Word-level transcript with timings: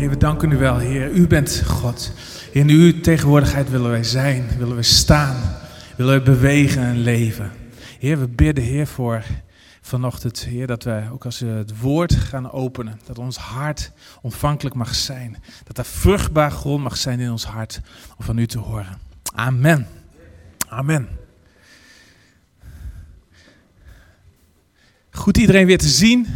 Heer, 0.00 0.10
we 0.10 0.16
danken 0.16 0.50
u 0.50 0.56
wel, 0.56 0.78
Heer. 0.78 1.10
U 1.10 1.26
bent 1.26 1.62
God. 1.66 2.12
In 2.52 2.68
uw 2.68 3.00
tegenwoordigheid 3.00 3.70
willen 3.70 3.90
wij 3.90 4.04
zijn, 4.04 4.48
willen 4.58 4.76
we 4.76 4.82
staan, 4.82 5.56
willen 5.96 6.14
we 6.14 6.22
bewegen 6.22 6.82
en 6.82 6.98
leven. 6.98 7.52
Heer, 7.98 8.18
we 8.20 8.28
bidden, 8.28 8.64
Heer, 8.64 8.86
voor 8.86 9.24
vanochtend, 9.80 10.44
Heer, 10.44 10.66
dat 10.66 10.84
wij 10.84 11.10
ook 11.10 11.24
als 11.24 11.38
we 11.38 11.46
het 11.46 11.78
woord 11.78 12.14
gaan 12.14 12.50
openen, 12.50 13.00
dat 13.06 13.18
ons 13.18 13.36
hart 13.36 13.92
ontvankelijk 14.22 14.74
mag 14.74 14.94
zijn. 14.94 15.36
Dat 15.64 15.78
er 15.78 15.84
vruchtbaar 15.84 16.50
grond 16.50 16.82
mag 16.82 16.96
zijn 16.96 17.20
in 17.20 17.30
ons 17.30 17.44
hart 17.44 17.80
om 18.16 18.24
van 18.24 18.38
u 18.38 18.46
te 18.46 18.58
horen. 18.58 18.98
Amen. 19.34 19.86
Amen. 20.68 21.08
Goed 25.10 25.36
iedereen 25.36 25.66
weer 25.66 25.78
te 25.78 25.88
zien. 25.88 26.26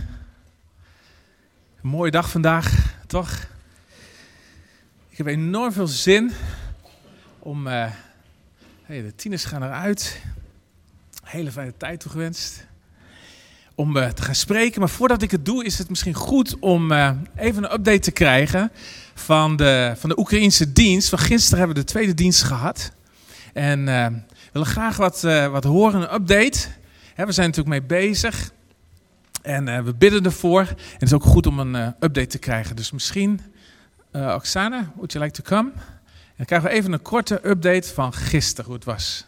Mooie 1.81 2.11
dag 2.11 2.31
vandaag, 2.31 2.95
toch? 3.07 3.53
Ik 5.15 5.21
heb 5.21 5.29
enorm 5.29 5.73
veel 5.73 5.87
zin 5.87 6.33
om. 7.39 7.67
Uh, 7.67 7.87
hey, 8.83 9.03
de 9.03 9.15
tieners 9.15 9.45
gaan 9.45 9.63
eruit. 9.63 10.21
Hele 11.23 11.53
fijne 11.53 11.73
tijd 11.77 12.01
toegewenst. 12.01 12.67
Om 13.75 13.97
uh, 13.97 14.09
te 14.09 14.23
gaan 14.23 14.35
spreken. 14.35 14.81
Maar 14.81 14.89
voordat 14.89 15.23
ik 15.23 15.31
het 15.31 15.45
doe, 15.45 15.65
is 15.65 15.79
het 15.79 15.89
misschien 15.89 16.15
goed 16.15 16.59
om 16.59 16.93
uh, 16.93 17.11
even 17.37 17.65
een 17.65 17.73
update 17.73 17.99
te 17.99 18.11
krijgen 18.11 18.73
van 19.15 19.57
de, 19.57 19.95
van 19.97 20.09
de 20.09 20.19
Oekraïnse 20.19 20.73
dienst. 20.73 21.09
Van 21.09 21.19
gisteren 21.19 21.59
hebben 21.59 21.77
we 21.77 21.83
de 21.83 21.93
tweede 21.93 22.15
dienst 22.15 22.43
gehad. 22.43 22.93
En 23.53 23.85
we 23.85 24.21
willen 24.53 24.69
graag 24.69 24.97
wat, 24.97 25.21
wat 25.51 25.65
horen, 25.65 26.01
een 26.01 26.15
update. 26.15 26.69
we 27.17 27.33
zijn 27.33 27.47
natuurlijk 27.51 27.69
mee 27.69 27.83
bezig. 27.83 28.53
En 29.43 29.85
we 29.85 29.95
bidden 29.95 30.25
ervoor. 30.25 30.61
En 30.61 30.77
het 30.93 31.03
is 31.03 31.13
ook 31.13 31.25
goed 31.25 31.47
om 31.47 31.59
een 31.59 31.75
update 31.75 32.27
te 32.27 32.39
krijgen. 32.39 32.77
Dus 32.77 32.91
misschien, 32.91 33.41
uh, 34.14 34.36
Oksana, 34.36 34.92
would 34.96 35.14
you 35.14 35.24
like 35.24 35.42
to 35.42 35.44
come? 35.44 35.72
En 35.72 36.36
dan 36.36 36.46
krijgen 36.46 36.70
we 36.70 36.76
even 36.76 36.94
een 36.94 37.02
korte 37.02 37.50
update 37.50 37.94
van 37.94 38.14
gisteren, 38.14 38.66
hoe 38.66 38.76
het 38.76 38.86
was. 38.86 39.26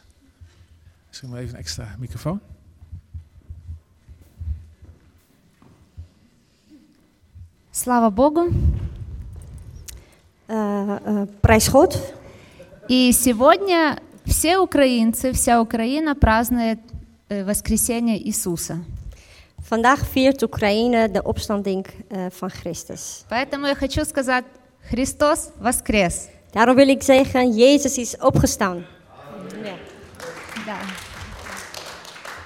Misschien 1.07 1.29
maar 1.29 1.39
even 1.39 1.53
een 1.53 1.59
extra 1.59 1.95
microfoon. 1.99 2.39
Слава 7.71 8.09
Богу. 8.09 8.51
Пrais 11.41 11.67
God. 11.67 11.97
И 12.87 13.11
сегодня 13.13 13.97
все 14.25 14.57
украинцы, 14.57 15.31
вся 15.31 15.61
Украина 15.61 16.15
празднует 16.15 16.79
воскресение 17.29 18.17
Иисуса. 18.27 18.83
Vandaag 19.61 20.05
viert 20.05 20.43
Oekraïne 20.43 21.11
de 21.11 21.21
opstanding 21.23 21.85
uh, 22.09 22.29
van 22.31 22.49
Christus. 22.49 23.25
Поэтому 23.29 23.67
я 23.67 23.75
хочу 23.75 24.03
сказать, 24.05 24.43
Христос 24.90 25.50
воскрес. 25.58 26.28
Daarom 26.52 26.76
wil 26.76 26.88
ik 26.88 27.02
zeggen, 27.02 27.52
Jezus 27.52 27.98
is 27.98 28.16
opgestaan. 28.18 28.84
Да. 30.66 30.78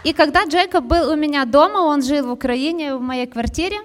И 0.05 0.13
когда 0.13 0.45
Джейкоб 0.47 0.85
был 0.85 1.11
у 1.11 1.17
меня 1.17 1.45
дома, 1.45 1.79
он 1.79 2.03
жил 2.03 2.27
в 2.27 2.31
Украине, 2.31 2.97
в 2.97 3.01
моей 3.01 3.27
квартире. 3.27 3.77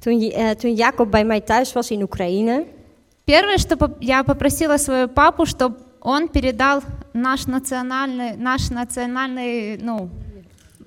Toen, 0.00 0.20
uh, 0.20 0.54
toen 0.54 0.74
Jacob 0.74 1.10
bij 1.10 1.24
mij 1.24 1.40
thuis 1.40 1.72
was 1.72 1.90
in 1.90 2.02
Oekraïne. 2.02 2.66
Первое, 3.24 3.58
что 3.58 3.96
я 4.00 4.22
попросила 4.22 4.76
своего 4.76 5.08
папу, 5.08 5.46
чтобы 5.46 5.78
он 6.00 6.28
передал 6.28 6.82
наш 7.12 7.46
национальный, 7.46 8.36
наш 8.36 8.70
национальный, 8.70 9.78
ну, 9.78 10.08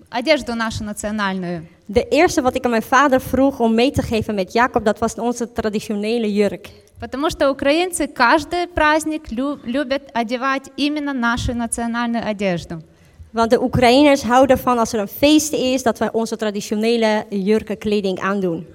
одежду 0.10 0.56
нашу 0.56 0.86
национальную. 0.86 1.68
De 1.89 2.09
eerste 2.09 2.43
wat 2.43 2.55
ik 2.55 2.65
aan 2.65 2.71
mijn 2.71 2.83
vader 2.83 3.21
vroeg 3.21 3.61
om 3.61 3.75
mee 3.75 3.91
te 3.91 4.03
geven 4.03 4.35
met 4.35 4.53
Jacob, 4.53 4.85
dat 4.85 4.99
was 4.99 5.15
onze 5.15 5.53
traditionele 5.53 6.33
jurk. 6.33 6.69
Потому 6.99 7.29
что 7.31 7.51
украинцы 7.51 8.07
каждый 8.07 8.67
праздник 8.67 9.31
любят 9.65 10.03
одевать 10.13 10.71
именно 10.77 11.13
нашу 11.13 11.55
национальную 11.55 12.25
одежду. 12.25 12.83
Want 13.31 13.51
de 13.51 13.63
Oekraïners 13.63 14.23
houden 14.23 14.57
ervan 14.57 14.79
als 14.79 14.93
er 14.93 15.01
een 15.01 15.09
feest 15.09 15.53
is 15.53 15.83
dat 15.83 15.99
wij 15.99 16.13
onze 16.13 16.37
traditionele 16.37 17.25
jurken 17.29 17.79
kleding 17.79 18.21
aandoen. 18.21 18.67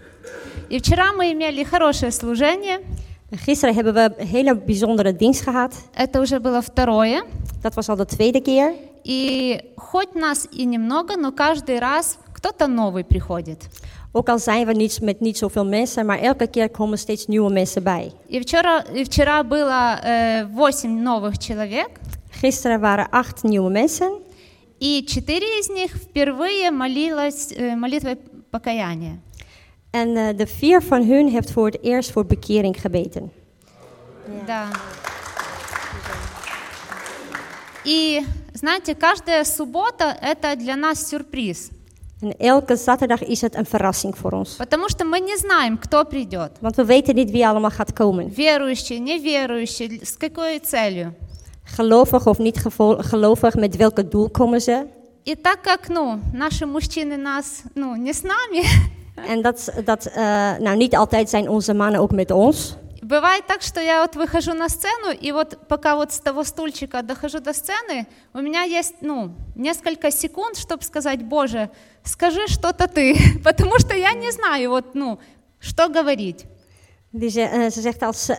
И 0.68 0.78
вчера 0.78 1.14
мы 1.14 1.31
имели 1.31 1.64
хорошее 1.64 2.12
служение. 2.12 2.80
Gisteren 3.31 3.75
hebben 3.75 3.94
we 3.94 4.14
een 4.18 4.28
hele 4.28 4.56
bijzondere 4.56 5.16
dienst 5.16 5.42
gehad. 5.42 5.74
Это 5.94 6.20
уже 6.20 6.40
было 6.40 6.62
второе. 6.62 7.24
Dat 7.62 7.74
was 7.74 7.90
al 7.90 7.96
de 7.96 8.06
tweede 8.06 8.42
keer. 8.42 8.74
И 9.03 9.59
хоть 9.75 10.14
нас 10.14 10.47
и 10.52 10.66
немного, 10.66 11.16
но 11.16 11.31
каждый 11.31 11.80
раз 11.80 12.20
кто-то 12.44 12.66
новый 12.66 13.05
приходит. 13.05 13.69
Ook 14.12 14.28
al 14.28 14.38
zijn 14.38 14.66
we 14.66 14.72
niet 14.72 15.00
met 15.00 15.21
niet 15.21 15.38
zoveel 15.38 15.65
mensen, 15.66 16.06
maar 16.06 16.19
elke 16.19 16.47
keer 16.47 16.71
komen 16.71 16.99
steeds 16.99 17.27
nieuwe 17.27 17.53
mensen 17.53 17.82
bij. 17.82 18.12
И 18.27 18.41
вчера, 18.41 18.84
и 18.94 19.05
вчера 19.05 19.43
было 19.43 20.00
э, 20.03 20.47
8 20.54 20.84
новых 20.84 21.38
человек. 21.38 21.88
Gisteren 22.31 22.81
waren 22.81 23.09
acht 23.10 23.43
nieuwe 23.43 23.71
mensen. 23.71 24.21
И 24.78 25.04
четыре 25.06 25.59
из 25.59 25.69
них 25.69 25.93
впервые 25.93 26.71
молилась 26.71 27.53
э, 27.53 27.77
молитвой 27.77 28.16
покаяния. 28.50 29.21
En 29.91 30.09
uh, 30.09 30.37
de 30.37 30.47
vier 30.47 30.83
van 30.83 31.03
hun 31.03 31.28
heeft 31.28 31.50
voor 31.50 31.66
het 31.66 31.78
eerst 31.83 32.10
voor 32.10 32.27
bekering 32.27 32.81
gebeten. 32.81 33.33
Да. 34.47 34.69
И 37.84 38.22
знаете, 38.54 38.94
каждая 38.94 39.44
суббота 39.44 40.16
это 40.21 40.56
для 40.56 40.77
нас 40.77 41.09
сюрприз. 41.09 41.74
En 42.24 42.38
elke 42.38 42.75
zaterdag 42.75 43.24
is 43.24 43.42
het 43.42 43.56
een 43.56 43.66
verrassing 43.66 44.18
voor 44.18 44.31
ons. 44.31 44.56
Потому 44.56 44.90
что 44.90 45.06
мы 45.06 45.20
не 45.20 45.38
знаем, 45.38 45.78
кто 45.78 46.06
придет. 46.06 46.52
Want 46.62 46.75
we 46.75 46.86
weten 46.86 47.16
niet 47.16 47.31
wie 47.31 47.47
allemaal 47.47 47.72
gaat 47.72 47.94
komen. 47.94 48.30
Верующие, 48.30 49.00
неверующие, 49.00 50.06
с 50.06 50.18
какой 50.18 50.59
целью. 50.59 51.14
Gelovig 51.64 52.28
of 52.28 52.38
niet 52.38 52.66
gelovig, 53.00 53.56
met 53.56 53.75
welke 53.75 54.08
doel 54.08 54.30
komen 54.30 54.62
ze? 54.62 54.86
И 55.24 55.36
так 55.36 55.62
как, 55.62 55.90
ну, 55.90 56.20
наши 56.34 56.66
мужчины 56.66 57.18
нас, 57.18 57.64
ну, 57.75 57.96
не 57.96 58.14
с 58.14 58.24
нами. 58.24 58.64
En 59.28 59.42
dat, 59.42 59.72
dat 59.86 60.08
uh, 60.08 60.14
nou 60.58 60.78
niet 60.78 60.96
altijd 60.96 61.30
zijn 61.30 61.50
onze 61.50 61.74
mannen 61.74 62.02
ook 62.02 62.12
met 62.12 62.31
ons. 62.31 62.75
Бывает 63.04 63.47
так, 63.47 63.60
что 63.60 63.82
я 63.82 64.00
вот 64.00 64.16
выхожу 64.16 64.54
на 64.54 64.70
сцену, 64.70 65.10
и 65.12 65.31
вот 65.31 65.59
пока 65.69 65.94
вот 65.94 66.10
с 66.10 66.20
того 66.20 66.42
стульчика 66.42 67.03
дохожу 67.03 67.38
до 67.38 67.53
сцены, 67.53 68.06
у 68.32 68.41
меня 68.41 68.62
есть, 68.62 68.94
ну, 69.03 69.34
несколько 69.54 70.10
секунд, 70.10 70.56
чтобы 70.56 70.82
сказать, 70.82 71.22
Боже, 71.22 71.69
скажи 72.03 72.47
что-то 72.47 72.88
ты, 72.88 73.15
потому 73.44 73.78
что 73.78 73.94
я 73.94 74.15
не 74.15 74.32
знаю, 74.32 74.70
вот, 74.70 74.94
ну, 74.94 75.19
что 75.60 75.91
говорить. 75.91 76.47
Dus 77.16 77.37
uh, 77.37 77.70
ze 77.70 77.81
zegt 77.81 78.03
als 78.03 78.31
uh, 78.31 78.37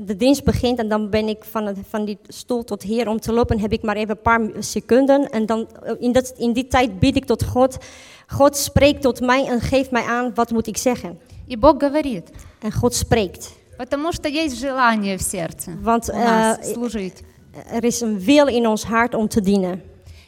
de 0.00 0.16
dienst 0.16 0.44
begint 0.44 0.78
en 0.78 0.88
dan 0.88 1.10
ben 1.10 1.28
ik 1.28 1.44
van, 1.44 1.66
het, 1.66 1.78
van 1.88 2.04
die 2.04 2.18
stoel 2.28 2.64
tot 2.64 2.82
hier 2.82 3.08
om 3.08 3.20
te 3.20 3.32
lopen, 3.32 3.58
heb 3.58 3.72
ik 3.72 3.82
maar 3.82 3.96
even 3.96 4.10
een 4.10 4.22
paar 4.22 4.40
seconden. 4.58 5.30
En 5.30 5.46
dan 5.46 5.68
in, 5.98 6.12
dat, 6.12 6.34
in 6.36 6.52
die 6.52 6.66
tijd 6.66 6.98
bied 6.98 7.16
ik 7.16 7.24
tot 7.24 7.44
God. 7.44 7.78
God 8.26 8.56
spreekt 8.56 9.02
tot 9.02 9.20
mij 9.20 9.46
en 9.46 9.60
geeft 9.60 9.90
mij 9.90 10.02
aan 10.02 10.34
wat 10.34 10.50
moet 10.50 10.66
ik 10.66 10.76
zeggen. 10.76 11.18
И 11.49 11.55
Бог 11.55 11.77
говорит. 11.79 12.25
En 12.61 12.71
God 12.71 12.93
spreekt. 12.93 13.51
Потому 13.77 14.11
что 14.13 14.27
есть 14.29 14.57
желание 14.59 15.17
в 15.17 15.21
сердце 15.21 15.71
Want 15.83 16.09
у 16.09 16.17
нас 16.17 16.71
служить. 16.73 17.23
er 17.71 17.83
is 17.83 18.01
een 18.01 18.19
wil 18.25 18.47
in 18.47 18.67
ons 18.67 18.83
hart 18.83 19.13
om 19.13 19.27
te 19.27 19.41
dienen. 19.41 19.81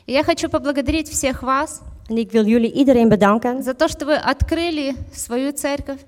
И 0.05 0.11
я 0.13 0.23
хочу 0.23 0.49
поблагодарить 0.49 1.09
всех 1.09 1.41
вас 1.41 1.81
En 2.09 2.17
ik 2.17 2.31
wil 2.31 2.45
jullie 2.45 2.71
iedereen 2.71 3.09
bedanken 3.09 3.63
за 3.63 3.73
то, 3.73 3.87
что 3.87 4.05
вы 4.05 4.15
открыли 4.15 4.95
свою 5.13 5.51
церковь, 5.51 5.99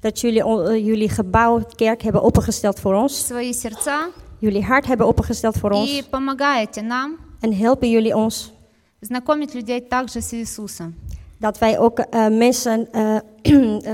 dat 0.00 0.20
jullie 0.20 0.42
uh, 0.44 0.86
jullie 0.86 1.08
gebouw, 1.08 1.62
kerk 1.76 2.02
hebben 2.02 2.22
opengesteld 2.22 2.80
voor 2.80 2.94
ons. 2.94 3.26
свои 3.26 3.52
сердца 3.52 4.10
Jullie 4.38 4.62
hart 4.64 4.86
hebben 4.86 5.06
opengesteld 5.06 5.56
voor 5.58 5.70
и 5.72 5.74
ons. 5.74 6.02
помогаете 6.10 6.82
нам 6.82 7.16
En 7.40 7.52
helpen 7.54 7.90
jullie 7.90 8.14
ons 8.16 8.52
знакомить 9.00 9.54
людей 9.54 9.80
также 9.80 10.20
с 10.20 10.32
Иисусом. 10.32 10.94
dat 11.40 11.58
wij 11.58 11.78
ook 11.78 11.98
uh, 11.98 12.28
mensen 12.28 12.88
uh, 12.92 13.16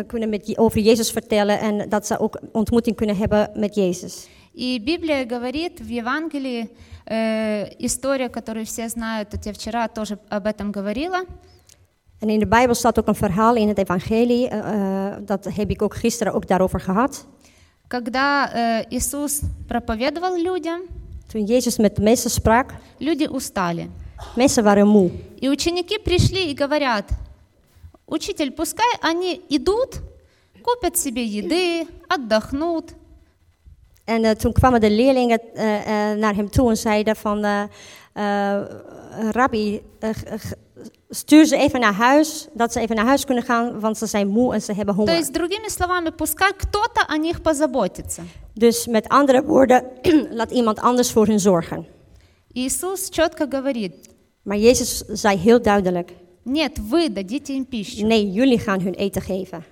kunnen 0.07 0.29
met, 0.29 0.59
over 0.59 0.81
Jezus 0.81 1.11
vertellen 1.11 1.61
en 1.61 1.89
dat 1.89 2.07
ze 2.07 2.19
ook 2.19 2.41
ontmoeting 2.53 2.97
kunnen 2.97 3.17
hebben 3.17 3.51
met 3.55 3.75
Jezus. 3.75 4.29
И 4.55 4.79
Библия 4.79 5.25
говорит 5.25 5.81
в 5.81 5.89
Евангелии, 5.89 6.69
э, 7.07 7.75
история, 7.79 8.29
которую 8.29 8.67
все 8.67 8.89
знают, 8.89 9.29
вот 9.33 9.47
я 9.47 9.53
вчера 9.53 9.89
тоже 9.89 10.19
об 10.29 10.47
этом 10.47 10.73
говорила. 10.73 11.25
En 12.19 12.29
in 12.29 12.39
de 12.39 12.47
Bijbel 12.47 12.75
staat 12.75 12.99
ook 12.99 13.07
een 13.07 13.15
verhaal 13.15 13.55
in 13.57 13.69
het 13.69 13.79
evangelie, 13.79 14.51
uh, 14.51 15.15
dat 15.25 15.45
heb 15.55 15.71
ik 15.71 15.83
ook 15.83 15.95
gisteren 15.95 16.33
ook 16.33 16.47
daarover 16.47 16.81
gehad. 16.81 17.27
Когда 17.89 18.53
э, 18.53 18.85
Иисус 18.89 19.41
проповедовал 19.67 20.37
людям, 20.37 20.81
Toen 21.27 21.45
Jezus 21.45 21.79
met 21.79 21.97
de 21.97 22.03
mensen 22.03 22.31
sprak, 22.31 22.75
люди 22.99 23.29
устали. 23.35 23.91
mensen 24.37 24.65
waren 24.65 24.87
moe. 24.87 25.11
И 25.41 25.49
ученики 25.49 25.99
пришли 25.99 26.51
и 26.51 26.55
говорят, 26.55 27.11
учитель, 28.07 28.51
пускай 28.51 28.93
они 29.01 29.41
идут, 29.49 30.01
купят 30.63 30.97
себе 30.97 31.25
еды, 31.25 31.87
отдохнут. 32.09 32.95
En 34.05 34.25
uh, 34.25 34.31
toen 34.31 34.53
kwamen 34.53 34.81
de 34.81 34.91
leerlingen 34.91 35.41
uh, 35.55 35.63
uh, 35.63 36.19
naar 36.19 36.35
hem 36.35 36.51
toe 36.51 36.71
en 36.71 36.77
zeiden 36.77 37.17
van, 37.17 37.69
rabbi, 39.31 39.83
stuur 41.09 41.47
ze 41.47 41.57
even 41.57 41.81
naar 41.81 41.93
huis, 41.93 42.49
dat 42.53 42.73
ze 42.73 42.81
even 42.81 42.97
naar 42.97 43.05
huis 43.05 43.25
kunnen 43.25 43.45
gaan, 43.45 43.81
want 43.81 43.99
ze 43.99 44.07
zijn 44.07 44.29
moe 44.29 44.55
en 44.55 44.63
ze 44.63 44.73
hebben 44.73 44.95
То 44.95 45.01
honger. 45.01 45.15
есть, 45.17 45.33
другими 45.33 45.69
словами, 45.69 46.11
пускай 46.11 46.53
кто-то 46.53 47.07
о 47.09 47.17
них 47.17 47.41
позаботится. 47.43 48.23
Dus 48.55 48.87
met 48.87 49.09
andere 49.09 49.43
woorden, 49.43 49.85
laat 50.31 50.51
iemand 50.51 50.81
anders 50.81 51.13
voor 51.13 51.27
hun 51.27 51.41
zorgen. 51.41 51.87
Иисус 52.53 53.09
четко 53.09 53.47
говорит, 53.51 54.11
Maar 54.43 54.57
Jezus 54.57 54.99
zei 54.99 55.39
heel 55.39 55.63
duidelijk, 55.63 56.13
нет, 56.47 56.79
вы 56.79 57.09
дадите 57.09 57.55
им 57.57 57.65
пищу. 57.65 58.07
nee, 58.07 58.33
jullie 58.33 58.59
gaan 58.59 58.81
hun 58.81 58.95
eten 58.95 59.23
geven. 59.23 59.65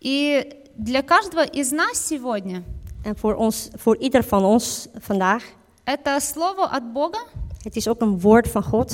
И 0.00 0.62
для 0.76 1.02
каждого 1.02 1.44
из 1.44 1.72
нас 1.72 1.98
сегодня 2.08 2.62
En 3.02 3.16
voor, 3.16 3.34
ons, 3.34 3.68
voor 3.76 3.96
ieder 3.96 4.22
van 4.24 4.44
ons 4.44 4.86
vandaag, 5.00 5.42
это 5.86 6.20
слово 6.20 6.64
от 6.76 6.92
Бога, 6.92 7.18
het 7.64 7.76
is 7.76 7.88
ook 7.88 8.00
een 8.00 8.20
woord 8.20 8.48
van 8.48 8.62
God, 8.62 8.92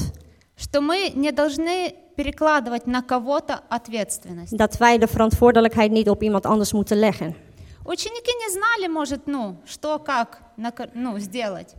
что 0.57 0.81
мы 0.81 1.11
не 1.15 1.33
должны 1.33 1.95
перекладывать 2.17 2.87
на 2.87 3.03
кого-то 3.03 3.61
ответственность. 3.69 4.57
dat 4.59 4.77
wij 4.77 4.99
de 4.99 5.07
verantwoordelijkheid 5.07 5.91
niet 5.91 6.09
op 6.11 6.23
iemand 6.23 6.47
anders 6.47 6.73
moeten 6.73 6.99
leggen. 6.99 7.35
Ученики 7.85 8.33
не 8.47 8.51
знали, 8.53 8.89
может, 8.93 9.27
ну, 9.27 9.57
что, 9.65 9.99
как 9.99 10.41
нака- 10.57 10.91
ну, 10.95 11.19
сделать. 11.19 11.75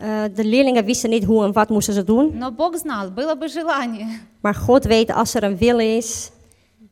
Eh, 0.00 0.22
de 0.34 0.44
leerlingen 0.44 0.84
wisten 0.84 1.10
niet 1.10 1.24
hoe 1.24 1.44
en 1.44 1.52
wat 1.52 1.68
moesten 1.68 1.94
ze 1.94 2.04
doen. 2.04 2.38
Но 2.38 2.50
Бог 2.52 2.76
знал, 2.76 3.10
было 3.10 3.34
бы 3.34 3.48
желание. 3.48 4.06
Maar 4.40 4.54
God 4.54 4.84
weet, 4.84 5.10
als 5.12 5.34
er 5.34 5.42
een 5.42 5.56
wil 5.56 5.78
is, 5.78 6.30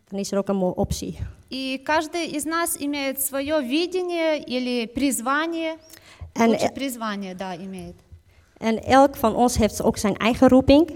dan 0.09 0.19
is 0.19 0.33
er 0.33 0.39
ook 0.39 0.49
een 0.49 0.57
mo- 0.57 0.73
optie. 0.77 1.19
И 1.51 1.79
каждый 1.85 2.27
из 2.37 2.45
нас 2.45 2.77
имеет 2.79 3.21
свое 3.21 3.63
видение 3.63 4.45
или 4.45 4.87
призвание. 4.87 5.77
En, 6.33 6.49
Лучше 6.51 6.69
призвание, 6.75 7.35
да, 7.35 7.55
имеет. 7.57 7.95
en 8.59 8.83
elk 8.85 9.17
van 9.17 9.35
ons 9.37 9.57
heeft 9.57 9.83
ook 9.83 9.97
zijn 9.97 10.17
eigen 10.17 10.49
roeping. 10.49 10.91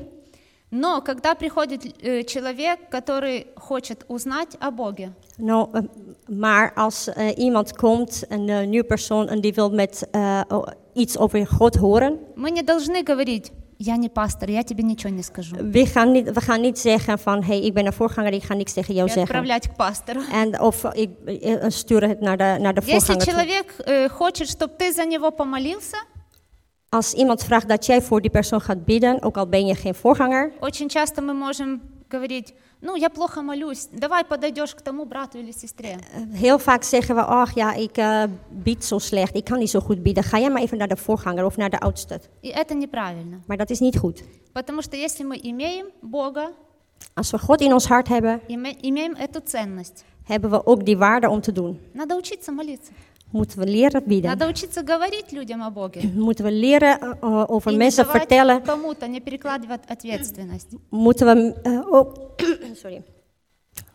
Но 0.69 1.00
когда 1.02 1.34
приходит 1.34 1.84
э, 2.02 2.25
человек, 2.25 2.79
который 2.90 3.46
хочет 3.56 4.05
узнать 4.08 4.56
о 4.61 4.70
Боге, 4.70 5.12
Nou, 5.37 5.69
eh, 5.73 5.82
maar 6.29 6.73
als 6.75 7.08
eh, 7.08 7.29
iemand 7.37 7.76
komt, 7.76 8.25
een 8.29 8.49
eh, 8.49 8.67
nieuwe 8.67 8.87
persoon, 8.87 9.29
en 9.29 9.40
die 9.40 9.52
wil 9.55 9.70
met 9.70 10.08
eh, 10.11 10.40
o- 10.49 10.64
iets 10.96 11.17
over 11.17 11.46
God 11.46 11.76
horen, 11.76 12.19
мы 12.37 12.50
не 12.50 12.62
должны 12.62 13.02
говорить, 13.02 13.52
я 13.79 13.96
не 13.96 14.08
пастор, 14.08 14.50
я 14.50 14.62
тебе 14.62 14.82
ничего 14.84 15.11
не 15.11 15.23
скажу. 15.23 15.56
we 15.56 15.87
gaan 15.87 16.12
niet, 16.12 16.31
we 16.31 16.40
gaan 16.40 16.61
niet 16.61 16.79
zeggen 16.79 17.19
van, 17.19 17.43
hé, 17.43 17.46
hey, 17.46 17.61
ik 17.61 17.75
ben 17.75 17.87
een 17.87 17.93
voorganger, 17.93 18.32
ik 18.32 18.43
ga 18.43 18.55
niks 18.55 18.73
tegen 18.73 18.94
jou 18.94 19.08
И 19.08 19.12
zeggen. 19.12 19.34
отправлять 19.34 19.69
к 19.69 19.76
пастору. 19.76 20.20
En 20.32 20.61
of 20.61 20.84
ik 20.84 21.11
eh, 21.25 21.55
stuur 21.69 22.08
het 22.08 22.20
naar 22.20 22.37
de, 22.37 22.56
naar 22.61 22.75
de 22.75 22.81
Если 22.84 22.93
voorganger 22.93 23.25
toe. 23.25 23.32
человек 23.32 23.75
э, 23.79 24.08
хочет, 24.08 24.49
чтобы 24.49 24.75
ты 24.76 24.93
за 24.93 25.05
него 25.05 25.31
помолился, 25.31 25.96
Als 26.88 27.12
iemand 27.12 27.44
vraagt 27.44 27.69
dat 27.69 27.87
jij 27.87 28.02
voor 28.02 28.20
die 28.20 28.31
persoon 28.31 28.61
gaat 28.61 28.84
bidden, 28.84 29.23
ook 29.23 29.37
al 29.37 29.46
ben 29.46 29.67
je 29.67 29.75
geen 29.75 29.94
voorganger, 29.94 30.52
очень 30.61 30.88
часто 30.88 31.23
мы 31.23 31.34
можем 31.34 31.81
говорить, 32.08 32.52
ну, 32.81 32.96
я 32.96 33.08
плохо 33.11 33.43
молюсь, 33.43 33.88
давай 33.93 34.25
подойдешь 34.25 34.75
к 34.75 34.81
тому 34.82 35.05
брату 35.05 35.38
или 35.38 35.52
сестре. 35.52 35.99
eh, 36.14 36.40
heel 36.40 36.58
vaak 36.58 36.82
zeggen 36.84 37.14
we, 37.14 37.23
ach 37.25 37.55
ja, 37.55 37.75
ik 37.75 37.96
eh, 37.96 38.25
bied 38.50 38.84
zo 38.84 38.99
slecht, 38.99 39.34
ik 39.37 39.44
kan 39.44 39.58
niet 39.58 39.70
zo 39.70 39.81
goed 39.81 40.02
bieden. 40.02 40.23
Ga 40.25 40.38
jij 40.38 40.50
maar 40.50 40.62
even 40.62 40.79
naar 40.79 40.88
de 40.88 40.96
voorganger 40.96 41.44
of 41.44 41.56
naar 41.56 41.70
de 41.70 41.79
oudste. 41.81 42.20
И 42.43 42.50
это 42.50 42.75
неправильно. 42.75 43.40
Maar 43.46 43.56
dat 43.56 43.70
is 43.70 43.79
niet 43.81 43.96
goed. 43.99 44.23
Потому 44.52 44.82
что 44.82 44.96
если 44.96 45.25
мы 45.25 45.37
имеем 45.43 45.87
Бога, 46.00 46.50
Als 47.14 47.31
we 47.31 47.38
God 47.38 47.61
in 47.61 47.73
ons 47.73 47.87
hart 47.87 48.08
hebben, 48.08 48.40
име- 48.49 48.76
имеем 48.81 49.14
эту 49.14 49.40
ценность, 49.44 50.05
hebben 50.25 50.50
we 50.50 50.67
ook 50.67 50.84
die 50.84 50.96
waarde 50.99 51.29
om 51.29 51.40
te 51.40 51.52
doen. 51.52 51.79
надо 51.93 52.17
учиться 52.17 52.52
молиться. 52.52 52.93
Moeten 53.31 53.58
we 53.58 53.67
leren 53.67 54.02
bieden. 54.06 54.31
Надо 54.31 54.46
учиться 54.46 54.82
говорить 54.84 55.32
людям 55.32 55.62
о 55.62 55.70
Боге. 55.70 56.00
Moeten 56.14 56.44
we 56.44 56.50
leren 56.52 57.00
eh, 57.00 57.11
eh, 57.20 57.50
over 57.50 57.70
И 57.70 57.75
не 57.75 57.79
mensen 57.84 58.05
давать 58.05 58.23
vertellen. 58.23 58.62
кому-то, 58.62 59.06
не 59.08 59.20
перекладывать 59.20 59.81
ответственность. 59.88 60.69
Moeten 60.90 61.26
we, 61.26 61.55
eh, 61.62 61.93
ook, 61.94 62.17
sorry. 62.82 63.02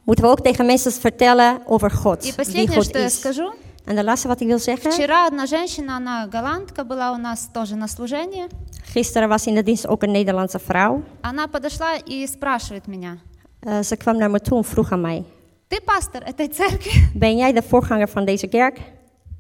Moeten 0.04 0.24
we 0.26 0.32
ook 0.32 0.42
tegen 0.42 0.66
mensen 0.66 0.92
vertellen 0.92 1.62
over 1.66 1.92
God. 1.92 2.24
И 2.24 2.28
Wie 2.28 2.36
последнее, 2.36 2.76
God 2.76 2.84
что 2.86 3.00
я 3.00 3.06
is. 3.06 3.20
скажу. 3.20 3.54
En 3.86 3.96
de 3.96 4.04
laatste 4.04 4.28
wat 4.28 4.42
ik 4.42 4.48
wil 4.48 4.60
zeggen. 4.60 4.92
Вчера 4.92 5.26
одна 5.28 5.46
женщина, 5.46 5.96
она 5.96 6.28
голландка, 6.32 6.84
была 6.84 7.12
у 7.12 7.18
нас 7.18 7.48
тоже 7.54 7.76
на 7.76 7.88
служении. 7.88 8.46
Gisteren 8.94 9.30
was 9.30 9.46
in 9.48 9.56
de 9.56 9.64
dienst 9.64 9.88
ook 9.88 10.04
een 10.04 10.12
Nederlandse 10.12 10.60
vrouw. 10.60 11.02
Она 11.22 11.48
подошла 11.48 11.96
и 12.06 12.28
спрашивает 12.28 12.88
меня, 12.88 13.18
Eh, 13.60 13.80
ze 13.84 13.96
kwam 13.98 14.18
naar 14.18 14.30
me 14.32 14.40
toe 14.40 14.58
en 14.58 14.64
vroeg 14.64 14.92
aan 14.92 15.02
mij. 15.02 15.24
ты 15.68 15.82
пастор 15.86 16.22
этой 16.24 16.48
церкви? 16.48 17.10
Ben 17.14 17.38
jij 17.38 17.54
de 17.54 17.62
voorganger 17.64 18.10
van 18.10 18.26
deze 18.26 18.48
kerk? 18.48 18.80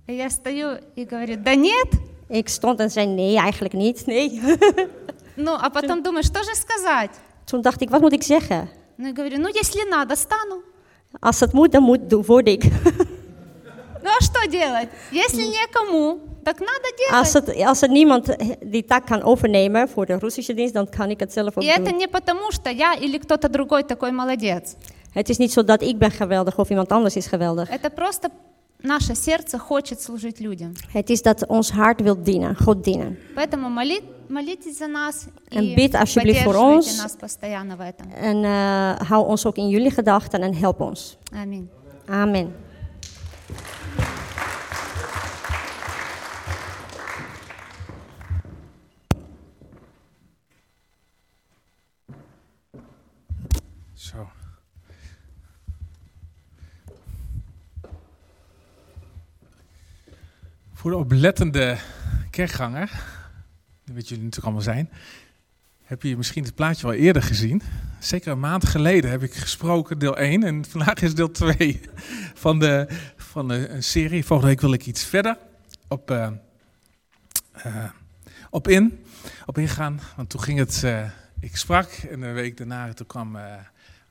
И 0.08 0.14
я 0.14 0.30
стою 0.30 0.78
и 0.96 1.04
говорю, 1.06 1.36
да 1.44 1.54
нет. 1.56 1.88
Ik 2.30 2.48
stond 2.50 2.80
en 2.80 2.90
zei 2.92 3.06
nee, 3.08 3.38
eigenlijk 3.38 3.74
niet. 3.74 4.06
Nee. 4.06 4.42
Ну, 5.36 5.52
а 5.62 5.70
потом 5.70 6.02
думаю, 6.04 6.24
что 6.24 6.44
же 6.44 6.56
сказать? 6.56 7.10
Toen 7.46 7.62
dacht 7.62 7.82
ik, 7.82 7.90
wat 7.90 8.02
moet 8.02 8.14
ik 8.14 8.24
zeggen? 8.24 8.70
Ну, 8.96 9.08
и 9.08 9.14
говорю, 9.14 9.38
ну, 9.38 9.48
если 9.54 9.90
надо, 9.90 10.16
стану. 10.16 10.62
Als 11.20 11.40
het 11.40 11.52
moet, 11.54 11.72
dan 11.72 11.84
moet, 11.84 12.10
doe- 12.10 12.24
word 12.26 12.48
ik. 12.48 12.64
Ну, 14.04 14.10
а 14.20 14.22
что 14.24 14.48
делать? 14.50 14.90
Если 15.12 15.44
некому, 15.48 16.18
так 16.44 16.60
надо 16.60 16.88
Als 17.12 17.32
делать. 17.32 17.48
het, 17.58 17.66
als 17.68 17.82
er 17.82 17.90
niemand 17.90 18.30
eh, 18.30 18.50
die 18.62 18.86
taak 18.86 19.06
kan 19.06 19.22
overnemen 19.24 19.90
voor 19.90 20.06
de 20.06 20.18
Russische 20.18 20.54
dienst, 20.54 20.74
dan 20.74 20.90
kan 20.90 21.10
ik 21.10 21.20
het 21.20 21.34
zelf 21.34 21.58
ook 21.58 21.64
И 21.64 21.68
это 21.70 21.84
doen. 21.90 21.98
не 21.98 22.08
потому, 22.08 22.52
что 22.52 22.70
я 22.70 22.94
или 22.94 23.18
кто-то 23.18 23.50
другой 23.50 23.84
такой 23.84 24.12
молодец. 24.12 24.76
Het 25.12 25.30
is 25.30 25.38
niet 25.38 25.52
zo 25.52 25.64
dat 25.64 25.82
ik 25.82 25.98
ben 25.98 26.12
geweldig 26.12 26.58
of 26.60 26.70
iemand 26.70 26.90
anders 26.92 27.16
is 27.16 27.28
geweldig. 27.28 27.70
Это 27.70 27.90
просто 27.90 28.30
наше 28.82 29.16
сердце 29.16 29.58
хочет 29.58 30.02
служить 30.02 30.40
людям. 30.40 30.72
Het 30.92 31.10
is 31.10 31.22
dat 31.22 31.46
ons 31.48 31.72
hart 31.72 32.02
wil 32.02 32.24
dienen, 32.24 32.56
God 32.56 32.84
dienen. 32.84 33.18
Поэтому 33.36 33.70
моли- 33.70 34.04
молитесь 34.30 34.78
за 34.78 34.88
нас 34.88 35.28
En 35.50 35.64
и 35.64 35.74
bid 35.76 35.96
alsjeblieft 35.96 36.42
voor 36.44 36.54
поддерживайте 36.54 36.90
ons. 36.90 36.98
нас 37.02 37.16
постоянно 37.16 37.76
в 37.76 37.80
этом. 37.82 38.12
En 38.12 38.44
eh, 38.44 39.10
hou 39.10 39.26
ons 39.28 39.46
ook 39.46 39.56
in 39.58 39.70
jullie 39.70 39.92
gedachten 39.92 40.42
en 40.42 40.54
help 40.56 40.80
ons. 40.82 41.18
Аминь. 41.34 41.68
Amen. 42.10 42.54
Voor 60.83 60.91
de 60.91 60.97
oplettende 60.97 61.77
kerkganger, 62.31 62.91
dat 63.85 64.09
jullie 64.09 64.25
natuurlijk 64.25 64.45
allemaal 64.45 64.63
zijn, 64.63 64.91
heb 65.83 66.03
je 66.03 66.17
misschien 66.17 66.45
het 66.45 66.55
plaatje 66.55 66.87
wel 66.87 66.97
eerder 66.97 67.23
gezien. 67.23 67.63
Zeker 67.99 68.33
een 68.33 68.41
maand 68.41 68.67
geleden 68.67 69.11
heb 69.11 69.23
ik 69.23 69.35
gesproken, 69.35 69.99
deel 69.99 70.17
1, 70.17 70.43
en 70.43 70.65
vandaag 70.65 71.03
is 71.03 71.15
deel 71.15 71.31
2 71.31 71.81
van, 72.35 72.59
de, 72.59 72.87
van 73.17 73.49
de, 73.49 73.69
een 73.69 73.83
serie. 73.83 74.25
Volgende 74.25 74.53
week 74.53 74.61
wil 74.61 74.73
ik 74.73 74.87
iets 74.87 75.05
verder 75.05 75.39
op, 75.89 76.11
eh, 76.11 76.31
eh, 77.53 77.91
op 78.51 78.69
in, 78.69 79.05
op 79.47 79.59
ingaan, 79.59 80.01
want 80.17 80.31
toen 80.31 80.43
ging 80.43 80.59
het, 80.59 80.85
eh, 80.85 81.11
ik 81.41 81.57
sprak 81.57 81.91
en 81.91 82.23
een 82.23 82.35
week 82.35 82.57
daarna 82.57 82.93
toen 82.93 83.07
kwam 83.07 83.37
eh, 83.37 83.55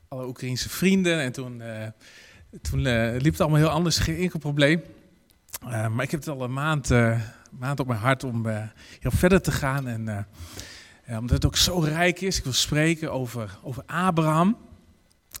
alle 0.08 0.26
Oekraïnse 0.26 0.68
vrienden 0.68 1.20
en 1.20 1.32
toen, 1.32 1.60
eh, 1.60 1.88
toen 2.62 2.86
eh, 2.86 3.20
liep 3.20 3.32
het 3.32 3.40
allemaal 3.40 3.58
heel 3.58 3.68
anders, 3.68 3.98
geen 3.98 4.16
enkel 4.16 4.38
probleem. 4.38 4.82
Eh, 5.60 5.88
maar 5.88 6.04
ik 6.04 6.10
heb 6.10 6.20
het 6.20 6.28
al 6.28 6.42
een 6.42 6.52
maand, 6.52 6.90
eh, 6.90 7.20
maand 7.58 7.80
op 7.80 7.86
mijn 7.86 8.00
hart 8.00 8.24
om 8.24 8.46
eh, 8.46 8.62
heel 9.00 9.10
verder 9.10 9.42
te 9.42 9.52
gaan. 9.52 9.88
En 9.88 10.08
eh, 10.08 11.18
omdat 11.18 11.30
het 11.30 11.46
ook 11.46 11.56
zo 11.56 11.78
rijk 11.78 12.20
is, 12.20 12.38
ik 12.38 12.44
wil 12.44 12.52
spreken 12.52 13.12
over, 13.12 13.58
over 13.62 13.82
Abraham. 13.86 14.56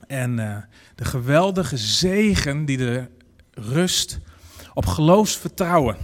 En 0.06 0.38
eh, 0.38 0.56
de 0.94 1.04
geweldige 1.04 1.76
zegen 1.76 2.64
die 2.64 2.78
er 2.86 3.10
rust 3.50 4.18
op 4.74 4.86
geloofsvertrouwen. 4.86 5.96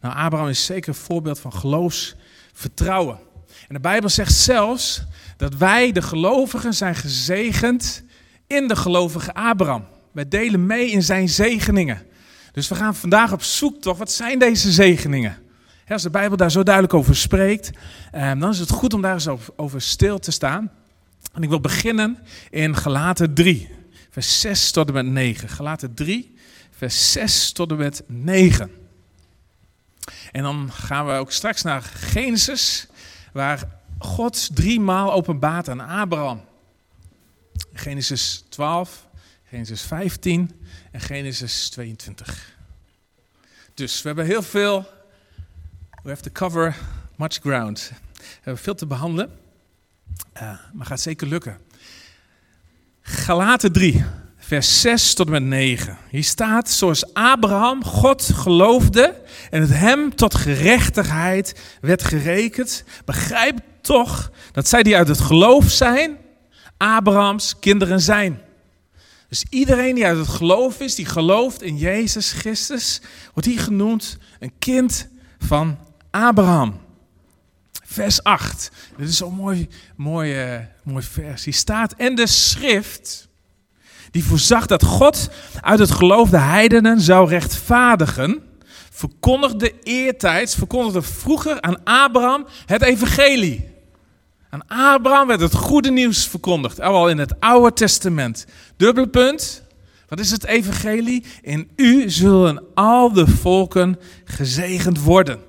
Nou, 0.00 0.14
Abraham 0.14 0.48
is 0.48 0.64
zeker 0.64 0.88
een 0.88 0.94
voorbeeld 0.94 1.38
van 1.38 1.52
geloofsvertrouwen. 1.52 3.18
En 3.68 3.74
de 3.74 3.80
Bijbel 3.80 4.08
zegt 4.08 4.34
zelfs 4.34 5.04
dat 5.36 5.54
wij, 5.54 5.92
de 5.92 6.02
gelovigen, 6.02 6.74
zijn 6.74 6.94
gezegend 6.94 8.04
in 8.46 8.68
de 8.68 8.76
gelovige 8.76 9.34
Abraham. 9.34 9.84
Wij 10.12 10.28
delen 10.28 10.66
mee 10.66 10.90
in 10.90 11.02
zijn 11.02 11.28
zegeningen. 11.28 12.02
Dus 12.52 12.68
we 12.68 12.74
gaan 12.74 12.94
vandaag 12.94 13.32
op 13.32 13.42
zoek 13.42 13.80
toch, 13.80 13.98
wat 13.98 14.12
zijn 14.12 14.38
deze 14.38 14.72
zegeningen? 14.72 15.36
Als 15.88 16.02
de 16.02 16.10
Bijbel 16.10 16.36
daar 16.36 16.50
zo 16.50 16.62
duidelijk 16.62 16.94
over 16.94 17.16
spreekt, 17.16 17.70
eh, 18.12 18.32
dan 18.38 18.50
is 18.50 18.58
het 18.58 18.70
goed 18.70 18.94
om 18.94 19.02
daar 19.02 19.12
eens 19.12 19.28
over- 19.56 19.80
stil 19.82 20.18
te 20.18 20.30
staan. 20.30 20.70
En 21.32 21.42
ik 21.42 21.48
wil 21.48 21.60
beginnen 21.60 22.18
in 22.50 22.76
Galaten 22.76 23.34
3, 23.34 23.68
vers 24.10 24.40
6 24.40 24.70
tot 24.70 24.88
en 24.88 24.94
met 24.94 25.06
9. 25.06 25.48
Galaten 25.48 25.94
3, 25.94 26.34
vers 26.70 27.12
6 27.12 27.52
tot 27.52 27.70
en 27.70 27.76
met 27.76 28.02
9. 28.06 28.70
En 30.32 30.42
dan 30.42 30.72
gaan 30.72 31.06
we 31.06 31.12
ook 31.12 31.32
straks 31.32 31.62
naar 31.62 31.82
Genesis, 31.82 32.86
waar 33.32 33.68
God 33.98 34.56
drie 34.56 34.80
maal 34.80 35.12
openbaart 35.12 35.68
aan 35.68 35.80
Abraham. 35.80 36.40
Genesis 37.72 38.44
12, 38.48 39.06
Genesis 39.48 39.82
15 39.82 40.50
en 40.92 41.00
Genesis 41.00 41.68
22. 41.68 42.56
Dus 43.74 44.02
we 44.02 44.06
hebben 44.06 44.26
heel 44.26 44.42
veel, 44.42 44.86
we 46.02 46.08
have 46.08 46.22
to 46.22 46.30
cover 46.32 46.76
much 47.16 47.38
ground. 47.40 47.92
We 48.16 48.24
hebben 48.34 48.62
veel 48.62 48.74
te 48.74 48.86
behandelen, 48.86 49.30
eh, 50.32 50.58
maar 50.72 50.86
gaat 50.86 51.00
zeker 51.00 51.26
lukken. 51.26 51.58
Galaten 53.00 53.72
3, 53.72 54.04
vers 54.36 54.80
6 54.80 55.14
tot 55.14 55.26
en 55.26 55.32
met 55.32 55.42
9. 55.42 55.98
Hier 56.10 56.24
staat, 56.24 56.70
zoals 56.70 57.14
Abraham 57.14 57.84
God 57.84 58.22
geloofde 58.34 59.22
en 59.50 59.60
het 59.60 59.72
hem 59.72 60.14
tot 60.14 60.34
gerechtigheid 60.34 61.60
werd 61.80 62.04
gerekend, 62.04 62.84
begrijp 63.04 63.58
toch 63.80 64.30
dat 64.52 64.68
zij 64.68 64.82
die 64.82 64.96
uit 64.96 65.08
het 65.08 65.20
geloof 65.20 65.70
zijn, 65.70 66.16
Abrahams 66.76 67.58
kinderen 67.58 68.00
zijn. 68.00 68.42
Dus 69.32 69.44
iedereen 69.50 69.94
die 69.94 70.06
uit 70.06 70.18
het 70.18 70.28
geloof 70.28 70.80
is, 70.80 70.94
die 70.94 71.06
gelooft 71.06 71.62
in 71.62 71.76
Jezus 71.76 72.32
Christus, 72.32 73.00
wordt 73.32 73.48
hier 73.48 73.60
genoemd 73.60 74.18
een 74.38 74.52
kind 74.58 75.08
van 75.38 75.78
Abraham. 76.10 76.80
Vers 77.84 78.22
8. 78.22 78.70
Dit 78.96 79.08
is 79.08 79.16
zo'n 79.16 79.34
mooi, 79.34 79.68
mooi, 79.96 80.60
mooi 80.82 81.04
vers. 81.04 81.44
Hier 81.44 81.54
staat, 81.54 81.92
en 81.92 82.14
de 82.14 82.26
schrift, 82.26 83.28
die 84.10 84.24
voorzag 84.24 84.66
dat 84.66 84.84
God 84.84 85.30
uit 85.60 85.78
het 85.78 85.90
geloof 85.90 86.30
de 86.30 86.38
heidenen 86.38 87.00
zou 87.00 87.28
rechtvaardigen, 87.28 88.42
verkondigde 88.90 89.82
eertijds, 89.82 90.54
verkondigde 90.54 91.02
vroeger 91.02 91.60
aan 91.60 91.84
Abraham 91.84 92.46
het 92.66 92.82
evangelie. 92.82 93.71
Aan 94.52 94.66
Abraham 94.66 95.26
werd 95.26 95.40
het 95.40 95.54
goede 95.54 95.90
nieuws 95.90 96.26
verkondigd, 96.26 96.80
al 96.80 97.08
in 97.08 97.18
het 97.18 97.40
Oude 97.40 97.72
Testament. 97.72 98.46
Dubbele 98.76 99.08
punt. 99.08 99.62
Wat 100.08 100.20
is 100.20 100.30
het 100.30 100.44
evangelie? 100.44 101.24
In 101.42 101.70
u 101.76 102.10
zullen 102.10 102.64
al 102.74 103.12
de 103.12 103.26
volken 103.26 103.98
gezegend 104.24 105.02
worden. 105.02 105.40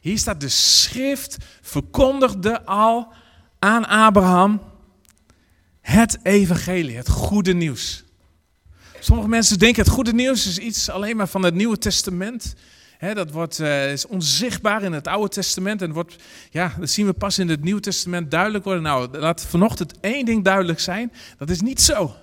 Hier 0.00 0.18
staat 0.18 0.40
de 0.40 0.48
schrift 0.48 1.36
verkondigde 1.60 2.64
al 2.64 3.12
aan 3.58 3.86
Abraham 3.86 4.60
het 5.80 6.18
evangelie, 6.22 6.96
het 6.96 7.08
goede 7.08 7.52
nieuws. 7.52 8.04
Sommige 9.00 9.28
mensen 9.28 9.58
denken 9.58 9.82
het 9.82 9.92
goede 9.92 10.12
nieuws 10.12 10.46
is 10.46 10.58
iets 10.58 10.90
alleen 10.90 11.16
maar 11.16 11.28
van 11.28 11.42
het 11.42 11.54
Nieuwe 11.54 11.78
Testament. 11.78 12.54
Dat 13.10 13.30
wordt, 13.30 13.60
uh, 13.60 13.92
is 13.92 14.06
onzichtbaar 14.06 14.82
in 14.82 14.92
het 14.92 15.06
Oude 15.06 15.28
Testament 15.28 15.82
en 15.82 15.92
wordt, 15.92 16.16
ja, 16.50 16.74
dat 16.78 16.90
zien 16.90 17.06
we 17.06 17.12
pas 17.12 17.38
in 17.38 17.48
het 17.48 17.62
Nieuwe 17.62 17.80
Testament 17.80 18.30
duidelijk 18.30 18.64
worden. 18.64 18.82
Nou, 18.82 19.18
laat 19.18 19.46
vanochtend 19.46 19.94
één 20.00 20.24
ding 20.24 20.44
duidelijk 20.44 20.80
zijn, 20.80 21.12
dat 21.38 21.50
is 21.50 21.60
niet 21.60 21.80
zo. 21.80 22.14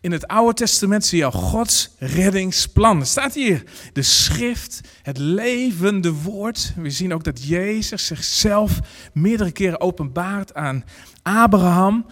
In 0.00 0.12
het 0.12 0.26
Oude 0.26 0.54
Testament 0.54 1.04
zie 1.04 1.18
je 1.18 1.24
al 1.24 1.30
Gods 1.30 1.90
reddingsplan. 1.98 3.00
Er 3.00 3.06
staat 3.06 3.34
hier 3.34 3.62
de 3.92 4.02
schrift, 4.02 4.80
het 5.02 5.18
levende 5.18 6.12
woord. 6.12 6.72
We 6.76 6.90
zien 6.90 7.14
ook 7.14 7.24
dat 7.24 7.46
Jezus 7.46 8.06
zichzelf 8.06 8.78
meerdere 9.12 9.52
keren 9.52 9.80
openbaart 9.80 10.54
aan 10.54 10.84
Abraham. 11.22 12.06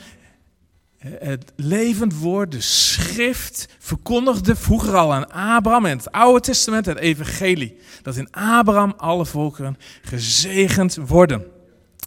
Het 1.01 1.53
levend 1.57 2.19
woord, 2.19 2.53
de 2.53 2.61
schrift, 2.61 3.69
verkondigde 3.79 4.57
vroeger 4.57 4.97
al 4.97 5.13
aan 5.15 5.31
Abraham 5.31 5.87
in 5.87 5.97
het 5.97 6.13
Oude 6.13 6.41
Testament 6.41 6.87
het 6.87 6.99
evangelie. 6.99 7.79
Dat 8.03 8.17
in 8.17 8.33
Abraham 8.33 8.95
alle 8.97 9.27
volkeren 9.27 9.77
gezegend 10.03 10.95
worden. 11.07 11.47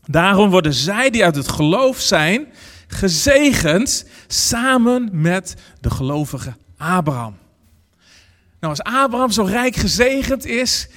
Daarom 0.05 0.49
worden 0.49 0.73
zij 0.73 1.09
die 1.09 1.23
uit 1.23 1.35
het 1.35 1.47
geloof 1.47 1.99
zijn, 1.99 2.47
gezegend 2.87 4.05
samen 4.27 5.09
met 5.11 5.55
de 5.81 5.89
gelovige 5.89 6.53
Abraham. 6.77 7.37
Nou, 8.59 8.77
als 8.77 8.83
Abraham 8.83 9.31
zo 9.31 9.43
rijk 9.43 9.75
gezegend 9.75 10.45
is, 10.45 10.87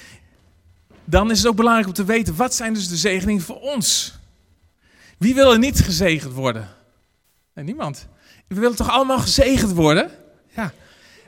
dan 1.05 1.31
is 1.31 1.39
het 1.39 1.47
ook 1.47 1.57
belangrijk 1.57 1.89
om 1.89 1.95
te 1.95 2.05
weten, 2.05 2.37
wat 2.37 2.55
zijn 2.55 2.75
dus 2.75 2.89
de 2.89 2.97
zegeningen 2.97 3.43
voor 3.43 3.61
ons? 3.61 4.19
Wie 5.19 5.35
wil 5.35 5.53
er 5.53 5.59
niet 5.59 5.81
gezegend 5.81 6.33
worden? 6.33 6.76
Nee, 7.57 7.65
niemand. 7.65 8.09
We 8.49 8.55
willen 8.55 8.77
toch 8.77 8.91
allemaal 8.91 9.19
gezegend 9.19 9.73
worden? 9.73 10.11
Ja. 10.55 10.73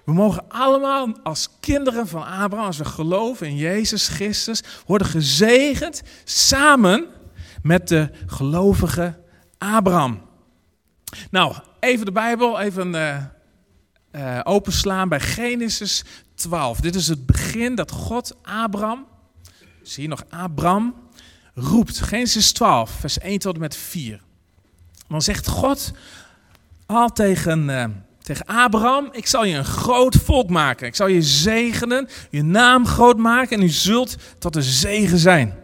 We 0.05 0.13
mogen 0.13 0.49
allemaal 0.49 1.19
als 1.23 1.49
kinderen 1.61 2.09
van 2.09 2.27
Abraham, 2.27 2.67
als 2.67 2.79
we 2.79 2.85
geloven 2.85 3.47
in 3.47 3.57
Jezus 3.57 4.09
Christus, 4.09 4.63
worden 4.87 5.07
gezegend 5.07 6.03
samen 6.25 7.07
met 7.63 7.89
de 7.89 8.11
gelovige 8.27 9.19
Abraham. 9.59 10.21
Nou, 11.31 11.55
even 11.81 12.05
de 12.05 12.13
Bijbel, 12.13 12.61
even 12.61 12.95
uh, 12.95 13.25
uh, 14.13 14.41
openslaan 14.45 15.09
bij 15.09 15.21
Genesis 15.21 16.05
12. 16.35 16.81
Dit 16.81 16.95
is 16.95 17.09
het 17.09 17.27
begin 17.27 17.75
dat 17.75 17.91
God 17.91 18.37
Abraham, 18.43 19.07
zie 19.83 20.03
je 20.03 20.09
nog 20.09 20.25
Abraham, 20.29 20.95
roept. 21.55 22.01
Genesis 22.01 22.53
12, 22.53 22.91
vers 22.91 23.19
1 23.19 23.39
tot 23.39 23.55
en 23.55 23.61
met 23.61 23.77
4. 23.77 24.27
Dan 25.09 25.23
zegt 25.23 25.49
God 25.49 25.93
al 26.87 27.09
tegen, 27.09 27.69
uh, 27.69 27.85
tegen 28.23 28.47
Abraham, 28.47 29.09
ik 29.13 29.27
zal 29.27 29.45
je 29.45 29.57
een 29.57 29.65
groot 29.65 30.17
volk 30.17 30.51
maken. 30.51 30.87
Ik 30.87 30.95
zal 30.95 31.07
je 31.07 31.23
zegenen, 31.23 32.09
je 32.31 32.43
naam 32.43 32.87
groot 32.87 33.19
maken 33.19 33.57
en 33.57 33.63
u 33.63 33.69
zult 33.69 34.17
tot 34.39 34.57
een 34.57 34.63
zegen 34.63 35.19
zijn. 35.19 35.55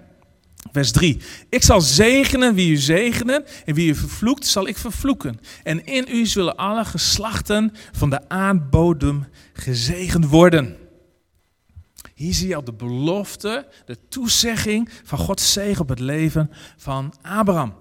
Vers 0.73 0.93
3. 0.93 1.21
Ik 1.49 1.63
zal 1.63 1.81
zegenen 1.81 2.55
wie 2.55 2.71
u 2.71 2.77
zegenen 2.77 3.45
en 3.65 3.75
wie 3.75 3.91
u 3.91 3.95
vervloekt 3.95 4.47
zal 4.47 4.67
ik 4.67 4.77
vervloeken. 4.77 5.41
En 5.63 5.85
in 5.85 6.07
u 6.09 6.27
zullen 6.27 6.57
alle 6.57 6.85
geslachten 6.85 7.73
van 7.93 8.11
de 8.11 8.29
aardbodem 8.29 9.27
gezegend 9.53 10.27
worden. 10.27 10.77
Hier 12.15 12.35
zie 12.35 12.49
je 12.49 12.57
al 12.57 12.65
de 12.65 12.73
belofte, 12.73 13.67
de 13.87 13.99
toezegging 14.09 14.91
van 15.05 15.19
Gods 15.19 15.53
zegen 15.53 15.83
op 15.83 15.89
het 15.89 15.99
leven 16.01 16.51
van 16.77 17.15
Abraham. 17.23 17.75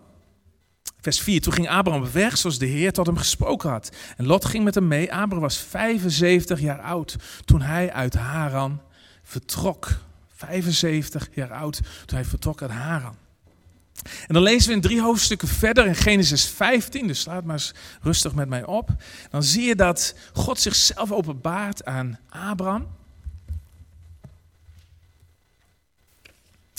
Vers 1.04 1.20
4. 1.20 1.42
Toen 1.42 1.54
ging 1.54 1.70
Abraham 1.70 2.12
weg 2.12 2.38
zoals 2.38 2.58
de 2.58 2.66
Heer 2.66 2.92
tot 2.92 3.06
hem 3.06 3.18
gesproken 3.18 3.70
had. 3.70 3.92
En 4.18 4.26
Lot 4.26 4.46
ging 4.46 4.64
met 4.64 4.76
hem 4.76 4.88
mee. 4.88 5.14
Abraham 5.14 5.40
was 5.40 5.58
75 5.58 6.60
jaar 6.60 6.82
oud 6.82 7.16
toen 7.46 7.62
hij 7.62 7.92
uit 7.92 8.14
Haran 8.14 8.82
vertrok. 9.24 9.92
75 10.36 11.30
jaar 11.34 11.52
oud 11.54 11.82
toen 12.06 12.18
hij 12.18 12.26
vertrok 12.26 12.62
uit 12.62 12.72
Haran. 12.72 13.16
En 14.28 14.34
dan 14.34 14.44
lezen 14.44 14.70
we 14.70 14.76
in 14.76 14.82
drie 14.82 15.02
hoofdstukken 15.02 15.48
verder 15.48 15.86
in 15.86 15.96
Genesis 15.96 16.46
15, 16.46 17.08
dus 17.08 17.20
slaat 17.20 17.44
maar 17.44 17.56
eens 17.56 17.74
rustig 18.02 18.34
met 18.34 18.50
mij 18.50 18.66
op. 18.66 18.90
Dan 19.30 19.44
zie 19.44 19.64
je 19.64 19.76
dat 19.76 20.16
God 20.34 20.60
zichzelf 20.60 21.12
openbaart 21.12 21.86
aan 21.86 22.20
Abraham. 22.30 22.88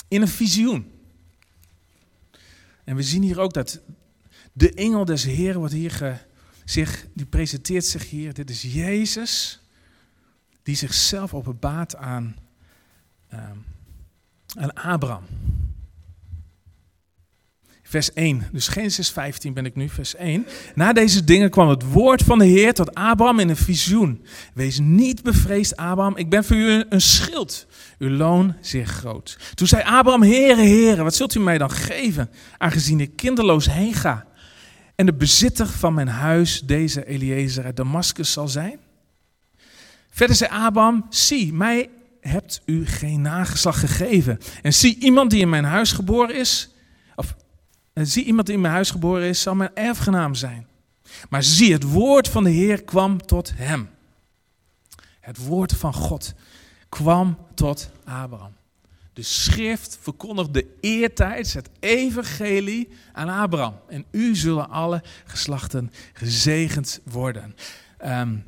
In 0.09 0.23
een 0.23 0.29
visioen. 0.29 0.93
En 2.85 2.97
we 2.97 3.03
zien 3.03 3.23
hier 3.23 3.41
ook 3.41 3.53
dat 3.53 3.81
de 4.57 4.75
engel 4.75 5.05
des 5.05 5.25
Heeren 5.25 5.59
wordt 5.59 5.75
hier 5.75 5.91
ge, 5.91 6.15
zich, 6.65 7.07
die 7.15 7.27
presenteert 7.27 7.85
zich 7.85 8.11
hier. 8.11 8.35
Dit 8.35 8.51
is 8.51 8.63
Jezus, 8.63 9.61
die 10.63 10.77
zichzelf 10.77 11.35
openbaart 11.35 11.97
aan 11.97 12.37
aan 14.57 14.71
ehm, 14.71 14.89
Abraham. 14.89 15.25
Vers 17.83 18.13
1, 18.13 18.49
dus 18.53 18.69
Genesis 18.69 19.11
15 19.11 19.53
ben 19.53 19.65
ik 19.65 19.75
nu, 19.75 19.89
vers 19.89 20.15
1. 20.15 20.47
Na 20.75 20.93
deze 20.93 21.25
dingen 21.25 21.51
kwam 21.51 21.69
het 21.69 21.83
woord 21.83 22.23
van 22.23 22.39
de 22.39 22.45
Heer 22.45 22.75
tot 22.75 22.95
Abraham 22.95 23.39
in 23.39 23.49
een 23.49 23.57
visioen. 23.57 24.25
Wees 24.55 24.79
niet 24.79 25.23
bevreesd, 25.23 25.77
Abraham, 25.77 26.17
ik 26.17 26.31
ben 26.31 26.45
voor 26.45 26.57
u 26.57 26.85
een 26.89 27.01
schild. 27.01 27.67
Uw 27.99 28.11
loon 28.11 28.55
zeer 28.61 28.87
groot. 28.87 29.39
Toen 29.55 29.67
zei 29.67 29.83
Abraham, 29.83 30.23
Heere, 30.23 30.63
Heere, 30.63 31.03
wat 31.03 31.15
zult 31.15 31.35
u 31.35 31.41
mij 31.41 31.59
dan 31.59 31.71
geven, 31.71 32.31
aangezien 32.59 33.01
ik 33.01 33.17
kinderloos 33.17 33.71
heen 33.71 33.95
ga? 33.95 34.27
En 34.95 35.07
de 35.07 35.15
bezitter 35.15 35.67
van 35.67 35.95
mijn 35.95 36.09
huis, 36.09 36.61
deze 36.61 37.07
Eliezer 37.07 37.65
uit 37.65 37.77
Damascus, 37.77 38.33
zal 38.33 38.49
zijn? 38.49 38.79
Verder 40.11 40.37
zei 40.37 40.51
Abraham, 40.51 41.07
zie, 41.09 41.53
mij 41.53 41.91
hebt 42.21 42.63
u 42.67 42.87
geen 42.87 43.21
nageslag 43.21 43.81
gegeven. 43.81 44.39
En 44.63 44.75
zie 44.75 44.99
iemand 44.99 45.31
die 45.31 45.41
in 45.41 45.49
mijn 45.49 45.65
huis 45.65 45.93
geboren 45.93 46.37
is, 46.37 46.69
of 47.15 47.37
eh, 47.93 48.05
zie 48.05 48.25
iemand 48.25 48.47
die 48.47 48.55
in 48.55 48.61
mijn 48.61 48.75
huis 48.75 48.91
geboren 48.91 49.29
is, 49.29 49.43
zal 49.43 49.55
mijn 49.55 49.75
erfgenaam 49.75 50.35
zijn. 50.35 50.67
Maar 51.29 51.43
zie, 51.43 51.73
het 51.73 51.83
woord 51.83 52.29
van 52.29 52.45
de 52.45 52.51
Heer 52.51 52.83
kwam 52.83 53.27
tot 53.27 53.53
hem. 53.55 53.89
Het 55.21 55.39
woord 55.39 55.73
van 55.73 55.95
God 55.95 56.35
kwam 56.89 57.39
tot 57.55 57.91
Abraham. 58.05 58.53
De 59.15 59.23
schrift 59.23 59.99
verkondigde 60.01 60.67
eertijds 60.81 61.53
het 61.53 61.71
evangelie 61.81 62.89
aan 63.13 63.29
Abraham. 63.29 63.75
En 63.89 64.05
u 64.11 64.37
zullen 64.37 64.71
alle 64.71 65.03
geslachten 65.25 65.93
gezegend 66.13 67.01
worden. 67.05 67.55
Um, 68.05 68.45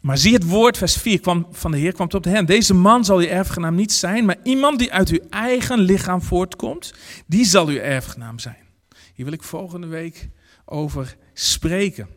maar 0.00 0.18
zie 0.18 0.34
het 0.34 0.44
woord, 0.44 0.78
vers 0.78 0.96
4 0.96 1.20
kwam, 1.20 1.46
van 1.50 1.70
de 1.70 1.78
Heer 1.78 1.92
kwam 1.92 2.08
tot 2.08 2.24
hen. 2.24 2.46
Deze 2.46 2.74
man 2.74 3.04
zal 3.04 3.18
uw 3.18 3.26
erfgenaam 3.26 3.74
niet 3.74 3.92
zijn, 3.92 4.24
maar 4.24 4.36
iemand 4.42 4.78
die 4.78 4.92
uit 4.92 5.08
uw 5.08 5.20
eigen 5.30 5.78
lichaam 5.78 6.22
voortkomt, 6.22 6.94
die 7.26 7.44
zal 7.44 7.66
uw 7.66 7.78
erfgenaam 7.78 8.38
zijn. 8.38 8.66
Hier 9.14 9.24
wil 9.24 9.34
ik 9.34 9.42
volgende 9.42 9.86
week 9.86 10.28
over 10.64 11.16
spreken. 11.32 12.08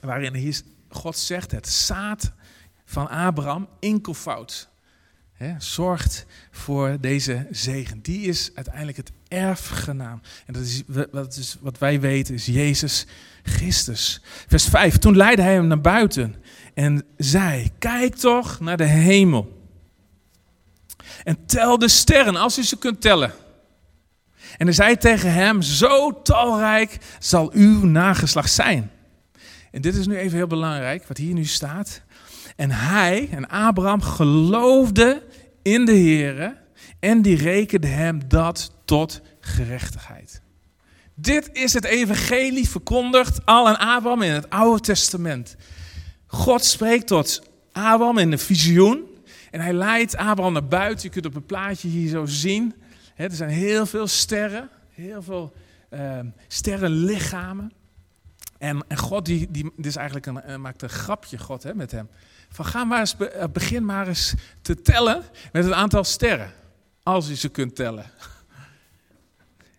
Waarin 0.00 0.54
God 0.88 1.18
zegt, 1.18 1.50
het 1.50 1.68
zaad 1.68 2.32
van 2.84 3.08
Abraham, 3.08 3.68
enkelvoud, 3.80 4.68
zorgt 5.58 6.26
voor 6.50 6.96
deze 7.00 7.46
zegen. 7.50 8.02
Die 8.02 8.26
is 8.26 8.50
uiteindelijk 8.54 8.96
het 8.96 9.12
erfgenaam. 9.28 10.20
En 10.46 10.52
dat 10.52 10.62
is, 10.62 10.82
wat, 11.10 11.36
is, 11.36 11.56
wat 11.60 11.78
wij 11.78 12.00
weten 12.00 12.34
is 12.34 12.46
Jezus 12.46 13.06
Christus. 13.42 14.20
Vers 14.46 14.64
5. 14.64 14.98
Toen 14.98 15.16
leidde 15.16 15.42
hij 15.42 15.52
hem 15.52 15.66
naar 15.66 15.80
buiten 15.80 16.34
en 16.74 17.04
zei, 17.16 17.70
kijk 17.78 18.14
toch 18.14 18.60
naar 18.60 18.76
de 18.76 18.84
hemel. 18.84 19.60
En 21.24 21.46
tel 21.46 21.78
de 21.78 21.88
sterren 21.88 22.36
als 22.36 22.58
u 22.58 22.62
ze 22.62 22.78
kunt 22.78 23.00
tellen. 23.00 23.32
En 24.56 24.66
hij 24.66 24.74
zei 24.74 24.96
tegen 24.96 25.32
hem, 25.32 25.62
zo 25.62 26.22
talrijk 26.22 26.98
zal 27.18 27.52
uw 27.52 27.84
nageslacht 27.84 28.52
zijn. 28.52 28.90
En 29.70 29.80
dit 29.80 29.94
is 29.94 30.06
nu 30.06 30.16
even 30.16 30.36
heel 30.36 30.46
belangrijk, 30.46 31.04
wat 31.06 31.16
hier 31.16 31.34
nu 31.34 31.44
staat. 31.44 32.02
En 32.62 32.70
hij, 32.70 33.28
en 33.30 33.48
Abraham, 33.48 34.00
geloofde 34.00 35.22
in 35.62 35.84
de 35.84 35.92
Heer 35.92 36.56
en 36.98 37.22
die 37.22 37.36
rekende 37.36 37.86
hem 37.86 38.28
dat 38.28 38.72
tot 38.84 39.20
gerechtigheid. 39.40 40.42
Dit 41.14 41.50
is 41.52 41.72
het 41.72 41.84
evangelie 41.84 42.68
verkondigd 42.68 43.46
al 43.46 43.68
aan 43.68 43.78
Abraham 43.78 44.22
in 44.22 44.30
het 44.32 44.50
Oude 44.50 44.80
Testament. 44.80 45.56
God 46.26 46.64
spreekt 46.64 47.06
tot 47.06 47.42
Abraham 47.72 48.18
in 48.18 48.32
een 48.32 48.38
visioen. 48.38 49.04
En 49.50 49.60
hij 49.60 49.72
leidt 49.72 50.16
Abraham 50.16 50.52
naar 50.52 50.68
buiten. 50.68 51.06
Je 51.06 51.12
kunt 51.12 51.26
op 51.26 51.34
een 51.34 51.46
plaatje 51.46 51.88
hier 51.88 52.08
zo 52.08 52.26
zien. 52.26 52.74
er 53.16 53.30
zijn 53.30 53.50
heel 53.50 53.86
veel 53.86 54.06
sterren. 54.06 54.68
Heel 54.90 55.22
veel 55.22 55.52
uh, 55.90 56.18
sterrenlichamen. 56.48 57.72
En, 58.58 58.84
en 58.88 58.98
God, 58.98 59.24
die, 59.24 59.50
die, 59.50 59.72
dit 59.76 59.86
is 59.86 59.96
eigenlijk 59.96 60.26
een, 60.26 60.60
maakt 60.60 60.82
een 60.82 60.88
grapje 60.88 61.38
God 61.38 61.62
hè, 61.62 61.74
met 61.74 61.90
hem. 61.90 62.08
Van 62.52 62.64
ga 62.64 62.84
maar 62.84 63.00
eens, 63.00 63.14
uh, 63.18 63.44
begin 63.52 63.84
maar 63.84 64.08
eens 64.08 64.34
te 64.62 64.82
tellen 64.82 65.22
met 65.52 65.64
het 65.64 65.72
aantal 65.72 66.04
sterren. 66.04 66.52
Als 67.02 67.28
je 67.28 67.36
ze 67.36 67.48
kunt 67.48 67.76
tellen. 67.76 68.10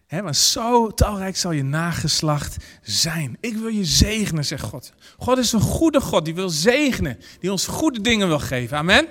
He, 0.07 0.21
want 0.21 0.37
zo 0.37 0.91
talrijk 0.91 1.37
zal 1.37 1.51
je 1.51 1.63
nageslacht 1.63 2.57
zijn. 2.81 3.37
Ik 3.39 3.55
wil 3.55 3.67
je 3.67 3.85
zegenen, 3.85 4.45
zegt 4.45 4.63
God. 4.63 4.93
God 5.17 5.37
is 5.37 5.51
een 5.51 5.61
goede 5.61 6.01
God, 6.01 6.25
die 6.25 6.35
wil 6.35 6.49
zegenen. 6.49 7.19
Die 7.39 7.51
ons 7.51 7.67
goede 7.67 8.01
dingen 8.01 8.27
wil 8.27 8.39
geven. 8.39 8.77
Amen. 8.77 9.07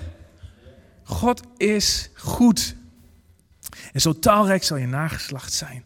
God 1.02 1.40
is 1.56 2.10
goed. 2.14 2.74
En 3.92 4.00
zo 4.00 4.18
talrijk 4.18 4.64
zal 4.64 4.76
je 4.76 4.86
nageslacht 4.86 5.52
zijn. 5.52 5.84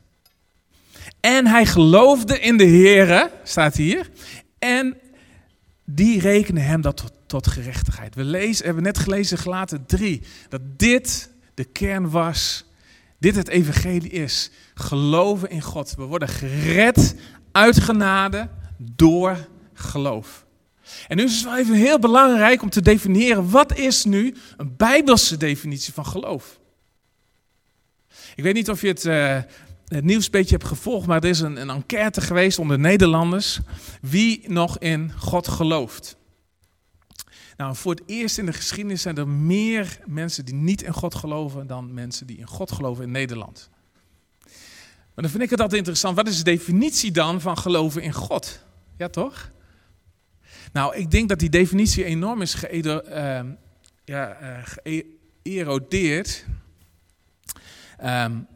En 1.21 1.47
hij 1.47 1.67
geloofde 1.67 2.41
in 2.41 2.57
de 2.57 2.65
Heer, 2.65 3.31
staat 3.43 3.75
hier. 3.75 4.11
En 4.59 4.97
die 5.85 6.21
rekenen 6.21 6.65
hem 6.65 6.81
dat 6.81 6.97
tot, 6.97 7.13
tot 7.27 7.47
gerechtigheid. 7.47 8.15
We 8.15 8.25
lezen, 8.25 8.65
hebben 8.65 8.83
net 8.83 8.99
gelezen, 8.99 9.39
gelaten 9.39 9.87
3, 9.87 10.23
dat 10.49 10.61
dit 10.77 11.31
de 11.55 11.65
kern 11.65 12.11
was. 12.11 12.65
Dit 13.19 13.37
het 13.37 13.49
evangelie 13.49 14.11
is. 14.11 14.51
Geloven 14.75 15.51
in 15.51 15.63
God. 15.63 15.95
We 15.95 16.05
worden 16.05 16.29
gered 16.29 17.15
uit 17.53 17.81
genade 17.81 18.49
door 18.79 19.49
geloof. 19.75 20.47
En 21.09 21.17
nu 21.17 21.25
is 21.25 21.35
het 21.35 21.45
wel 21.45 21.57
even 21.57 21.75
heel 21.75 21.99
belangrijk 21.99 22.63
om 22.63 22.71
te 22.71 22.83
definiëren, 22.83 23.51
wat 23.51 23.79
is 23.79 24.05
nu 24.05 24.35
een 24.57 24.77
bijbelse 24.77 25.37
definitie 25.37 25.93
van 25.93 26.07
geloof? 26.07 26.59
Ik 28.35 28.43
weet 28.43 28.55
niet 28.55 28.71
of 28.71 28.81
je 28.81 28.89
het, 28.89 29.05
uh, 29.05 29.39
het 29.87 30.05
nieuws 30.05 30.25
een 30.25 30.31
beetje 30.31 30.57
hebt 30.57 30.69
gevolgd, 30.69 31.07
maar 31.07 31.23
er 31.23 31.29
is 31.29 31.41
een, 31.41 31.61
een 31.61 31.71
enquête 31.71 32.21
geweest 32.21 32.59
onder 32.59 32.79
Nederlanders. 32.79 33.61
Wie 34.01 34.43
nog 34.47 34.79
in 34.79 35.13
God 35.19 35.49
gelooft? 35.49 36.17
Nou, 37.57 37.77
voor 37.77 37.93
het 37.93 38.03
eerst 38.07 38.39
in 38.39 38.47
de 38.47 38.53
geschiedenis 38.53 39.03
zijn 39.03 39.17
er 39.17 39.29
meer 39.29 39.99
mensen 40.05 40.45
die 40.45 40.55
niet 40.55 40.83
in 40.83 40.93
God 40.93 41.15
geloven 41.15 41.67
dan 41.67 41.95
mensen 41.95 42.27
die 42.27 42.39
in 42.39 42.47
God 42.47 42.73
geloven 42.73 43.05
in 43.05 43.11
Nederland. 43.11 43.71
Maar 45.15 45.25
dan 45.25 45.31
vind 45.31 45.43
ik 45.43 45.51
het 45.51 45.61
altijd 45.61 45.79
interessant. 45.79 46.17
Wat 46.17 46.29
is 46.29 46.37
de 46.37 46.45
definitie 46.45 47.13
dan 47.13 47.41
van 47.41 47.59
geloven 47.59 48.03
in 48.03 48.13
God? 48.13 48.65
Ja, 48.97 49.09
toch? 49.09 49.51
Nou, 50.73 50.97
ik 50.97 51.11
denk 51.11 51.29
dat 51.29 51.39
die 51.39 51.49
definitie 51.49 52.05
enorm 52.05 52.43
is 52.43 52.57
ja, 54.05 54.43
uh, 54.43 54.63
geërodeerd. 55.43 56.45
Um, 58.05 58.47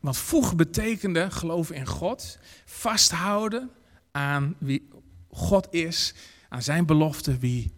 want 0.00 0.18
vroeger 0.18 0.56
betekende 0.56 1.30
geloven 1.30 1.74
in 1.74 1.86
God 1.86 2.38
vasthouden 2.64 3.70
aan 4.12 4.54
wie 4.58 4.88
God 5.28 5.66
is, 5.70 6.14
aan 6.48 6.62
zijn 6.62 6.86
belofte, 6.86 7.38
wie, 7.38 7.72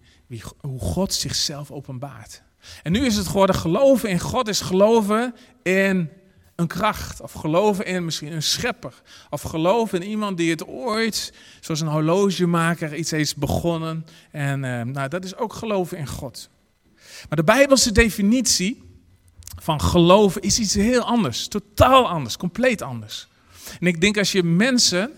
hoe 0.60 0.80
God 0.80 1.14
zichzelf 1.14 1.70
openbaart. 1.70 2.42
En 2.82 2.92
nu 2.92 3.06
is 3.06 3.16
het 3.16 3.26
geworden 3.26 3.56
geloven 3.56 4.10
in 4.10 4.20
God 4.20 4.48
is 4.48 4.60
geloven 4.60 5.34
in 5.62 6.10
een 6.54 6.66
kracht. 6.66 7.20
Of 7.20 7.32
geloven 7.32 7.86
in 7.86 8.04
misschien 8.04 8.32
een 8.32 8.42
schepper. 8.42 9.02
Of 9.30 9.42
geloven 9.42 10.02
in 10.02 10.08
iemand 10.08 10.36
die 10.36 10.50
het 10.50 10.66
ooit, 10.66 11.32
zoals 11.60 11.80
een 11.80 11.88
horlogemaker, 11.88 12.94
iets 12.94 13.10
heeft 13.10 13.36
begonnen. 13.36 14.06
En 14.30 14.62
uh, 14.62 14.82
nou, 14.82 15.08
dat 15.08 15.24
is 15.24 15.36
ook 15.36 15.52
geloven 15.52 15.98
in 15.98 16.06
God. 16.06 16.48
Maar 17.28 17.38
de 17.38 17.44
Bijbelse 17.44 17.92
definitie 17.92 18.82
van 19.60 19.80
geloven 19.80 20.42
is 20.42 20.58
iets 20.58 20.74
heel 20.74 21.02
anders. 21.02 21.48
Totaal 21.48 22.08
anders, 22.08 22.36
compleet 22.36 22.82
anders. 22.82 23.28
En 23.80 23.86
ik 23.86 24.00
denk 24.00 24.18
als 24.18 24.32
je 24.32 24.42
mensen, 24.42 25.10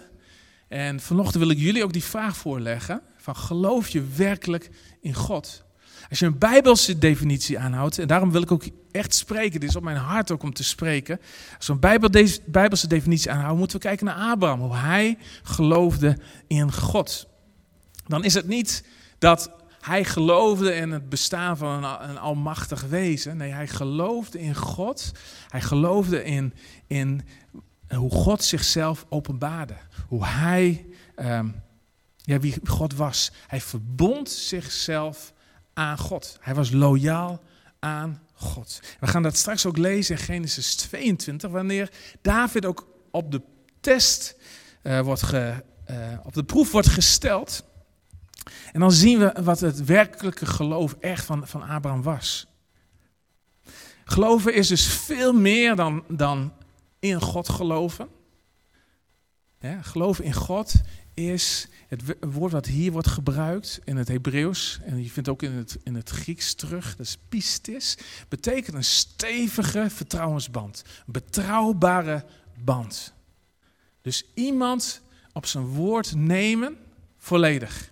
en 0.68 1.00
vanochtend 1.00 1.42
wil 1.42 1.52
ik 1.52 1.58
jullie 1.58 1.84
ook 1.84 1.92
die 1.92 2.04
vraag 2.04 2.36
voorleggen, 2.36 3.02
van 3.16 3.36
geloof 3.36 3.88
je 3.88 4.04
werkelijk 4.16 4.70
in 5.00 5.14
God? 5.14 5.64
Als 6.08 6.18
je 6.18 6.26
een 6.26 6.38
bijbelse 6.38 6.98
definitie 6.98 7.58
aanhoudt, 7.58 7.98
en 7.98 8.06
daarom 8.06 8.30
wil 8.30 8.42
ik 8.42 8.52
ook 8.52 8.64
echt 8.90 9.14
spreken, 9.14 9.60
dit 9.60 9.68
is 9.68 9.76
op 9.76 9.82
mijn 9.82 9.96
hart 9.96 10.30
ook 10.30 10.42
om 10.42 10.52
te 10.52 10.64
spreken. 10.64 11.20
Als 11.56 11.66
we 11.66 11.72
een 11.72 12.40
bijbelse 12.46 12.88
definitie 12.88 13.30
aanhouden, 13.30 13.58
moeten 13.58 13.76
we 13.76 13.86
kijken 13.86 14.06
naar 14.06 14.30
Abraham, 14.30 14.60
hoe 14.60 14.76
hij 14.76 15.18
geloofde 15.42 16.18
in 16.46 16.72
God. 16.72 17.28
Dan 18.06 18.24
is 18.24 18.34
het 18.34 18.46
niet 18.46 18.84
dat 19.18 19.50
hij 19.80 20.04
geloofde 20.04 20.74
in 20.74 20.90
het 20.90 21.08
bestaan 21.08 21.56
van 21.56 21.84
een, 21.84 22.08
een 22.10 22.18
almachtig 22.18 22.82
wezen. 22.82 23.36
Nee, 23.36 23.52
hij 23.52 23.68
geloofde 23.68 24.40
in 24.40 24.54
God. 24.54 25.12
Hij 25.48 25.60
geloofde 25.60 26.24
in, 26.24 26.54
in 26.86 27.22
hoe 27.88 28.10
God 28.10 28.44
zichzelf 28.44 29.06
openbaarde. 29.08 29.76
Hoe 30.08 30.26
hij, 30.26 30.86
um, 31.16 31.54
ja, 32.30 32.38
wie 32.38 32.54
God 32.64 32.94
was. 32.94 33.32
Hij 33.46 33.60
verbond 33.60 34.30
zichzelf 34.30 35.32
aan 35.74 35.98
God. 35.98 36.38
Hij 36.40 36.54
was 36.54 36.70
loyaal 36.70 37.42
aan 37.78 38.22
God. 38.34 38.80
We 39.00 39.06
gaan 39.06 39.22
dat 39.22 39.36
straks 39.36 39.66
ook 39.66 39.76
lezen 39.76 40.16
in 40.16 40.22
Genesis 40.22 40.74
22, 40.74 41.50
wanneer 41.50 41.90
David 42.22 42.66
ook 42.66 42.88
op 43.10 43.32
de 43.32 43.42
test 43.80 44.36
uh, 44.82 45.00
wordt 45.00 45.22
ge, 45.22 45.64
uh, 45.90 45.96
op 46.22 46.34
de 46.34 46.44
proef 46.44 46.72
wordt 46.72 46.88
gesteld. 46.88 47.64
En 48.72 48.80
dan 48.80 48.92
zien 48.92 49.18
we 49.18 49.34
wat 49.42 49.60
het 49.60 49.84
werkelijke 49.84 50.46
geloof 50.46 50.96
echt 51.00 51.24
van, 51.24 51.46
van 51.46 51.62
Abraham 51.62 52.02
was. 52.02 52.46
Geloven 54.04 54.54
is 54.54 54.68
dus 54.68 54.86
veel 54.86 55.32
meer 55.32 55.76
dan, 55.76 56.04
dan 56.08 56.52
in 56.98 57.20
God 57.20 57.48
geloven. 57.48 58.08
Ja, 59.60 59.82
geloven 59.82 60.24
in 60.24 60.32
God 60.32 60.74
is 61.20 61.68
het 61.88 62.02
woord 62.20 62.52
wat 62.52 62.66
hier 62.66 62.92
wordt 62.92 63.08
gebruikt 63.08 63.80
in 63.84 63.96
het 63.96 64.08
Hebreeuws, 64.08 64.80
en 64.84 65.02
je 65.02 65.10
vindt 65.10 65.28
ook 65.28 65.42
in 65.42 65.52
het, 65.52 65.78
in 65.82 65.94
het 65.94 66.10
Grieks 66.10 66.54
terug, 66.54 66.96
dat 66.96 67.06
is 67.06 67.18
pistis, 67.28 67.96
betekent 68.28 68.76
een 68.76 68.84
stevige 68.84 69.86
vertrouwensband. 69.90 70.82
Een 71.06 71.12
betrouwbare 71.12 72.24
band. 72.64 73.12
Dus 74.02 74.24
iemand 74.34 75.02
op 75.32 75.46
zijn 75.46 75.64
woord 75.64 76.14
nemen, 76.14 76.76
volledig. 77.18 77.90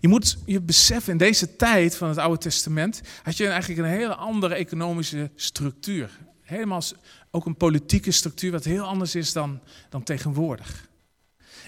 Je 0.00 0.08
moet 0.08 0.38
je 0.46 0.60
beseffen, 0.60 1.12
in 1.12 1.18
deze 1.18 1.56
tijd 1.56 1.96
van 1.96 2.08
het 2.08 2.18
Oude 2.18 2.38
Testament 2.38 3.00
had 3.22 3.36
je 3.36 3.48
eigenlijk 3.48 3.80
een 3.80 3.94
hele 3.94 4.14
andere 4.14 4.54
economische 4.54 5.30
structuur. 5.34 6.18
Helemaal 6.42 6.82
ook 7.30 7.46
een 7.46 7.56
politieke 7.56 8.10
structuur 8.10 8.50
wat 8.50 8.64
heel 8.64 8.84
anders 8.84 9.14
is 9.14 9.32
dan, 9.32 9.60
dan 9.88 10.02
tegenwoordig. 10.02 10.88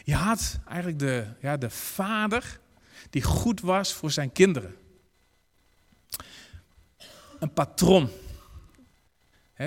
Je 0.07 0.15
had 0.15 0.59
eigenlijk 0.69 0.99
de, 0.99 1.25
ja, 1.41 1.57
de 1.57 1.71
vader 1.71 2.61
die 3.11 3.23
goed 3.23 3.61
was 3.61 3.93
voor 3.93 4.11
zijn 4.11 4.33
kinderen. 4.33 4.75
Een 7.39 7.53
patron. 7.53 8.09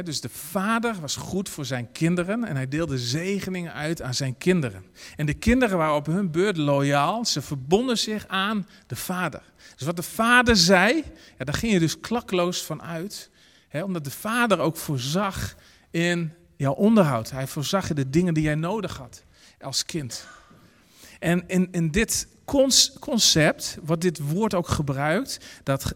dus 0.04 0.22
de 0.22 0.30
vader 0.30 0.96
was 1.00 1.16
goed 1.16 1.50
voor 1.50 1.66
zijn 1.66 1.92
kinderen 1.92 2.44
en 2.44 2.56
hij 2.56 2.68
deelde 2.68 2.98
zegeningen 2.98 3.74
uit 3.74 4.02
aan 4.02 4.14
zijn 4.14 4.38
kinderen. 4.38 4.86
En 5.16 5.26
de 5.26 5.34
kinderen 5.34 5.78
waren 5.78 5.96
op 5.96 6.06
hun 6.06 6.32
beurt 6.32 6.58
loyaal, 6.58 7.26
ze 7.26 7.42
verbonden 7.42 7.98
zich 7.98 8.28
aan 8.28 8.68
de 8.88 8.96
vader. 8.96 9.42
Dus 9.76 9.86
wat 9.86 9.96
de 9.96 10.04
vader 10.04 10.56
zei, 10.56 11.04
ja, 11.38 11.46
daar 11.46 11.56
ging 11.56 11.74
je 11.74 11.80
dus 11.80 12.00
klakloos 12.00 12.64
van 12.64 12.82
uit, 12.82 13.30
omdat 13.72 14.04
de 14.04 14.12
vader 14.12 14.60
ook 14.60 14.78
voorzag 14.78 15.56
in 15.92 16.34
jouw 16.56 16.74
onderhoud. 16.74 17.32
Hij 17.32 17.48
voorzag 17.48 17.90
in 17.90 17.96
de 17.96 18.10
dingen 18.10 18.34
die 18.34 18.44
jij 18.44 18.56
nodig 18.56 18.98
had 18.98 19.28
als 19.62 19.86
kind. 19.86 20.28
En 21.20 21.44
in, 21.48 21.68
in 21.72 21.92
dit 21.92 22.28
concept 23.00 23.78
wordt 23.84 24.02
dit 24.02 24.20
woord 24.20 24.54
ook 24.54 24.68
gebruikt, 24.68 25.38
dat 25.64 25.94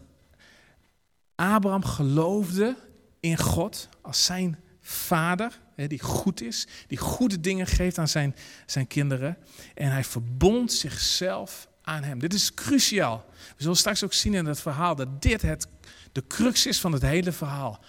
Abraham 1.34 1.84
geloofde 1.84 2.76
in 3.20 3.38
God 3.38 3.88
als 4.00 4.24
zijn 4.24 4.58
vader. 4.80 5.60
die 5.74 6.00
goed 6.00 6.42
is, 6.42 6.66
die 6.86 6.98
goede 6.98 7.40
dingen 7.40 7.66
geeft 7.66 7.98
aan 7.98 8.08
zijn, 8.08 8.36
zijn 8.66 8.86
kinderen. 8.86 9.36
En 9.74 9.90
hij 9.90 10.04
verbond 10.04 10.72
zichzelf 10.72 11.68
aan 11.82 12.02
hem. 12.02 12.18
Dit 12.18 12.32
is 12.32 12.54
cruciaal. 12.54 13.24
We 13.56 13.62
zullen 13.62 13.76
straks 13.76 14.04
ook 14.04 14.12
zien 14.12 14.34
in 14.34 14.46
het 14.46 14.60
verhaal 14.60 14.94
dat 14.94 15.22
dit 15.22 15.42
het, 15.42 15.66
de 16.12 16.26
crux 16.26 16.66
is 16.66 16.80
van 16.80 16.92
het 16.92 17.02
hele 17.02 17.32
verhaal. 17.32 17.84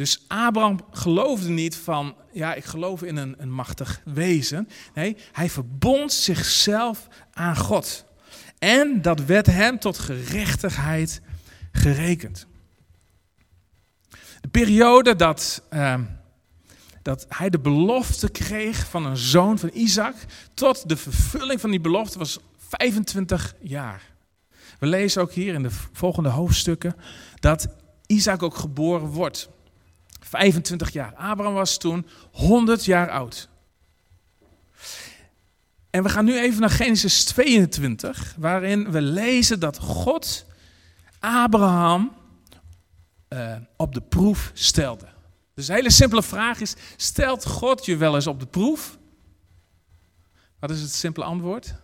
Dus 0.00 0.24
Abraham 0.28 0.80
geloofde 0.90 1.48
niet 1.48 1.76
van, 1.76 2.14
ja, 2.32 2.54
ik 2.54 2.64
geloof 2.64 3.02
in 3.02 3.16
een, 3.16 3.34
een 3.38 3.50
machtig 3.50 4.00
wezen. 4.04 4.68
Nee, 4.94 5.16
hij 5.32 5.50
verbond 5.50 6.12
zichzelf 6.12 7.08
aan 7.32 7.56
God. 7.56 8.04
En 8.58 9.02
dat 9.02 9.24
werd 9.24 9.46
hem 9.46 9.78
tot 9.78 9.98
gerechtigheid 9.98 11.20
gerekend. 11.72 12.46
De 14.40 14.48
periode 14.50 15.16
dat, 15.16 15.62
uh, 15.70 15.94
dat 17.02 17.26
hij 17.28 17.50
de 17.50 17.60
belofte 17.60 18.30
kreeg 18.30 18.88
van 18.88 19.06
een 19.06 19.16
zoon 19.16 19.58
van 19.58 19.70
Isaac, 19.72 20.14
tot 20.54 20.88
de 20.88 20.96
vervulling 20.96 21.60
van 21.60 21.70
die 21.70 21.80
belofte 21.80 22.18
was 22.18 22.38
25 22.56 23.54
jaar. 23.60 24.02
We 24.78 24.86
lezen 24.86 25.22
ook 25.22 25.32
hier 25.32 25.54
in 25.54 25.62
de 25.62 25.72
volgende 25.92 26.28
hoofdstukken 26.28 26.96
dat 27.40 27.68
Isaac 28.06 28.42
ook 28.42 28.56
geboren 28.56 29.06
wordt. 29.06 29.48
25 30.30 30.92
jaar. 30.92 31.14
Abraham 31.14 31.54
was 31.54 31.78
toen 31.78 32.06
100 32.32 32.84
jaar 32.84 33.10
oud. 33.10 33.48
En 35.90 36.02
we 36.02 36.08
gaan 36.08 36.24
nu 36.24 36.38
even 36.38 36.60
naar 36.60 36.70
Genesis 36.70 37.24
22, 37.24 38.34
waarin 38.38 38.90
we 38.90 39.00
lezen 39.00 39.60
dat 39.60 39.78
God 39.78 40.46
Abraham 41.18 42.12
uh, 43.28 43.56
op 43.76 43.94
de 43.94 44.00
proef 44.00 44.50
stelde. 44.54 45.08
Dus 45.54 45.68
een 45.68 45.74
hele 45.74 45.90
simpele 45.90 46.22
vraag 46.22 46.60
is: 46.60 46.74
stelt 46.96 47.46
God 47.46 47.84
je 47.84 47.96
wel 47.96 48.14
eens 48.14 48.26
op 48.26 48.40
de 48.40 48.46
proef? 48.46 48.98
Wat 50.58 50.70
is 50.70 50.80
het 50.80 50.94
simpele 50.94 51.24
antwoord? 51.24 51.74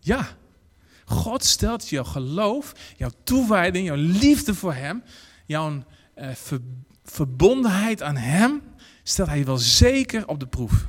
Ja. 0.00 0.28
God 1.04 1.44
stelt 1.44 1.88
jouw 1.88 2.04
geloof, 2.04 2.72
jouw 2.96 3.10
toewijding, 3.24 3.86
jouw 3.86 3.96
liefde 3.96 4.54
voor 4.54 4.74
Hem, 4.74 5.02
jouw 5.46 5.84
uh, 6.16 6.30
ver, 6.34 6.60
verbondenheid 7.10 8.02
aan 8.02 8.16
Hem, 8.16 8.62
stelt 9.02 9.28
Hij 9.28 9.44
wel 9.44 9.58
zeker 9.58 10.28
op 10.28 10.40
de 10.40 10.46
proef. 10.46 10.86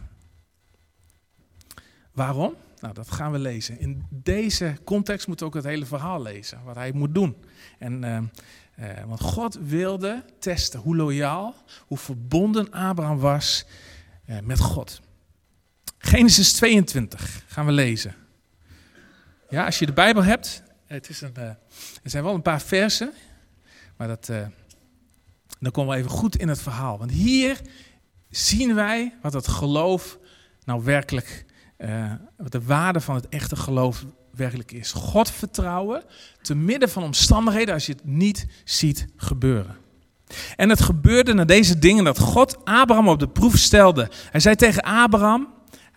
Waarom? 2.11 2.55
Nou, 2.79 2.93
dat 2.93 3.11
gaan 3.11 3.31
we 3.31 3.39
lezen. 3.39 3.79
In 3.79 4.05
deze 4.09 4.77
context 4.83 5.27
moeten 5.27 5.45
we 5.45 5.51
ook 5.51 5.57
het 5.57 5.71
hele 5.71 5.85
verhaal 5.85 6.21
lezen, 6.21 6.63
wat 6.63 6.75
Hij 6.75 6.91
moet 6.91 7.13
doen. 7.13 7.35
En, 7.79 8.03
uh, 8.03 8.17
uh, 8.79 9.03
want 9.05 9.21
God 9.21 9.59
wilde 9.61 10.23
testen 10.39 10.79
hoe 10.79 10.95
loyaal, 10.95 11.55
hoe 11.87 11.97
verbonden 11.97 12.71
Abraham 12.71 13.17
was 13.17 13.65
uh, 14.25 14.39
met 14.39 14.59
God. 14.59 15.01
Genesis 15.97 16.53
22 16.53 17.43
gaan 17.47 17.65
we 17.65 17.71
lezen. 17.71 18.15
Ja, 19.49 19.65
als 19.65 19.79
je 19.79 19.85
de 19.85 19.93
Bijbel 19.93 20.23
hebt, 20.23 20.63
het 20.85 21.09
is 21.09 21.21
een, 21.21 21.33
uh, 21.37 21.43
er 21.43 21.57
zijn 22.03 22.23
wel 22.23 22.33
een 22.33 22.41
paar 22.41 22.61
versen, 22.61 23.13
maar 23.97 24.07
dat, 24.07 24.31
dan 25.59 25.71
komen 25.71 25.93
we 25.93 25.99
even 25.99 26.11
goed 26.11 26.35
in 26.35 26.47
het 26.47 26.61
verhaal. 26.61 26.97
Want 26.97 27.11
hier 27.11 27.61
zien 28.29 28.75
wij 28.75 29.13
wat 29.21 29.33
het 29.33 29.47
geloof 29.47 30.17
nou 30.63 30.83
werkelijk, 30.83 31.45
uh, 31.77 32.11
wat 32.37 32.51
de 32.51 32.61
waarde 32.61 33.01
van 33.01 33.15
het 33.15 33.29
echte 33.29 33.55
geloof 33.55 34.05
werkelijk 34.31 34.71
is. 34.71 34.91
God 34.91 35.31
vertrouwen 35.31 36.03
te 36.41 36.55
midden 36.55 36.89
van 36.89 37.03
omstandigheden 37.03 37.73
als 37.73 37.85
je 37.85 37.91
het 37.91 38.05
niet 38.05 38.47
ziet 38.63 39.05
gebeuren. 39.15 39.75
En 40.55 40.69
het 40.69 40.81
gebeurde 40.81 41.33
na 41.33 41.45
deze 41.45 41.79
dingen 41.79 42.03
dat 42.03 42.19
God 42.19 42.65
Abraham 42.65 43.07
op 43.07 43.19
de 43.19 43.27
proef 43.27 43.57
stelde. 43.57 44.09
Hij 44.31 44.39
zei 44.39 44.55
tegen 44.55 44.83
Abraham, 44.83 45.47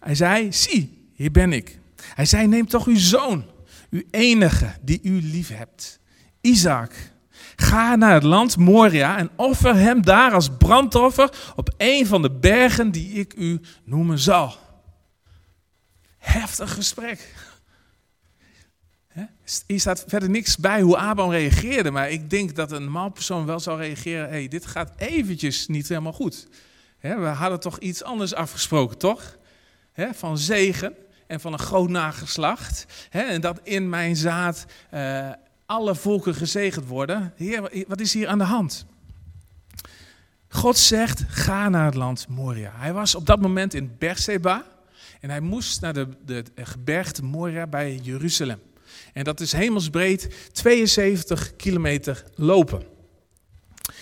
hij 0.01 0.15
zei, 0.15 0.53
zie, 0.53 1.09
hier 1.15 1.31
ben 1.31 1.53
ik. 1.53 1.79
Hij 2.15 2.25
zei, 2.25 2.47
neem 2.47 2.67
toch 2.67 2.87
uw 2.87 2.99
zoon, 2.99 3.45
uw 3.91 4.03
enige 4.11 4.75
die 4.83 5.01
u 5.03 5.23
lief 5.23 5.49
hebt, 5.49 5.99
Isaac. 6.41 7.10
Ga 7.61 7.97
naar 7.97 8.15
het 8.15 8.23
land 8.23 8.57
Moria 8.57 9.17
en 9.19 9.31
offer 9.37 9.75
hem 9.75 10.03
daar 10.03 10.33
als 10.33 10.51
brandoffer 10.59 11.53
op 11.57 11.75
een 11.77 12.07
van 12.07 12.23
de 12.23 12.31
bergen 12.31 12.91
die 12.91 13.13
ik 13.13 13.35
u 13.37 13.61
noemen 13.85 14.19
zal. 14.19 14.57
Heftig 16.19 16.75
gesprek. 16.75 17.35
Hier 19.67 19.81
staat 19.81 20.05
verder 20.07 20.31
niks 20.31 20.57
bij 20.57 20.81
hoe 20.81 20.97
Abraham 20.97 21.33
reageerde, 21.33 21.91
maar 21.91 22.11
ik 22.11 22.31
denk 22.31 22.55
dat 22.57 22.73
een 22.73 22.83
normaal 22.83 23.11
persoon 23.11 23.47
wel 23.47 23.61
zou 23.61 23.79
reageren: 23.79 24.29
hey, 24.29 24.49
dit 24.49 24.67
gaat 24.67 24.93
eventjes 24.97 25.67
niet 25.67 25.89
helemaal 25.89 26.13
goed. 26.13 26.49
We 27.01 27.09
hadden 27.15 27.61
toch 27.61 27.79
iets 27.79 28.03
anders 28.03 28.35
afgesproken, 28.35 28.99
toch? 28.99 29.37
Van 30.13 30.39
zegen 30.39 30.95
en 31.27 31.41
van 31.41 31.53
een 31.53 31.59
groot 31.59 31.89
nageslacht. 31.89 32.87
En 33.11 33.41
dat 33.41 33.61
in 33.63 33.89
mijn 33.89 34.17
zaad 34.17 34.65
uh, 34.95 35.31
alle 35.71 35.95
volken 35.95 36.35
gezegend 36.35 36.87
worden. 36.87 37.33
Heer, 37.37 37.85
wat 37.89 38.01
is 38.01 38.13
hier 38.13 38.29
aan 38.29 38.39
de 38.39 38.45
hand? 38.45 38.87
God 40.49 40.79
zegt: 40.79 41.25
ga 41.29 41.69
naar 41.69 41.85
het 41.85 41.95
land 41.95 42.29
Moria. 42.29 42.73
Hij 42.75 42.93
was 42.93 43.15
op 43.15 43.27
dat 43.27 43.41
moment 43.41 43.75
in 43.75 43.95
Berseba 43.99 44.65
en 45.21 45.31
hij 45.31 45.41
moest 45.41 45.81
naar 45.81 45.93
de, 45.93 46.09
de 46.25 46.45
gebergte 46.55 47.25
Moria 47.25 47.67
bij 47.67 48.01
Jeruzalem. 48.03 48.61
En 49.13 49.25
dat 49.25 49.41
is 49.41 49.53
hemelsbreed 49.53 50.51
72 50.53 51.57
kilometer 51.57 52.25
lopen. 52.35 52.83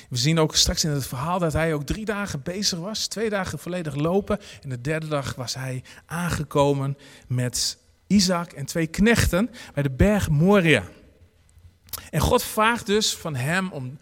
We 0.08 0.16
zien 0.16 0.38
ook 0.38 0.56
straks 0.56 0.84
in 0.84 0.90
het 0.90 1.06
verhaal 1.06 1.38
dat 1.38 1.52
hij 1.52 1.74
ook 1.74 1.86
drie 1.86 2.04
dagen 2.04 2.42
bezig 2.42 2.78
was. 2.78 3.06
Twee 3.06 3.30
dagen 3.30 3.58
volledig 3.58 3.94
lopen. 3.94 4.38
En 4.62 4.68
de 4.68 4.80
derde 4.80 5.08
dag 5.08 5.34
was 5.34 5.54
hij 5.54 5.82
aangekomen 6.06 6.96
met 7.26 7.78
Isaac 8.06 8.52
en 8.52 8.66
twee 8.66 8.86
knechten 8.86 9.50
bij 9.74 9.82
de 9.82 9.90
berg 9.90 10.28
Moria. 10.28 10.84
En 12.10 12.20
God 12.20 12.42
vraagt 12.42 12.86
dus 12.86 13.14
van 13.14 13.34
hem 13.34 13.72
om 13.72 13.98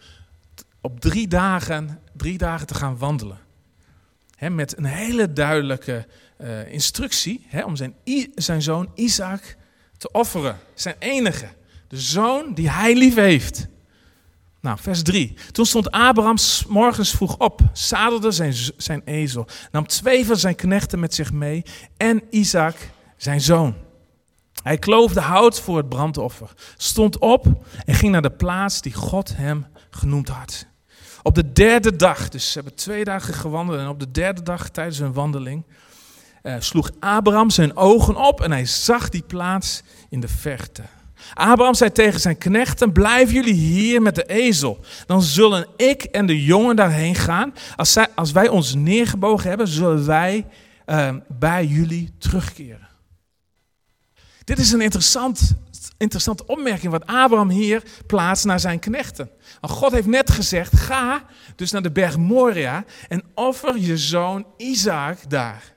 op 0.81 0.99
drie 0.99 1.27
dagen, 1.27 1.99
drie 2.13 2.37
dagen 2.37 2.67
te 2.67 2.75
gaan 2.75 2.97
wandelen. 2.97 3.39
He, 4.35 4.49
met 4.49 4.77
een 4.77 4.85
hele 4.85 5.33
duidelijke 5.33 6.07
uh, 6.41 6.71
instructie 6.71 7.47
om 7.65 7.75
zijn, 7.75 7.95
zijn 8.35 8.61
zoon 8.61 8.91
Isaac 8.95 9.55
te 9.97 10.11
offeren. 10.11 10.57
Zijn 10.73 10.95
enige. 10.99 11.47
De 11.87 11.99
zoon 11.99 12.53
die 12.53 12.69
hij 12.69 12.95
lief 12.95 13.15
heeft. 13.15 13.67
Nou, 14.61 14.77
vers 14.81 15.01
3. 15.01 15.33
Toen 15.51 15.65
stond 15.65 15.91
Abraham 15.91 16.35
morgens 16.67 17.11
vroeg 17.11 17.37
op, 17.37 17.61
zadelde 17.73 18.31
zijn, 18.31 18.53
zijn 18.77 19.01
ezel, 19.05 19.47
nam 19.71 19.87
twee 19.87 20.25
van 20.25 20.37
zijn 20.37 20.55
knechten 20.55 20.99
met 20.99 21.13
zich 21.13 21.31
mee 21.31 21.63
en 21.97 22.21
Isaac, 22.29 22.75
zijn 23.17 23.41
zoon. 23.41 23.75
Hij 24.67 24.77
kloofde 24.77 25.21
hout 25.21 25.59
voor 25.59 25.77
het 25.77 25.89
brandoffer, 25.89 26.53
stond 26.77 27.17
op 27.17 27.45
en 27.85 27.93
ging 27.93 28.11
naar 28.11 28.21
de 28.21 28.31
plaats 28.31 28.81
die 28.81 28.93
God 28.93 29.35
hem 29.35 29.65
genoemd 29.89 30.29
had. 30.29 30.65
Op 31.23 31.35
de 31.35 31.51
derde 31.51 31.95
dag, 31.95 32.29
dus 32.29 32.51
ze 32.51 32.59
hebben 32.59 32.75
twee 32.75 33.03
dagen 33.03 33.33
gewandeld 33.33 33.79
en 33.79 33.87
op 33.87 33.99
de 33.99 34.11
derde 34.11 34.43
dag 34.43 34.69
tijdens 34.69 34.97
hun 34.97 35.13
wandeling 35.13 35.65
uh, 36.43 36.55
sloeg 36.59 36.91
Abraham 36.99 37.49
zijn 37.49 37.77
ogen 37.77 38.15
op 38.15 38.41
en 38.41 38.51
hij 38.51 38.65
zag 38.65 39.09
die 39.09 39.23
plaats 39.27 39.83
in 40.09 40.19
de 40.19 40.27
verte. 40.27 40.81
Abraham 41.33 41.73
zei 41.73 41.91
tegen 41.91 42.19
zijn 42.19 42.37
knechten: 42.37 42.91
Blijf 42.91 43.31
jullie 43.31 43.53
hier 43.53 44.01
met 44.01 44.15
de 44.15 44.25
ezel. 44.25 44.79
Dan 45.05 45.21
zullen 45.21 45.67
ik 45.75 46.03
en 46.03 46.25
de 46.25 46.43
jongen 46.43 46.75
daarheen 46.75 47.15
gaan. 47.15 47.53
Als, 47.75 47.91
zij, 47.91 48.07
als 48.15 48.31
wij 48.31 48.47
ons 48.47 48.75
neergebogen 48.75 49.49
hebben, 49.49 49.67
zullen 49.67 50.05
wij 50.05 50.45
uh, 50.85 51.15
bij 51.27 51.65
jullie 51.65 52.13
terugkeren. 52.17 52.86
Dit 54.47 54.59
is 54.59 54.71
een 54.71 54.81
interessant, 54.81 55.53
interessante 55.97 56.45
opmerking 56.45 56.91
wat 56.91 57.05
Abraham 57.05 57.49
hier 57.49 57.83
plaatst 58.05 58.45
naar 58.45 58.59
zijn 58.59 58.79
knechten. 58.79 59.29
Want 59.59 59.73
God 59.73 59.91
heeft 59.91 60.07
net 60.07 60.31
gezegd: 60.31 60.75
Ga 60.79 61.25
dus 61.55 61.71
naar 61.71 61.81
de 61.81 61.91
berg 61.91 62.17
Moria 62.17 62.85
en 63.07 63.23
offer 63.33 63.77
je 63.77 63.97
zoon 63.97 64.45
Isaac 64.57 65.29
daar. 65.29 65.73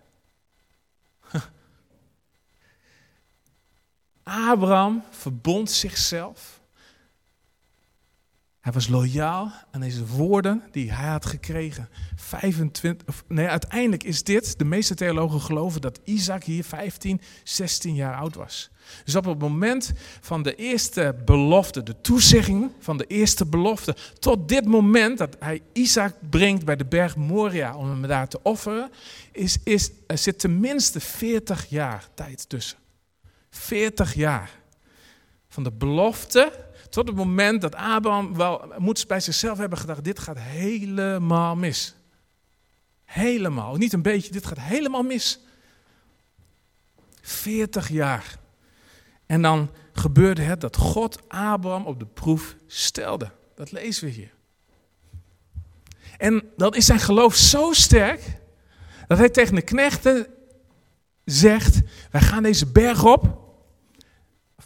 Abraham 4.23 5.05
verbond 5.11 5.71
zichzelf. 5.71 6.60
Hij 8.71 8.79
was 8.79 8.89
loyaal 8.89 9.53
aan 9.71 9.81
deze 9.81 10.07
woorden 10.07 10.63
die 10.71 10.93
hij 10.93 11.09
had 11.09 11.27
gekregen. 11.27 11.89
25, 12.17 13.09
of, 13.09 13.25
nee, 13.29 13.47
uiteindelijk 13.47 14.05
is 14.05 14.23
dit, 14.23 14.59
de 14.59 14.65
meeste 14.65 14.95
theologen 14.95 15.41
geloven 15.41 15.81
dat 15.81 16.01
Isaac 16.05 16.45
hier 16.45 16.65
15, 16.65 17.21
16 17.45 17.95
jaar 17.95 18.15
oud 18.15 18.35
was. 18.35 18.71
Dus 19.05 19.17
op 19.17 19.25
het 19.25 19.39
moment 19.39 19.93
van 20.21 20.43
de 20.43 20.55
eerste 20.55 21.17
belofte, 21.25 21.83
de 21.83 22.01
toezegging 22.01 22.71
van 22.79 22.97
de 22.97 23.07
eerste 23.07 23.47
belofte, 23.47 23.97
tot 24.19 24.49
dit 24.49 24.65
moment 24.65 25.19
dat 25.19 25.37
hij 25.39 25.63
Isaac 25.73 26.15
brengt 26.31 26.65
bij 26.65 26.77
de 26.77 26.87
berg 26.87 27.17
Moria 27.17 27.77
om 27.77 27.89
hem 27.89 28.03
daar 28.03 28.29
te 28.29 28.43
offeren, 28.43 28.91
is, 29.33 29.59
is, 29.65 29.91
er 30.07 30.19
zit 30.19 30.39
tenminste 30.39 31.01
40 31.01 31.67
jaar 31.69 32.09
tijd 32.15 32.49
tussen. 32.49 32.79
40 33.51 34.15
jaar. 34.15 34.51
Van 35.49 35.63
de 35.63 35.73
belofte 35.73 36.69
tot 36.91 37.07
het 37.07 37.17
moment 37.17 37.61
dat 37.61 37.75
Abraham 37.75 38.37
wel 38.37 38.73
moet 38.79 39.07
bij 39.07 39.21
zichzelf 39.21 39.59
hebben 39.59 39.79
gedacht: 39.79 40.05
dit 40.05 40.19
gaat 40.19 40.39
helemaal 40.39 41.57
mis. 41.57 41.95
Helemaal. 43.05 43.77
Niet 43.77 43.93
een 43.93 44.03
beetje, 44.03 44.33
dit 44.33 44.47
gaat 44.47 44.61
helemaal 44.61 45.03
mis. 45.03 45.41
40 47.21 47.89
jaar. 47.89 48.39
En 49.27 49.43
dan 49.43 49.71
gebeurde 49.93 50.43
het 50.43 50.61
dat 50.61 50.77
God 50.77 51.29
Abraham 51.29 51.87
op 51.87 51.99
de 51.99 52.07
proef 52.07 52.57
stelde. 52.67 53.31
Dat 53.55 53.73
lezen 53.73 54.05
we 54.05 54.11
hier. 54.11 54.33
En 56.19 56.43
dan 56.57 56.75
is 56.75 56.87
zijn 56.87 57.01
geloof 57.01 57.35
zo 57.35 57.73
sterk 57.73 58.39
dat 59.07 59.19
hij 59.19 59.29
tegen 59.29 59.55
de 59.55 59.63
knechten 59.63 60.27
zegt: 61.25 61.81
Wij 62.11 62.21
gaan 62.21 62.43
deze 62.43 62.67
berg 62.67 63.05
op. 63.05 63.50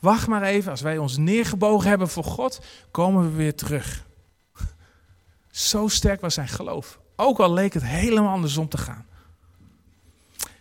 Wacht 0.05 0.27
maar 0.27 0.43
even, 0.43 0.71
als 0.71 0.81
wij 0.81 0.99
ons 0.99 1.17
neergebogen 1.17 1.89
hebben 1.89 2.09
voor 2.09 2.25
God, 2.25 2.61
komen 2.91 3.31
we 3.31 3.37
weer 3.37 3.55
terug. 3.55 4.05
Zo 5.51 5.89
sterk 5.89 6.21
was 6.21 6.35
zijn 6.35 6.49
geloof. 6.49 6.99
Ook 7.17 7.39
al 7.39 7.53
leek 7.53 7.75
het 7.75 7.85
helemaal 7.85 8.33
andersom 8.33 8.69
te 8.69 8.79
gaan. 8.79 9.07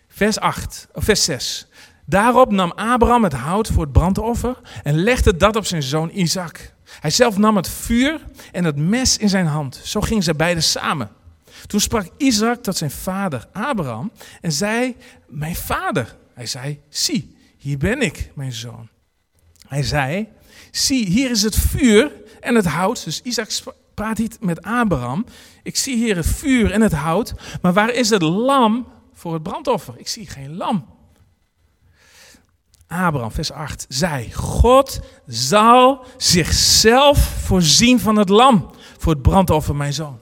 Vers 0.08 0.38
8, 0.38 0.88
of 0.92 1.04
vers 1.04 1.24
6. 1.24 1.66
Daarop 2.06 2.52
nam 2.52 2.70
Abraham 2.70 3.24
het 3.24 3.32
hout 3.32 3.68
voor 3.68 3.82
het 3.82 3.92
brandoffer 3.92 4.60
en 4.82 4.94
legde 4.94 5.36
dat 5.36 5.56
op 5.56 5.66
zijn 5.66 5.82
zoon 5.82 6.10
Isaac. 6.12 6.72
Hij 7.00 7.10
zelf 7.10 7.38
nam 7.38 7.56
het 7.56 7.68
vuur 7.68 8.20
en 8.52 8.64
het 8.64 8.76
mes 8.76 9.16
in 9.18 9.28
zijn 9.28 9.46
hand. 9.46 9.80
Zo 9.82 10.00
gingen 10.00 10.22
ze 10.22 10.34
beiden 10.34 10.62
samen. 10.62 11.10
Toen 11.66 11.80
sprak 11.80 12.08
Isaac 12.16 12.62
tot 12.62 12.76
zijn 12.76 12.90
vader 12.90 13.48
Abraham 13.52 14.12
en 14.40 14.52
zei: 14.52 14.96
Mijn 15.26 15.56
vader. 15.56 16.16
Hij 16.34 16.46
zei: 16.46 16.80
Zie, 16.88 17.36
hier 17.58 17.78
ben 17.78 18.00
ik, 18.00 18.30
mijn 18.34 18.52
zoon. 18.52 18.92
Hij 19.74 19.82
zei: 19.82 20.28
Zie, 20.70 21.06
hier 21.06 21.30
is 21.30 21.42
het 21.42 21.56
vuur 21.56 22.12
en 22.40 22.54
het 22.54 22.64
hout. 22.64 23.04
Dus 23.04 23.22
Isaac 23.22 23.50
praat 23.94 24.18
niet 24.18 24.36
met 24.40 24.62
Abraham. 24.62 25.26
Ik 25.62 25.76
zie 25.76 25.96
hier 25.96 26.16
het 26.16 26.26
vuur 26.26 26.70
en 26.70 26.80
het 26.80 26.92
hout. 26.92 27.34
Maar 27.62 27.72
waar 27.72 27.90
is 27.90 28.10
het 28.10 28.22
lam 28.22 28.86
voor 29.12 29.32
het 29.32 29.42
brandoffer? 29.42 29.94
Ik 29.96 30.08
zie 30.08 30.26
geen 30.26 30.56
lam. 30.56 30.86
Abraham, 32.86 33.30
vers 33.30 33.52
8, 33.52 33.86
zei: 33.88 34.32
God 34.32 35.00
zal 35.26 36.04
zichzelf 36.16 37.18
voorzien 37.18 38.00
van 38.00 38.16
het 38.16 38.28
lam 38.28 38.70
voor 38.98 39.12
het 39.12 39.22
brandoffer, 39.22 39.76
mijn 39.76 39.92
zoon. 39.92 40.18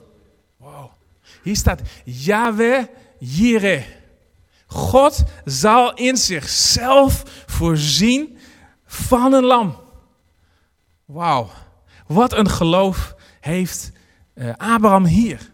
Wow. 0.57 0.91
Hier 1.43 1.55
staat 1.55 1.81
Yahweh 2.03 2.83
Jireh. 3.19 3.83
God 4.65 5.23
zal 5.45 5.93
in 5.93 6.17
zichzelf 6.17 7.23
voorzien 7.45 8.32
van 8.93 9.33
een 9.33 9.43
lam. 9.43 9.77
Wauw, 11.05 11.49
wat 12.07 12.33
een 12.33 12.49
geloof 12.49 13.15
heeft 13.39 13.91
uh, 14.33 14.53
Abraham 14.57 15.05
hier. 15.05 15.51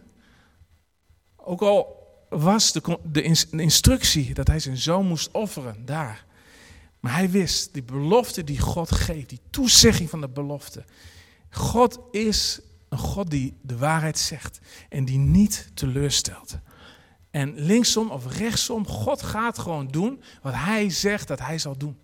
Ook 1.36 1.62
al 1.62 1.98
was 2.30 2.72
de, 2.72 3.00
de 3.04 3.22
instructie 3.52 4.34
dat 4.34 4.48
hij 4.48 4.60
zijn 4.60 4.78
zoon 4.78 5.08
moest 5.08 5.32
offeren 5.32 5.86
daar. 5.86 6.26
Maar 7.00 7.14
hij 7.14 7.30
wist, 7.30 7.74
die 7.74 7.84
belofte 7.84 8.44
die 8.44 8.60
God 8.60 8.92
geeft, 8.92 9.30
die 9.30 9.42
toezegging 9.50 10.10
van 10.10 10.22
de 10.22 10.30
belofte. 10.30 10.84
God 11.50 12.00
is 12.12 12.62
een 12.90 12.98
God 12.98 13.30
die 13.30 13.58
de 13.62 13.78
waarheid 13.78 14.18
zegt 14.18 14.60
en 14.90 15.06
die 15.06 15.18
niet 15.18 15.72
teleurstelt. 15.74 16.58
En 17.32 17.54
linksom 17.60 18.12
of 18.12 18.38
rechtsom, 18.38 18.88
God 18.88 19.22
gaat 19.22 19.60
gewoon 19.60 19.88
doen 19.88 20.24
wat 20.42 20.54
hij 20.54 20.90
zegt 20.90 21.28
dat 21.28 21.40
hij 21.40 21.60
zal 21.60 21.78
doen. 21.78 21.98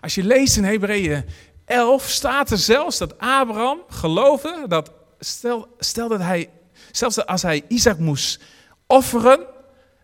Als 0.00 0.14
je 0.14 0.24
leest 0.24 0.56
in 0.56 0.64
Hebreeën 0.64 1.24
11 1.64 2.08
staat 2.08 2.50
er 2.50 2.58
zelfs 2.58 2.98
dat 2.98 3.18
Abraham 3.18 3.80
geloofde 3.88 4.64
dat 4.68 4.90
stel, 5.18 5.68
stel 5.78 6.08
dat 6.08 6.20
hij, 6.20 6.50
zelfs 6.90 7.26
als 7.26 7.42
hij 7.42 7.62
Isaac 7.68 7.98
moest 7.98 8.40
offeren, 8.86 9.46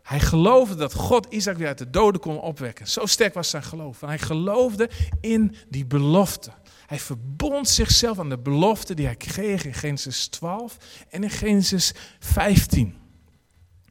hij 0.03 0.21
geloofde 0.21 0.75
dat 0.75 0.95
God 0.95 1.27
Isaac 1.31 1.57
weer 1.57 1.67
uit 1.67 1.79
de 1.79 1.91
doden 1.91 2.21
kon 2.21 2.41
opwekken. 2.41 2.89
Zo 2.89 3.07
sterk 3.07 3.35
was 3.35 3.51
zijn 3.51 3.63
geloof. 3.63 4.03
En 4.03 4.09
hij 4.09 4.19
geloofde 4.19 4.91
in 5.21 5.57
die 5.69 5.87
belofte. 5.87 6.51
Hij 6.87 6.99
verbond 6.99 7.69
zichzelf 7.69 8.19
aan 8.19 8.29
de 8.29 8.39
belofte 8.39 8.95
die 8.95 9.07
hij 9.07 9.17
kreeg 9.17 9.65
in 9.65 9.75
Genesis 9.75 10.27
12 10.27 10.77
en 11.09 11.23
in 11.23 11.31
Genesis 11.31 11.95
15. 12.19 12.97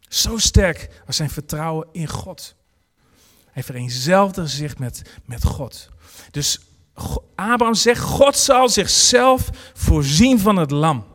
Zo 0.07 0.37
sterk 0.37 1.01
was 1.05 1.15
zijn 1.15 1.29
vertrouwen 1.29 1.87
in 1.91 2.07
God. 2.07 2.55
Hij 3.51 3.63
vereenzelvigde 3.63 4.47
zich 4.47 4.77
met, 4.77 5.01
met 5.25 5.43
God. 5.43 5.89
Dus 6.31 6.59
Abraham 7.35 7.73
zegt, 7.73 8.01
God 8.01 8.37
zal 8.37 8.69
zichzelf 8.69 9.49
voorzien 9.73 10.39
van 10.39 10.55
het 10.55 10.71
lam. 10.71 11.05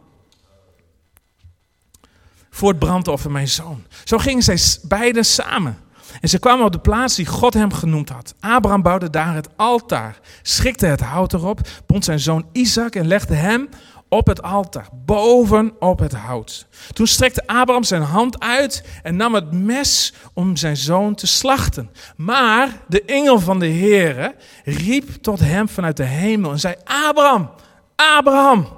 Voor 2.51 2.69
het 2.69 2.79
brandoffer, 2.79 3.31
mijn 3.31 3.49
zoon. 3.49 3.85
Zo 4.05 4.19
gingen 4.19 4.43
zij 4.43 4.59
beiden 4.83 5.25
samen. 5.25 5.79
En 6.21 6.29
ze 6.29 6.39
kwamen 6.39 6.65
op 6.65 6.73
de 6.73 6.79
plaats 6.79 7.15
die 7.15 7.27
God 7.27 7.55
hem 7.55 7.73
genoemd 7.73 8.09
had. 8.09 8.35
Abraham 8.41 8.83
bouwde 8.83 9.11
daar 9.11 9.35
het 9.35 9.49
altaar, 9.57 10.19
schikte 10.43 10.87
het 10.87 11.01
hout 11.01 11.33
erop, 11.33 11.69
bond 11.87 12.05
zijn 12.05 12.21
zoon 12.21 12.47
Isaac 12.53 12.95
en 12.95 13.07
legde 13.07 13.35
hem 13.35 13.69
op 14.09 14.27
het 14.27 14.43
altaar, 14.43 14.89
boven 15.05 15.73
op 15.79 15.99
het 15.99 16.13
hout. 16.13 16.67
Toen 16.93 17.07
strekte 17.07 17.47
Abraham 17.47 17.85
zijn 17.85 18.03
hand 18.03 18.41
uit 18.41 18.85
en 19.03 19.17
nam 19.17 19.35
het 19.35 19.53
mes 19.53 20.13
om 20.33 20.57
zijn 20.57 20.77
zoon 20.77 21.15
te 21.15 21.27
slachten. 21.27 21.91
Maar 22.17 22.81
de 22.89 23.05
engel 23.05 23.41
van 23.41 23.59
de 23.59 23.69
Heere 23.69 24.35
riep 24.65 25.11
tot 25.11 25.41
hem 25.41 25.69
vanuit 25.69 25.97
de 25.97 26.05
hemel 26.05 26.51
en 26.51 26.61
zei, 26.61 26.75
Abraham, 26.85 27.51
Abraham. 27.97 28.69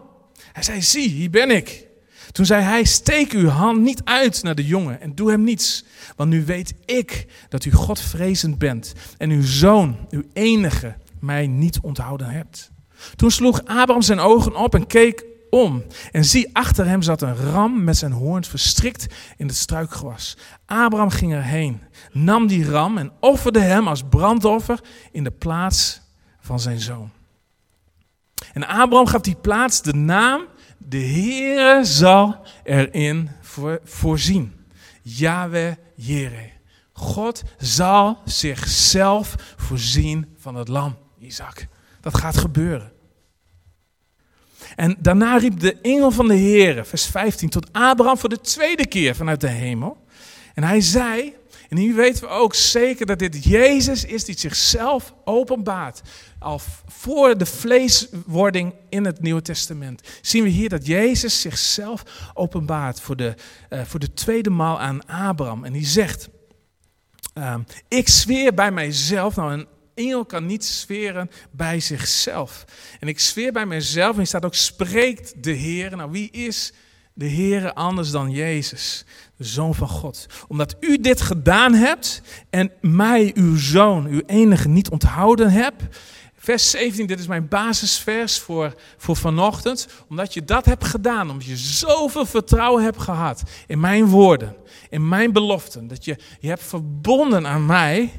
Hij 0.52 0.62
zei, 0.62 0.82
zie, 0.82 1.08
hier 1.08 1.30
ben 1.30 1.50
ik. 1.50 1.86
Toen 2.32 2.46
zei 2.46 2.62
hij, 2.62 2.84
steek 2.84 3.32
uw 3.32 3.48
hand 3.48 3.80
niet 3.80 4.00
uit 4.04 4.42
naar 4.42 4.54
de 4.54 4.66
jongen 4.66 5.00
en 5.00 5.14
doe 5.14 5.30
hem 5.30 5.42
niets. 5.42 5.84
Want 6.16 6.30
nu 6.30 6.44
weet 6.44 6.74
ik 6.84 7.26
dat 7.48 7.64
u 7.64 7.72
Godvrezend 7.72 8.58
bent 8.58 8.92
en 9.18 9.30
uw 9.30 9.42
zoon, 9.42 9.96
uw 10.10 10.22
enige, 10.32 10.96
mij 11.20 11.46
niet 11.46 11.80
onthouden 11.80 12.30
hebt. 12.30 12.70
Toen 13.16 13.30
sloeg 13.30 13.58
Abraham 13.64 14.02
zijn 14.02 14.20
ogen 14.20 14.56
op 14.56 14.74
en 14.74 14.86
keek 14.86 15.24
om. 15.50 15.84
En 16.12 16.24
zie, 16.24 16.50
achter 16.52 16.86
hem 16.86 17.02
zat 17.02 17.22
een 17.22 17.36
ram 17.36 17.84
met 17.84 17.96
zijn 17.96 18.12
hoorns 18.12 18.48
verstrikt 18.48 19.06
in 19.36 19.46
het 19.46 19.56
struikgewas. 19.56 20.36
Abraham 20.66 21.10
ging 21.10 21.32
erheen, 21.32 21.82
nam 22.12 22.46
die 22.46 22.70
ram 22.70 22.98
en 22.98 23.12
offerde 23.20 23.60
hem 23.60 23.88
als 23.88 24.02
brandoffer 24.10 24.80
in 25.12 25.24
de 25.24 25.30
plaats 25.30 26.00
van 26.40 26.60
zijn 26.60 26.80
zoon. 26.80 27.10
En 28.52 28.66
Abraham 28.66 29.06
gaf 29.06 29.20
die 29.20 29.36
plaats 29.36 29.82
de 29.82 29.94
naam, 29.94 30.42
de 30.78 31.00
Heere 31.00 31.84
zal 31.84 32.36
erin 32.64 33.30
voorzien. 33.84 34.54
Yahweh 35.02 35.72
Jere. 35.94 36.50
God 36.92 37.42
zal 37.58 38.18
zichzelf 38.24 39.34
voorzien 39.56 40.34
van 40.36 40.54
het 40.54 40.68
lam, 40.68 40.96
Isaac. 41.18 41.68
Dat 42.10 42.20
gaat 42.20 42.36
gebeuren. 42.36 42.92
En 44.76 44.96
daarna 44.98 45.36
riep 45.36 45.60
de 45.60 45.80
engel 45.80 46.10
van 46.10 46.28
de 46.28 46.34
Heer, 46.34 46.86
vers 46.86 47.06
15, 47.06 47.48
tot 47.48 47.72
Abraham 47.72 48.18
voor 48.18 48.28
de 48.28 48.40
tweede 48.40 48.86
keer 48.86 49.14
vanuit 49.14 49.40
de 49.40 49.48
hemel. 49.48 50.04
En 50.54 50.62
hij 50.62 50.80
zei, 50.80 51.34
en 51.68 51.76
hier 51.76 51.94
weten 51.94 52.22
we 52.22 52.28
ook 52.28 52.54
zeker 52.54 53.06
dat 53.06 53.18
dit 53.18 53.44
Jezus 53.44 54.04
is 54.04 54.24
die 54.24 54.38
zichzelf 54.38 55.14
openbaart. 55.24 56.00
Al 56.38 56.60
voor 56.86 57.38
de 57.38 57.46
vleeswording 57.46 58.74
in 58.88 59.04
het 59.04 59.20
Nieuwe 59.20 59.42
Testament 59.42 60.02
zien 60.20 60.42
we 60.42 60.48
hier 60.48 60.68
dat 60.68 60.86
Jezus 60.86 61.40
zichzelf 61.40 62.02
openbaart 62.34 63.00
voor 63.00 63.16
de, 63.16 63.34
uh, 63.70 63.80
voor 63.84 64.00
de 64.00 64.14
tweede 64.14 64.50
maal 64.50 64.80
aan 64.80 65.06
Abraham. 65.06 65.64
En 65.64 65.72
die 65.72 65.86
zegt, 65.86 66.28
uh, 67.34 67.54
ik 67.88 68.08
zweer 68.08 68.54
bij 68.54 68.70
mijzelf, 68.70 69.36
nou 69.36 69.52
een 69.52 69.66
engel 69.98 70.24
kan 70.24 70.46
niet 70.46 70.64
zweren 70.64 71.30
bij 71.50 71.80
zichzelf. 71.80 72.64
En 73.00 73.08
ik 73.08 73.20
zweer 73.20 73.52
bij 73.52 73.66
mezelf, 73.66 74.14
en 74.14 74.20
er 74.20 74.26
staat 74.26 74.44
ook, 74.44 74.54
spreekt 74.54 75.42
de 75.42 75.50
Heer. 75.50 75.96
Nou, 75.96 76.10
wie 76.10 76.30
is 76.30 76.72
de 77.14 77.26
Heer 77.26 77.72
anders 77.72 78.10
dan 78.10 78.30
Jezus, 78.30 79.04
de 79.36 79.44
Zoon 79.44 79.74
van 79.74 79.88
God? 79.88 80.26
Omdat 80.48 80.76
u 80.80 80.98
dit 80.98 81.20
gedaan 81.20 81.74
hebt 81.74 82.22
en 82.50 82.72
mij, 82.80 83.30
uw 83.34 83.56
Zoon, 83.56 84.06
uw 84.06 84.22
enige, 84.26 84.68
niet 84.68 84.90
onthouden 84.90 85.50
hebt. 85.50 85.82
Vers 86.36 86.70
17, 86.70 87.06
dit 87.06 87.18
is 87.18 87.26
mijn 87.26 87.48
basisvers 87.48 88.38
voor, 88.38 88.74
voor 88.96 89.16
vanochtend. 89.16 89.88
Omdat 90.08 90.34
je 90.34 90.44
dat 90.44 90.64
hebt 90.64 90.84
gedaan, 90.84 91.30
omdat 91.30 91.46
je 91.46 91.56
zoveel 91.56 92.26
vertrouwen 92.26 92.82
hebt 92.82 93.00
gehad 93.00 93.42
in 93.66 93.80
mijn 93.80 94.06
woorden, 94.06 94.56
in 94.90 95.08
mijn 95.08 95.32
beloften. 95.32 95.88
Dat 95.88 96.04
je 96.04 96.16
je 96.40 96.48
hebt 96.48 96.62
verbonden 96.62 97.46
aan 97.46 97.66
mij 97.66 98.12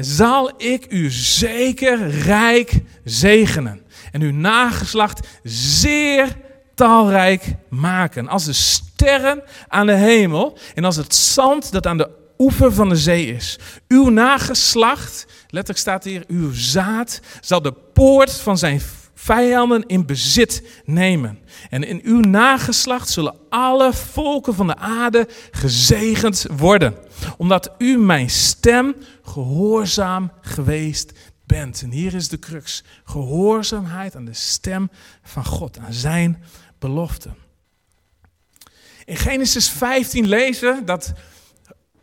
zal 0.00 0.52
ik 0.56 0.86
u 0.88 1.10
zeker 1.10 2.08
rijk 2.08 2.80
zegenen. 3.04 3.80
En 4.12 4.20
uw 4.20 4.32
nageslacht 4.32 5.26
zeer 5.42 6.36
talrijk 6.74 7.54
maken. 7.68 8.28
Als 8.28 8.44
de 8.44 8.52
sterren 8.52 9.42
aan 9.68 9.86
de 9.86 9.94
hemel 9.94 10.58
en 10.74 10.84
als 10.84 10.96
het 10.96 11.14
zand 11.14 11.72
dat 11.72 11.86
aan 11.86 11.96
de 11.96 12.10
oever 12.38 12.72
van 12.72 12.88
de 12.88 12.96
zee 12.96 13.26
is. 13.26 13.58
Uw 13.88 14.08
nageslacht, 14.08 15.26
letterlijk 15.42 15.78
staat 15.78 16.04
hier, 16.04 16.24
uw 16.28 16.52
zaad, 16.52 17.20
zal 17.40 17.62
de 17.62 17.72
poort 17.92 18.32
van 18.32 18.58
zijn 18.58 18.80
vijanden 19.14 19.84
in 19.86 20.06
bezit 20.06 20.62
nemen. 20.84 21.38
En 21.70 21.84
in 21.84 22.00
uw 22.04 22.20
nageslacht 22.20 23.08
zullen 23.08 23.34
alle 23.48 23.92
volken 23.92 24.54
van 24.54 24.66
de 24.66 24.76
aarde 24.76 25.28
gezegend 25.50 26.46
worden, 26.56 26.94
omdat 27.36 27.70
u 27.78 27.98
mijn 27.98 28.30
stem 28.30 28.94
gehoorzaam 29.26 30.32
geweest 30.40 31.12
bent. 31.44 31.82
En 31.82 31.90
hier 31.90 32.14
is 32.14 32.28
de 32.28 32.38
crux: 32.38 32.84
gehoorzaamheid 33.04 34.16
aan 34.16 34.24
de 34.24 34.34
stem 34.34 34.90
van 35.22 35.44
God, 35.44 35.78
aan 35.78 35.92
zijn 35.92 36.42
belofte. 36.78 37.30
In 39.04 39.16
Genesis 39.16 39.68
15 39.68 40.28
lezen 40.28 40.84
dat 40.84 41.12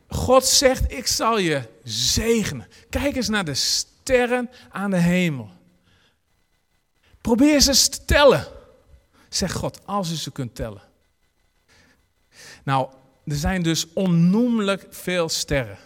God 0.07 0.45
zegt: 0.45 0.91
Ik 0.91 1.07
zal 1.07 1.37
je 1.37 1.69
zegenen. 1.83 2.67
Kijk 2.89 3.15
eens 3.15 3.29
naar 3.29 3.45
de 3.45 3.53
sterren 3.53 4.49
aan 4.69 4.91
de 4.91 4.97
hemel. 4.97 5.49
Probeer 7.21 7.59
ze 7.59 7.89
te 7.89 8.05
tellen, 8.05 8.47
zegt 9.29 9.53
God, 9.53 9.79
als 9.85 10.11
u 10.11 10.15
ze 10.15 10.31
kunt 10.31 10.55
tellen. 10.55 10.81
Nou, 12.63 12.89
er 13.25 13.35
zijn 13.35 13.63
dus 13.63 13.93
onnoemelijk 13.93 14.87
veel 14.89 15.29
sterren. 15.29 15.77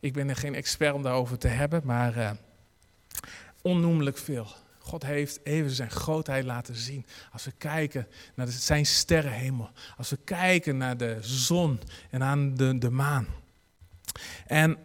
Ik 0.00 0.12
ben 0.12 0.28
er 0.28 0.36
geen 0.36 0.54
expert 0.54 0.94
om 0.94 1.02
daarover 1.02 1.38
te 1.38 1.48
hebben, 1.48 1.80
maar 1.84 2.16
uh, 2.16 2.30
onnoemelijk 3.62 4.18
veel. 4.18 4.46
God 4.78 5.02
heeft 5.02 5.40
even 5.42 5.70
zijn 5.70 5.90
grootheid 5.90 6.44
laten 6.44 6.74
zien. 6.74 7.06
Als 7.32 7.44
we 7.44 7.52
kijken 7.58 8.06
naar 8.34 8.48
zijn 8.48 8.86
sterrenhemel. 8.86 9.70
Als 9.96 10.10
we 10.10 10.18
kijken 10.24 10.76
naar 10.76 10.96
de 10.96 11.16
zon 11.20 11.80
en 12.10 12.22
aan 12.22 12.54
de, 12.54 12.78
de 12.78 12.90
maan. 12.90 13.26
En 14.46 14.76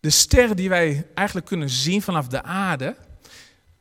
de 0.00 0.10
sterren 0.10 0.56
die 0.56 0.68
wij 0.68 1.06
eigenlijk 1.14 1.46
kunnen 1.46 1.70
zien 1.70 2.02
vanaf 2.02 2.28
de 2.28 2.42
aarde. 2.42 2.96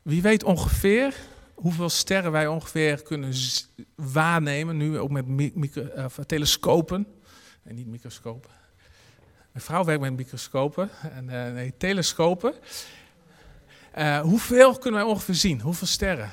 Wie 0.01 0.21
weet 0.21 0.43
ongeveer 0.43 1.13
hoeveel 1.53 1.89
sterren 1.89 2.31
wij 2.31 2.47
ongeveer 2.47 3.01
kunnen 3.03 3.33
waarnemen. 3.95 4.77
Nu 4.77 4.99
ook 4.99 5.09
met 5.09 5.27
micro, 5.27 5.83
uh, 5.95 6.05
telescopen. 6.05 7.07
Nee, 7.63 7.73
niet 7.73 7.87
microscopen. 7.87 8.49
Mijn 9.57 9.69
vrouw 9.69 9.83
werkt 9.83 10.01
met 10.01 10.15
microscopen. 10.15 10.89
En, 11.01 11.25
uh, 11.25 11.51
nee, 11.51 11.73
telescopen. 11.77 12.53
Uh, 13.97 14.19
hoeveel 14.19 14.77
kunnen 14.77 14.99
wij 14.99 15.09
ongeveer 15.09 15.35
zien? 15.35 15.61
Hoeveel 15.61 15.87
sterren? 15.87 16.31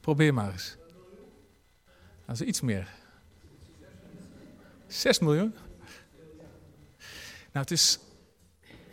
Probeer 0.00 0.34
maar 0.34 0.52
eens. 0.52 0.76
Dat 2.26 2.40
is 2.40 2.46
iets 2.46 2.60
meer. 2.60 2.88
6 4.86 5.18
miljoen? 5.18 5.54
Nou, 7.52 7.64
het 7.64 7.70
is 7.70 7.98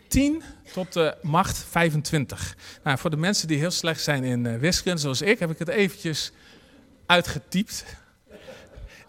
10 0.07 0.43
tot 0.73 0.93
de 0.93 1.17
macht 1.21 1.57
25. 1.57 2.57
Nou, 2.83 2.97
voor 2.97 3.09
de 3.09 3.17
mensen 3.17 3.47
die 3.47 3.57
heel 3.57 3.71
slecht 3.71 4.01
zijn 4.01 4.23
in 4.23 4.45
uh, 4.45 4.57
wiskunde, 4.59 5.01
zoals 5.01 5.21
ik, 5.21 5.39
heb 5.39 5.49
ik 5.49 5.59
het 5.59 5.67
eventjes 5.67 6.31
uitgetypt. 7.05 7.85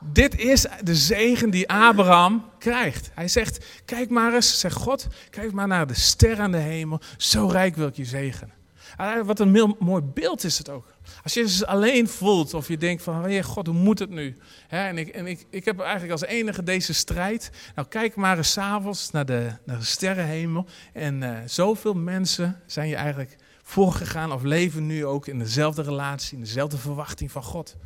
Dit 0.00 0.38
is 0.38 0.66
de 0.82 0.94
zegen 0.94 1.50
die 1.50 1.68
Abraham 1.68 2.44
krijgt. 2.58 3.10
Hij 3.14 3.28
zegt, 3.28 3.64
kijk 3.84 4.10
maar 4.10 4.34
eens, 4.34 4.60
zegt 4.60 4.76
God, 4.76 5.06
kijk 5.30 5.52
maar 5.52 5.66
naar 5.66 5.86
de 5.86 5.94
ster 5.94 6.40
aan 6.40 6.52
de 6.52 6.58
hemel. 6.58 7.00
Zo 7.16 7.46
rijk 7.46 7.76
wil 7.76 7.86
ik 7.86 7.96
je 7.96 8.04
zegenen. 8.04 8.56
Ah, 8.96 9.26
wat 9.26 9.40
een 9.40 9.74
mooi 9.78 10.02
beeld 10.02 10.44
is 10.44 10.58
het 10.58 10.68
ook. 10.68 10.86
Als 11.22 11.34
je 11.34 11.48
je 11.48 11.66
alleen 11.66 12.08
voelt 12.08 12.54
of 12.54 12.68
je 12.68 12.76
denkt 12.76 13.02
van, 13.02 13.24
oh 13.24 13.42
God, 13.42 13.66
hoe 13.66 13.76
moet 13.76 13.98
het 13.98 14.10
nu? 14.10 14.36
en 14.68 14.98
ik, 14.98 15.08
en 15.08 15.26
ik, 15.26 15.46
ik 15.50 15.64
heb 15.64 15.80
eigenlijk 15.80 16.12
als 16.12 16.24
enige 16.24 16.62
deze 16.62 16.94
strijd. 16.94 17.50
Nou, 17.74 17.88
kijk 17.88 18.16
maar 18.16 18.36
eens 18.36 18.52
s'avonds 18.52 19.10
naar 19.10 19.26
de, 19.26 19.50
naar 19.64 19.78
de 19.78 19.84
sterrenhemel. 19.84 20.66
En 20.92 21.22
uh, 21.22 21.38
zoveel 21.46 21.94
mensen 21.94 22.60
zijn 22.66 22.88
je 22.88 22.96
eigenlijk 22.96 23.36
voorgegaan 23.62 24.32
of 24.32 24.42
leven 24.42 24.86
nu 24.86 25.06
ook 25.06 25.26
in 25.26 25.38
dezelfde 25.38 25.82
relatie, 25.82 26.34
in 26.34 26.42
dezelfde 26.44 26.78
verwachting 26.78 27.32
van 27.32 27.42
God. 27.42 27.76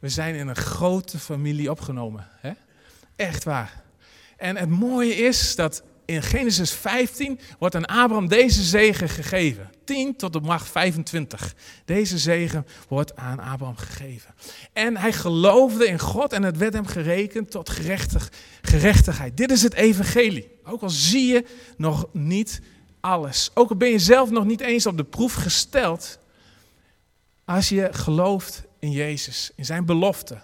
We 0.00 0.08
zijn 0.08 0.34
in 0.34 0.48
een 0.48 0.56
grote 0.56 1.18
familie 1.18 1.70
opgenomen. 1.70 2.28
Hè? 2.40 2.50
Echt 3.16 3.44
waar. 3.44 3.82
En 4.36 4.56
het 4.56 4.68
mooie 4.68 5.14
is 5.14 5.54
dat 5.54 5.82
in 6.04 6.22
Genesis 6.22 6.70
15 6.70 7.38
wordt 7.58 7.74
aan 7.74 7.86
Abraham 7.86 8.28
deze 8.28 8.62
zegen 8.62 9.08
gegeven. 9.08 9.70
10 9.84 10.16
tot 10.16 10.32
de 10.32 10.40
macht 10.40 10.68
25. 10.68 11.54
Deze 11.84 12.18
zegen 12.18 12.66
wordt 12.88 13.16
aan 13.16 13.40
Abraham 13.40 13.76
gegeven. 13.76 14.34
En 14.72 14.96
hij 14.96 15.12
geloofde 15.12 15.86
in 15.86 15.98
God 15.98 16.32
en 16.32 16.42
het 16.42 16.56
werd 16.56 16.72
hem 16.72 16.86
gerekend 16.86 17.50
tot 17.50 17.68
gerechtig, 17.68 18.32
gerechtigheid. 18.62 19.36
Dit 19.36 19.50
is 19.50 19.62
het 19.62 19.74
evangelie. 19.74 20.50
Ook 20.64 20.82
al 20.82 20.90
zie 20.90 21.26
je 21.26 21.44
nog 21.76 22.06
niet 22.12 22.60
alles. 23.00 23.50
Ook 23.54 23.70
al 23.70 23.76
ben 23.76 23.90
je 23.90 23.98
zelf 23.98 24.30
nog 24.30 24.44
niet 24.44 24.60
eens 24.60 24.86
op 24.86 24.96
de 24.96 25.04
proef 25.04 25.34
gesteld. 25.34 26.18
Als 27.44 27.68
je 27.68 27.88
gelooft 27.92 28.62
in 28.80 28.90
Jezus, 28.90 29.50
in 29.54 29.64
zijn 29.64 29.84
belofte. 29.84 30.40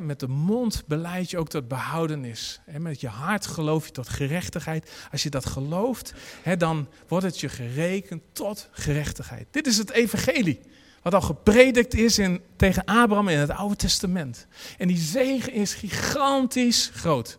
met 0.00 0.20
de 0.20 0.28
mond 0.28 0.82
beleid 0.86 1.30
je 1.30 1.38
ook 1.38 1.48
tot 1.48 1.68
behoudenis. 1.68 2.60
met 2.78 3.00
je 3.00 3.08
hart 3.08 3.46
geloof 3.46 3.86
je 3.86 3.92
tot 3.92 4.08
gerechtigheid. 4.08 4.90
Als 5.12 5.22
je 5.22 5.30
dat 5.30 5.46
gelooft, 5.46 6.14
dan 6.58 6.88
wordt 7.08 7.24
het 7.24 7.40
je 7.40 7.48
gerekend 7.48 8.22
tot 8.32 8.68
gerechtigheid. 8.70 9.46
Dit 9.50 9.66
is 9.66 9.78
het 9.78 9.90
evangelie. 9.90 10.60
Wat 11.02 11.14
al 11.14 11.20
gepredikt 11.20 11.94
is 11.94 12.18
in, 12.18 12.40
tegen 12.56 12.84
Abraham 12.84 13.28
in 13.28 13.38
het 13.38 13.50
Oude 13.50 13.76
Testament. 13.76 14.46
En 14.78 14.88
die 14.88 14.96
zegen 14.96 15.52
is 15.52 15.74
gigantisch 15.74 16.90
groot. 16.94 17.38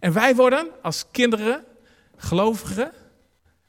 En 0.00 0.12
wij 0.12 0.34
worden 0.34 0.68
als 0.82 1.04
kinderen, 1.10 1.64
gelovigen, 2.16 2.92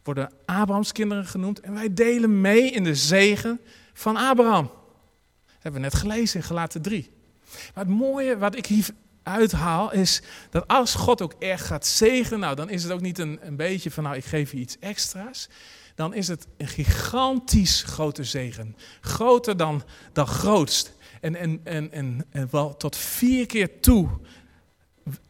worden 0.04 0.32
Abrahams 0.46 0.92
kinderen 0.92 1.26
genoemd. 1.26 1.60
En 1.60 1.74
wij 1.74 1.94
delen 1.94 2.42
mee 2.42 2.72
in 2.72 2.84
de 2.84 2.96
zegen 2.96 3.60
van 3.94 4.18
Abraham 4.18 4.72
hebben 5.63 5.82
we 5.82 5.88
net 5.88 5.95
gelezen 5.95 6.39
in 6.39 6.45
Galaten 6.45 6.82
3. 6.82 7.12
Maar 7.73 7.86
het 7.86 7.93
mooie 7.93 8.38
wat 8.38 8.56
ik 8.56 8.65
hier 8.65 8.88
uithaal 9.23 9.91
is 9.91 10.21
dat 10.49 10.67
als 10.67 10.95
God 10.95 11.21
ook 11.21 11.34
echt 11.39 11.65
gaat 11.65 11.86
zegenen, 11.86 12.39
nou 12.39 12.56
dan 12.56 12.69
is 12.69 12.84
het 12.84 12.91
ook 12.91 13.02
niet 13.02 13.19
een, 13.19 13.39
een 13.41 13.56
beetje 13.56 13.91
van 13.91 14.04
nou 14.04 14.15
ik 14.15 14.26
geef 14.26 14.52
je 14.52 14.58
iets 14.58 14.80
extra's. 14.80 15.49
Dan 15.95 16.13
is 16.13 16.28
het 16.28 16.47
een 16.58 16.67
gigantisch 16.67 17.84
grote 17.84 18.23
zegen. 18.23 18.76
Groter 19.02 19.58
dan, 19.58 19.84
dan 20.13 20.28
grootst. 20.28 20.93
En, 21.21 21.36
en, 21.36 21.62
en, 21.63 21.91
en, 21.91 22.26
en 22.30 22.47
wel 22.52 22.78
tot 22.78 22.95
vier 22.95 23.45
keer 23.45 23.80
toe 23.80 24.10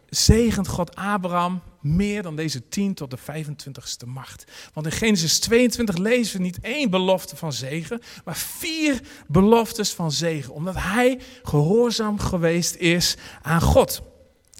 zegent 0.09 0.67
God 0.67 0.95
Abraham 0.95 1.61
meer 1.83 2.21
dan 2.21 2.35
deze 2.35 2.67
10 2.67 2.93
tot 2.93 3.11
de 3.11 3.17
25ste 3.17 4.07
macht. 4.07 4.43
Want 4.73 4.85
in 4.85 4.91
Genesis 4.91 5.39
22 5.39 5.97
lezen 5.97 6.37
we 6.37 6.43
niet 6.43 6.59
één 6.61 6.89
belofte 6.89 7.35
van 7.35 7.53
zegen, 7.53 8.01
maar 8.25 8.37
vier 8.37 9.01
beloftes 9.27 9.91
van 9.91 10.11
zegen. 10.11 10.53
Omdat 10.53 10.75
hij 10.77 11.19
gehoorzaam 11.43 12.19
geweest 12.19 12.75
is 12.75 13.15
aan 13.41 13.61
God. 13.61 14.01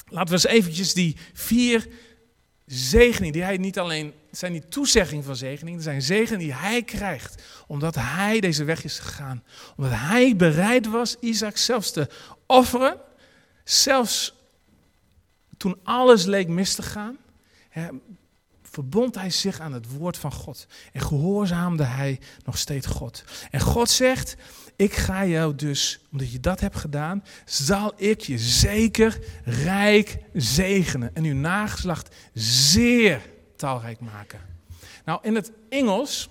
Laten 0.07 0.27
we 0.27 0.33
eens 0.33 0.57
eventjes 0.57 0.93
die 0.93 1.17
vier 1.33 1.87
zegeningen, 2.65 3.33
die 3.33 3.43
hij 3.43 3.57
niet 3.57 3.79
alleen, 3.79 4.13
zijn 4.31 4.51
niet 4.51 4.71
toezeggingen 4.71 5.23
van 5.23 5.35
zegeningen, 5.35 5.81
zijn 5.81 6.01
zegeningen 6.01 6.45
die 6.45 6.53
hij 6.53 6.83
krijgt. 6.83 7.43
Omdat 7.67 7.95
hij 7.95 8.39
deze 8.39 8.63
weg 8.63 8.83
is 8.83 8.99
gegaan. 8.99 9.43
Omdat 9.77 9.91
hij 9.95 10.35
bereid 10.35 10.87
was 10.87 11.15
Isaac 11.19 11.57
zelfs 11.57 11.91
te 11.91 12.09
offeren. 12.47 12.97
Zelfs 13.63 14.33
toen 15.63 15.79
alles 15.83 16.25
leek 16.25 16.47
mis 16.47 16.75
te 16.75 16.81
gaan, 16.81 17.17
hè, 17.69 17.87
verbond 18.61 19.15
hij 19.15 19.29
zich 19.29 19.59
aan 19.59 19.73
het 19.73 19.89
woord 19.97 20.17
van 20.17 20.31
God. 20.31 20.67
En 20.91 21.01
gehoorzaamde 21.01 21.83
hij 21.83 22.19
nog 22.45 22.57
steeds 22.57 22.87
God. 22.87 23.23
En 23.51 23.59
God 23.59 23.89
zegt, 23.89 24.35
ik 24.75 24.93
ga 24.93 25.25
jou 25.25 25.55
dus, 25.55 25.99
omdat 26.11 26.31
je 26.31 26.39
dat 26.39 26.59
hebt 26.59 26.75
gedaan, 26.75 27.23
zal 27.45 27.93
ik 27.95 28.21
je 28.21 28.37
zeker 28.37 29.19
rijk 29.43 30.17
zegenen. 30.33 31.15
En 31.15 31.23
uw 31.23 31.35
nageslacht 31.35 32.15
zeer 32.33 33.21
talrijk 33.55 33.99
maken. 33.99 34.39
Nou, 35.05 35.19
in 35.21 35.35
het 35.35 35.51
Engels, 35.69 36.29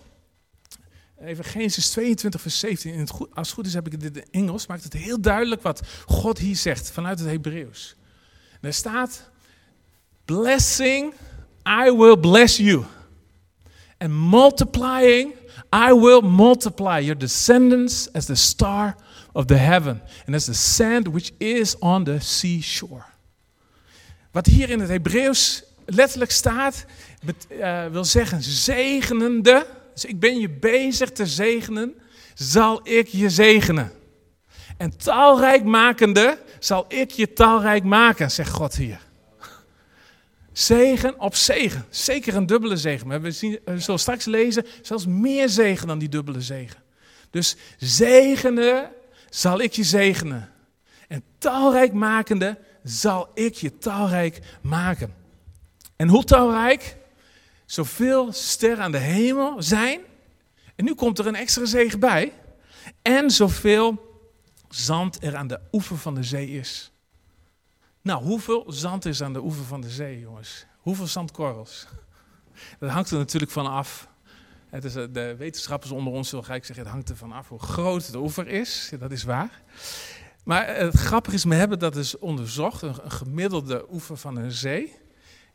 even 1.19 1.45
Genesis 1.45 1.91
22 1.91 2.41
vers 2.41 2.59
17, 2.59 2.93
in 2.93 3.01
het 3.01 3.11
als 3.11 3.47
het 3.47 3.57
goed 3.57 3.67
is 3.67 3.75
heb 3.75 3.87
ik 3.87 4.01
dit 4.01 4.17
in 4.17 4.23
het 4.23 4.31
Engels, 4.31 4.67
maakt 4.67 4.85
het 4.85 4.93
heel 4.93 5.21
duidelijk 5.21 5.63
wat 5.63 5.81
God 6.07 6.39
hier 6.39 6.57
zegt 6.57 6.91
vanuit 6.91 7.19
het 7.19 7.29
Hebreeuws. 7.29 7.97
Er 8.61 8.73
staat, 8.73 9.31
blessing, 10.25 11.15
I 11.67 11.91
will 11.91 12.17
bless 12.17 12.57
you. 12.57 12.85
And 13.99 14.13
multiplying, 14.13 15.33
I 15.73 15.93
will 15.93 16.21
multiply 16.23 16.99
your 16.99 17.19
descendants 17.19 18.09
as 18.13 18.27
the 18.27 18.37
star 18.37 18.97
of 19.35 19.47
the 19.47 19.57
heaven 19.57 20.03
and 20.27 20.35
as 20.35 20.47
the 20.47 20.55
sand 20.55 21.09
which 21.09 21.33
is 21.39 21.77
on 21.81 22.05
the 22.05 22.21
seashore. 22.21 23.05
Wat 24.33 24.47
hier 24.47 24.71
in 24.71 24.81
het 24.81 24.89
Hebreeuws 24.89 25.63
letterlijk 25.85 26.31
staat, 26.31 26.85
uh, 27.49 27.87
wil 27.87 28.05
zeggen 28.05 28.43
zegenende. 28.43 29.67
Dus 29.93 30.05
ik 30.05 30.21
ben 30.21 30.41
je 30.41 30.51
bezig 30.51 31.13
te 31.13 31.27
zegenen, 31.27 31.95
zal 32.35 32.81
ik 32.83 33.09
je 33.09 33.31
zegenen. 33.31 33.93
En 34.77 34.97
talrijk 34.97 35.65
makende 35.65 36.39
zal 36.59 36.85
ik 36.89 37.11
je 37.11 37.33
talrijk 37.33 37.85
maken, 37.85 38.31
zegt 38.31 38.51
God 38.51 38.75
hier. 38.75 39.01
Zegen 40.53 41.21
op 41.21 41.35
zegen. 41.35 41.85
Zeker 41.91 42.37
een 42.37 42.47
dubbele 42.47 42.77
zegen. 42.77 43.23
We, 43.23 43.31
zien, 43.31 43.59
we 43.65 43.79
zullen 43.79 44.01
straks 44.01 44.25
lezen, 44.25 44.67
zelfs 44.83 45.07
meer 45.07 45.49
zegen 45.49 45.87
dan 45.87 45.99
die 45.99 46.09
dubbele 46.09 46.41
zegen. 46.41 46.83
Dus 47.31 47.57
zegenen 47.79 48.91
zal 49.31 49.61
ik 49.61 49.73
je 49.73 49.85
zegenen. 49.85 50.51
En 51.09 51.23
talrijk 51.39 51.93
makende 51.93 52.59
zal 52.83 53.31
ik 53.35 53.55
je 53.55 53.79
talrijk 53.79 54.41
maken. 54.63 55.15
En 55.97 56.09
hoe 56.09 56.25
talrijk? 56.25 56.97
Zoveel 57.67 58.33
sterren 58.33 58.85
aan 58.85 58.93
de 58.93 58.99
hemel 58.99 59.63
zijn. 59.63 60.01
En 60.77 60.85
nu 60.85 60.95
komt 60.95 61.19
er 61.19 61.27
een 61.27 61.35
extra 61.35 61.65
zegen 61.65 62.01
bij. 62.01 62.33
En 63.03 63.31
zoveel 63.31 64.11
zand 64.69 65.23
er 65.23 65.37
aan 65.37 65.47
de 65.47 65.61
oever 65.73 65.99
van 65.99 66.15
de 66.15 66.23
zee 66.23 66.51
is. 66.51 66.92
Nou, 68.03 68.25
hoeveel 68.25 68.65
zand 68.67 69.05
is 69.05 69.23
aan 69.23 69.33
de 69.33 69.43
oever 69.43 69.65
van 69.65 69.81
de 69.81 69.91
zee, 69.91 70.21
jongens? 70.21 70.67
Hoeveel 70.79 71.07
zandkorrels? 71.07 71.87
Dat 72.79 72.91
hangt 72.91 73.11
er 73.11 73.19
natuurlijk 73.19 73.53
van 73.53 73.67
af. 73.67 74.09
Het 74.67 74.85
is, 74.85 74.93
de 74.93 75.35
wetenschappers 75.39 75.91
onder 75.91 76.13
ons 76.13 76.29
zullen 76.29 76.45
gelijk 76.45 76.65
zeggen, 76.65 76.85
het 76.85 76.95
hangt 76.95 77.09
er 77.09 77.17
van 77.17 77.33
af 77.33 77.49
hoe 77.49 77.59
groot 77.59 78.13
de 78.13 78.19
oever 78.19 78.49
is. 78.49 78.93
Dat 78.99 79.11
is 79.11 79.23
waar. 79.23 79.63
Maar 80.45 80.77
het 80.77 80.95
grappige 80.95 81.37
is, 81.37 81.45
we 81.45 81.55
hebben 81.55 81.79
dat 81.79 81.95
dus 81.95 82.19
onderzocht. 82.19 82.83
Een 82.83 83.11
gemiddelde 83.11 83.87
oever 83.93 84.17
van 84.17 84.37
een 84.37 84.53
zee 84.53 84.93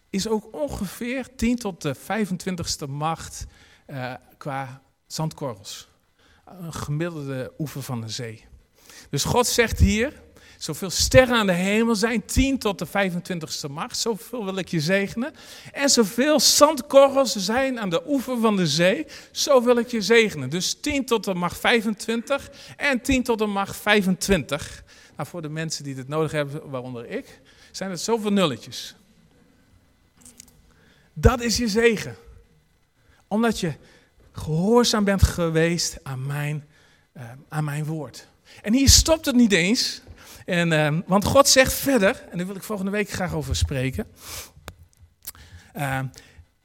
is 0.09 0.27
ook 0.27 0.53
ongeveer 0.55 1.35
10 1.35 1.55
tot 1.55 1.81
de 1.81 1.95
25ste 1.95 2.89
macht 2.89 3.45
uh, 3.87 4.13
qua 4.37 4.81
zandkorrels. 5.07 5.89
Een 6.45 6.73
gemiddelde 6.73 7.53
oever 7.57 7.81
van 7.81 8.01
een 8.01 8.09
zee. 8.09 8.45
Dus 9.09 9.23
God 9.23 9.47
zegt 9.47 9.79
hier, 9.79 10.21
zoveel 10.57 10.89
sterren 10.89 11.35
aan 11.35 11.47
de 11.47 11.53
hemel 11.53 11.95
zijn, 11.95 12.25
10 12.25 12.57
tot 12.57 12.79
de 12.79 12.87
25ste 12.87 13.71
macht, 13.71 13.97
zoveel 13.97 14.45
wil 14.45 14.57
ik 14.57 14.67
je 14.67 14.79
zegenen. 14.79 15.33
En 15.73 15.89
zoveel 15.89 16.39
zandkorrels 16.39 17.35
zijn 17.35 17.79
aan 17.79 17.89
de 17.89 18.01
oever 18.07 18.39
van 18.39 18.55
de 18.55 18.67
zee, 18.67 19.05
zo 19.31 19.63
wil 19.63 19.77
ik 19.77 19.87
je 19.87 20.01
zegenen. 20.01 20.49
Dus 20.49 20.73
10 20.73 21.05
tot 21.05 21.23
de 21.23 21.33
macht 21.33 21.59
25 21.59 22.49
en 22.77 23.01
10 23.01 23.23
tot 23.23 23.39
de 23.39 23.45
macht 23.45 23.75
25. 23.75 24.83
Nou, 25.15 25.29
voor 25.29 25.41
de 25.41 25.49
mensen 25.49 25.83
die 25.83 25.95
dit 25.95 26.07
nodig 26.07 26.31
hebben, 26.31 26.69
waaronder 26.69 27.09
ik, 27.09 27.41
zijn 27.71 27.89
het 27.89 28.01
zoveel 28.01 28.31
nulletjes. 28.31 28.95
Dat 31.13 31.41
is 31.41 31.57
je 31.57 31.67
zegen. 31.67 32.15
Omdat 33.27 33.59
je 33.59 33.73
gehoorzaam 34.31 35.03
bent 35.03 35.23
geweest 35.23 35.97
aan 36.03 36.25
mijn, 36.25 36.67
uh, 37.17 37.23
aan 37.49 37.63
mijn 37.63 37.85
woord. 37.85 38.27
En 38.61 38.73
hier 38.73 38.89
stopt 38.89 39.25
het 39.25 39.35
niet 39.35 39.51
eens. 39.51 40.01
En, 40.47 40.71
uh, 40.71 40.99
want 41.05 41.25
God 41.25 41.47
zegt 41.47 41.73
verder, 41.73 42.23
en 42.31 42.37
daar 42.37 42.47
wil 42.47 42.55
ik 42.55 42.63
volgende 42.63 42.91
week 42.91 43.09
graag 43.09 43.33
over 43.33 43.55
spreken. 43.55 44.07
Uh, 45.77 45.99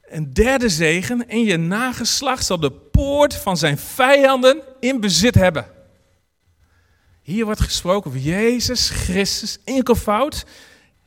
een 0.02 0.32
derde 0.32 0.68
zegen, 0.68 1.28
in 1.28 1.44
je 1.44 1.56
nageslacht 1.56 2.44
zal 2.44 2.60
de 2.60 2.70
poort 2.70 3.34
van 3.34 3.56
zijn 3.56 3.78
vijanden 3.78 4.62
in 4.80 5.00
bezit 5.00 5.34
hebben. 5.34 5.66
Hier 7.22 7.44
wordt 7.44 7.60
gesproken 7.60 8.10
over 8.10 8.22
Jezus 8.22 8.90
Christus, 8.90 9.58
enkelvoud. 9.64 10.44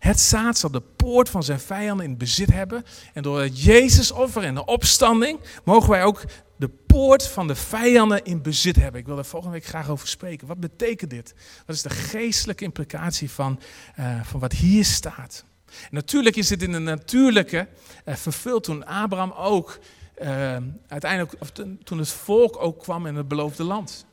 Het 0.05 0.19
zaad 0.19 0.57
zal 0.57 0.71
de 0.71 0.81
poort 0.81 1.29
van 1.29 1.43
zijn 1.43 1.59
vijanden 1.59 2.05
in 2.05 2.17
bezit 2.17 2.51
hebben. 2.51 2.85
En 3.13 3.23
door 3.23 3.41
het 3.41 3.63
Jezus 3.63 4.11
offer 4.11 4.43
en 4.43 4.55
de 4.55 4.65
opstanding 4.65 5.39
mogen 5.63 5.89
wij 5.89 6.03
ook 6.03 6.23
de 6.55 6.69
poort 6.69 7.27
van 7.27 7.47
de 7.47 7.55
vijanden 7.55 8.23
in 8.23 8.41
bezit 8.41 8.75
hebben. 8.75 9.01
Ik 9.01 9.07
wil 9.07 9.17
er 9.17 9.25
volgende 9.25 9.55
week 9.55 9.65
graag 9.65 9.89
over 9.89 10.07
spreken. 10.07 10.47
Wat 10.47 10.59
betekent 10.59 11.09
dit? 11.09 11.35
Wat 11.65 11.75
is 11.75 11.81
de 11.81 11.89
geestelijke 11.89 12.63
implicatie 12.63 13.31
van, 13.31 13.59
uh, 13.99 14.23
van 14.23 14.39
wat 14.39 14.51
hier 14.51 14.85
staat? 14.85 15.45
Natuurlijk 15.91 16.35
is 16.35 16.47
dit 16.47 16.61
in 16.61 16.71
de 16.71 16.79
natuurlijke 16.79 17.67
uh, 18.05 18.15
vervuld 18.15 18.63
toen 18.63 18.85
Abraham 18.85 19.31
ook 19.31 19.79
uh, 20.21 20.57
uiteindelijk, 20.87 21.35
of 21.39 21.51
toen 21.83 21.97
het 21.97 22.09
volk 22.09 22.61
ook 22.61 22.79
kwam 22.79 23.05
in 23.05 23.15
het 23.15 23.27
beloofde 23.27 23.63
land. 23.63 24.05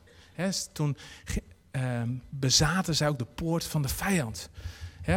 Toen 0.71 0.97
bezaten 2.29 2.95
zij 2.95 3.07
ook 3.07 3.19
de 3.19 3.27
poort 3.35 3.63
van 3.63 3.81
de 3.81 3.89
vijand 3.89 4.49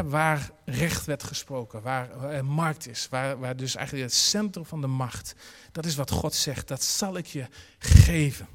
waar 0.04 0.50
recht 0.64 1.04
werd 1.04 1.22
gesproken, 1.22 1.82
waar 1.82 2.44
markt 2.44 2.88
is, 2.88 3.08
waar, 3.10 3.38
waar 3.38 3.56
dus 3.56 3.74
eigenlijk 3.74 4.08
het 4.08 4.18
centrum 4.18 4.66
van 4.66 4.80
de 4.80 4.86
macht, 4.86 5.34
dat 5.72 5.84
is 5.84 5.96
wat 5.96 6.10
God 6.10 6.34
zegt, 6.34 6.68
dat 6.68 6.82
zal 6.82 7.16
ik 7.16 7.26
je 7.26 7.46
geven. 7.78 8.46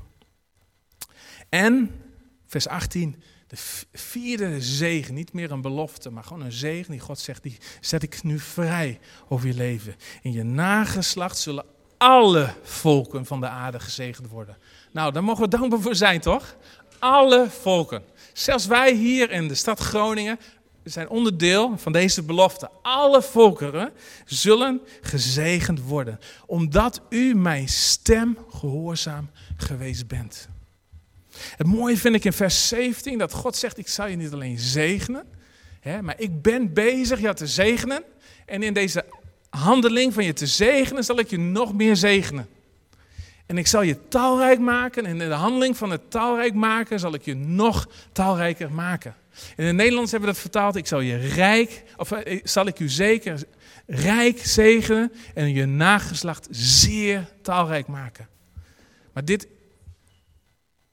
En, 1.49 2.01
vers 2.45 2.67
18, 2.67 3.23
de 3.47 3.57
vierde 3.93 4.61
zegen, 4.61 5.13
niet 5.13 5.33
meer 5.33 5.51
een 5.51 5.61
belofte, 5.61 6.09
maar 6.09 6.23
gewoon 6.23 6.41
een 6.41 6.51
zegen 6.51 6.91
die 6.91 6.99
God 6.99 7.19
zegt, 7.19 7.43
die 7.43 7.57
zet 7.81 8.03
ik 8.03 8.23
nu 8.23 8.39
vrij 8.39 8.99
over 9.27 9.47
je 9.47 9.53
leven. 9.53 9.95
In 10.21 10.31
je 10.31 10.43
nageslacht 10.43 11.37
zullen 11.37 11.65
alle 11.97 12.53
volken 12.63 13.25
van 13.25 13.39
de 13.39 13.47
aarde 13.47 13.79
gezegend 13.79 14.27
worden. 14.27 14.57
Nou, 14.91 15.11
daar 15.11 15.23
mogen 15.23 15.43
we 15.43 15.49
dankbaar 15.49 15.79
voor 15.79 15.95
zijn, 15.95 16.21
toch? 16.21 16.55
Alle 16.99 17.49
volken. 17.49 18.03
Zelfs 18.33 18.65
wij 18.65 18.93
hier 18.93 19.31
in 19.31 19.47
de 19.47 19.55
stad 19.55 19.79
Groningen, 19.79 20.39
zijn 20.83 21.09
onderdeel 21.09 21.77
van 21.77 21.91
deze 21.91 22.23
belofte. 22.23 22.69
Alle 22.81 23.21
volkeren 23.21 23.91
zullen 24.25 24.81
gezegend 25.01 25.81
worden, 25.81 26.19
omdat 26.45 27.01
u 27.09 27.35
mijn 27.35 27.67
stem 27.69 28.37
gehoorzaam 28.49 29.29
geweest 29.57 30.07
bent. 30.07 30.49
Het 31.31 31.67
mooie 31.67 31.97
vind 31.97 32.15
ik 32.15 32.25
in 32.25 32.33
vers 32.33 32.67
17 32.67 33.17
dat 33.17 33.33
God 33.33 33.55
zegt, 33.55 33.77
ik 33.77 33.87
zal 33.87 34.07
je 34.07 34.15
niet 34.15 34.33
alleen 34.33 34.59
zegenen, 34.59 35.25
hè, 35.79 36.01
maar 36.01 36.19
ik 36.19 36.41
ben 36.41 36.73
bezig 36.73 37.21
je 37.21 37.33
te 37.33 37.47
zegenen. 37.47 38.03
En 38.45 38.63
in 38.63 38.73
deze 38.73 39.05
handeling 39.49 40.13
van 40.13 40.23
je 40.23 40.33
te 40.33 40.47
zegenen 40.47 41.03
zal 41.03 41.19
ik 41.19 41.29
je 41.29 41.39
nog 41.39 41.73
meer 41.73 41.95
zegenen. 41.95 42.47
En 43.45 43.57
ik 43.57 43.67
zal 43.67 43.81
je 43.81 44.07
talrijk 44.07 44.59
maken. 44.59 45.05
En 45.05 45.21
in 45.21 45.29
de 45.29 45.35
handeling 45.35 45.77
van 45.77 45.91
het 45.91 46.11
talrijk 46.11 46.53
maken 46.53 46.99
zal 46.99 47.13
ik 47.13 47.21
je 47.21 47.35
nog 47.35 47.87
talrijker 48.11 48.71
maken. 48.71 49.15
In 49.55 49.65
het 49.65 49.75
Nederlands 49.75 50.11
hebben 50.11 50.29
we 50.29 50.35
dat 50.35 50.43
vertaald. 50.43 50.75
Ik 50.75 50.87
zal 50.87 50.99
je 50.99 51.17
rijk, 51.17 51.83
of 51.97 52.11
eh, 52.11 52.39
zal 52.43 52.65
ik 52.65 52.79
u 52.79 52.89
zeker 52.89 53.43
rijk 53.87 54.39
zegenen 54.39 55.11
en 55.33 55.53
je 55.53 55.65
nageslacht 55.65 56.47
zeer 56.51 57.29
talrijk 57.41 57.87
maken. 57.87 58.27
Maar 59.13 59.25
dit, 59.25 59.47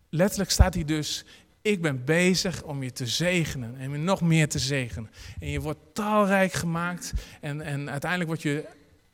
letterlijk 0.08 0.50
staat 0.50 0.74
hier 0.74 0.86
dus, 0.86 1.24
ik 1.62 1.82
ben 1.82 2.04
bezig 2.04 2.62
om 2.62 2.82
je 2.82 2.92
te 2.92 3.06
zegenen 3.06 3.76
en 3.78 3.90
je 3.90 3.98
nog 3.98 4.20
meer 4.20 4.48
te 4.48 4.58
zegenen. 4.58 5.10
En 5.40 5.50
je 5.50 5.60
wordt 5.60 5.80
talrijk 5.92 6.52
gemaakt 6.52 7.12
en, 7.40 7.60
en 7.60 7.90
uiteindelijk 7.90 8.30
word 8.30 8.42
je 8.42 8.64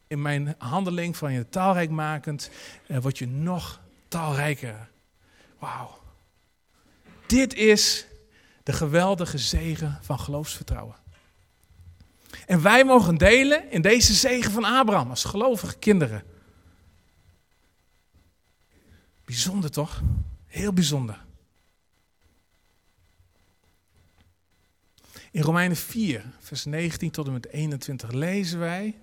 in 0.07 0.23
mijn 0.23 0.55
handeling 0.59 1.17
van 1.17 1.33
je 1.33 1.49
talrijk 1.49 1.91
makend, 1.91 2.51
word 2.87 3.19
je 3.19 3.27
nog 3.27 3.81
talrijker. 4.09 4.89
Wauw. 5.59 5.99
Dit 7.27 7.55
is 7.55 8.07
de 8.65 8.73
geweldige 8.73 9.39
zegen 9.39 9.99
van 10.03 10.19
geloofsvertrouwen. 10.21 10.97
En 12.47 12.63
wij 12.63 12.85
mogen 12.85 13.17
delen 13.17 13.71
in 13.71 13.83
deze 13.83 14.15
zegen 14.15 14.53
van 14.53 14.65
Abraham 14.65 15.11
als 15.11 15.25
gelovige 15.25 15.77
kinderen. 15.79 16.23
Bijzonder 19.25 19.71
toch? 19.71 20.03
Heel 20.47 20.73
bijzonder. 20.73 21.25
In 25.31 25.43
Romeinen 25.43 25.77
4, 25.77 26.25
vers 26.39 26.65
19 26.65 27.11
tot 27.11 27.27
en 27.27 27.33
met 27.33 27.49
21 27.49 28.11
lezen 28.11 28.59
wij 28.59 28.99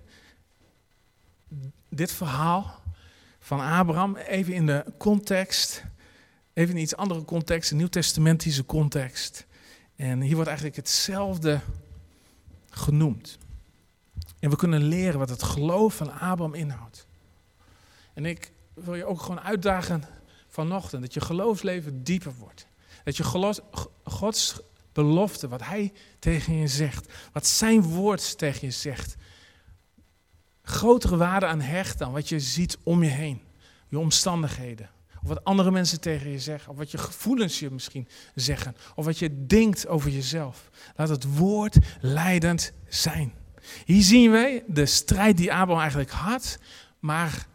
dit 1.89 2.11
verhaal 2.11 2.81
van 3.39 3.59
Abraham 3.59 4.15
even 4.15 4.53
in 4.53 4.65
de 4.65 4.85
context, 4.97 5.83
even 6.53 6.75
in 6.75 6.81
iets 6.81 6.95
andere 6.95 7.25
context, 7.25 7.71
een 7.71 7.77
nieuwtestamentische 7.77 8.65
context. 8.65 9.45
En 10.01 10.21
hier 10.21 10.33
wordt 10.33 10.47
eigenlijk 10.47 10.77
hetzelfde 10.77 11.59
genoemd. 12.69 13.37
En 14.39 14.49
we 14.49 14.55
kunnen 14.55 14.83
leren 14.83 15.19
wat 15.19 15.29
het 15.29 15.43
geloof 15.43 15.95
van 15.95 16.11
Abraham 16.11 16.53
inhoudt. 16.53 17.05
En 18.13 18.25
ik 18.25 18.51
wil 18.73 18.95
je 18.95 19.05
ook 19.05 19.21
gewoon 19.21 19.41
uitdagen 19.41 20.03
vanochtend 20.47 21.01
dat 21.01 21.13
je 21.13 21.21
geloofsleven 21.21 22.03
dieper 22.03 22.33
wordt. 22.39 22.67
Dat 23.03 23.17
je 23.17 23.23
Gods 24.03 24.59
belofte, 24.93 25.47
wat 25.47 25.63
Hij 25.63 25.93
tegen 26.19 26.55
je 26.55 26.67
zegt, 26.67 27.13
wat 27.31 27.47
Zijn 27.47 27.81
woord 27.81 28.37
tegen 28.37 28.67
je 28.67 28.73
zegt, 28.73 29.15
grotere 30.63 31.17
waarde 31.17 31.45
aan 31.45 31.61
hecht 31.61 31.97
dan 31.97 32.11
wat 32.11 32.29
je 32.29 32.39
ziet 32.39 32.77
om 32.83 33.03
je 33.03 33.09
heen. 33.09 33.41
Je 33.87 33.99
omstandigheden. 33.99 34.89
Of 35.21 35.27
wat 35.27 35.43
andere 35.43 35.71
mensen 35.71 35.99
tegen 35.99 36.31
je 36.31 36.39
zeggen. 36.39 36.71
Of 36.71 36.77
wat 36.77 36.91
je 36.91 36.97
gevoelens 36.97 37.59
je 37.59 37.71
misschien 37.71 38.07
zeggen. 38.35 38.75
Of 38.95 39.05
wat 39.05 39.19
je 39.19 39.45
denkt 39.45 39.87
over 39.87 40.09
jezelf. 40.09 40.69
Laat 40.95 41.09
het 41.09 41.37
woord 41.37 41.77
leidend 42.01 42.73
zijn. 42.87 43.33
Hier 43.85 44.03
zien 44.03 44.31
wij 44.31 44.63
de 44.67 44.85
strijd 44.85 45.37
die 45.37 45.53
Abraham 45.53 45.79
eigenlijk 45.79 46.11
had. 46.11 46.57
Maar 46.99 47.47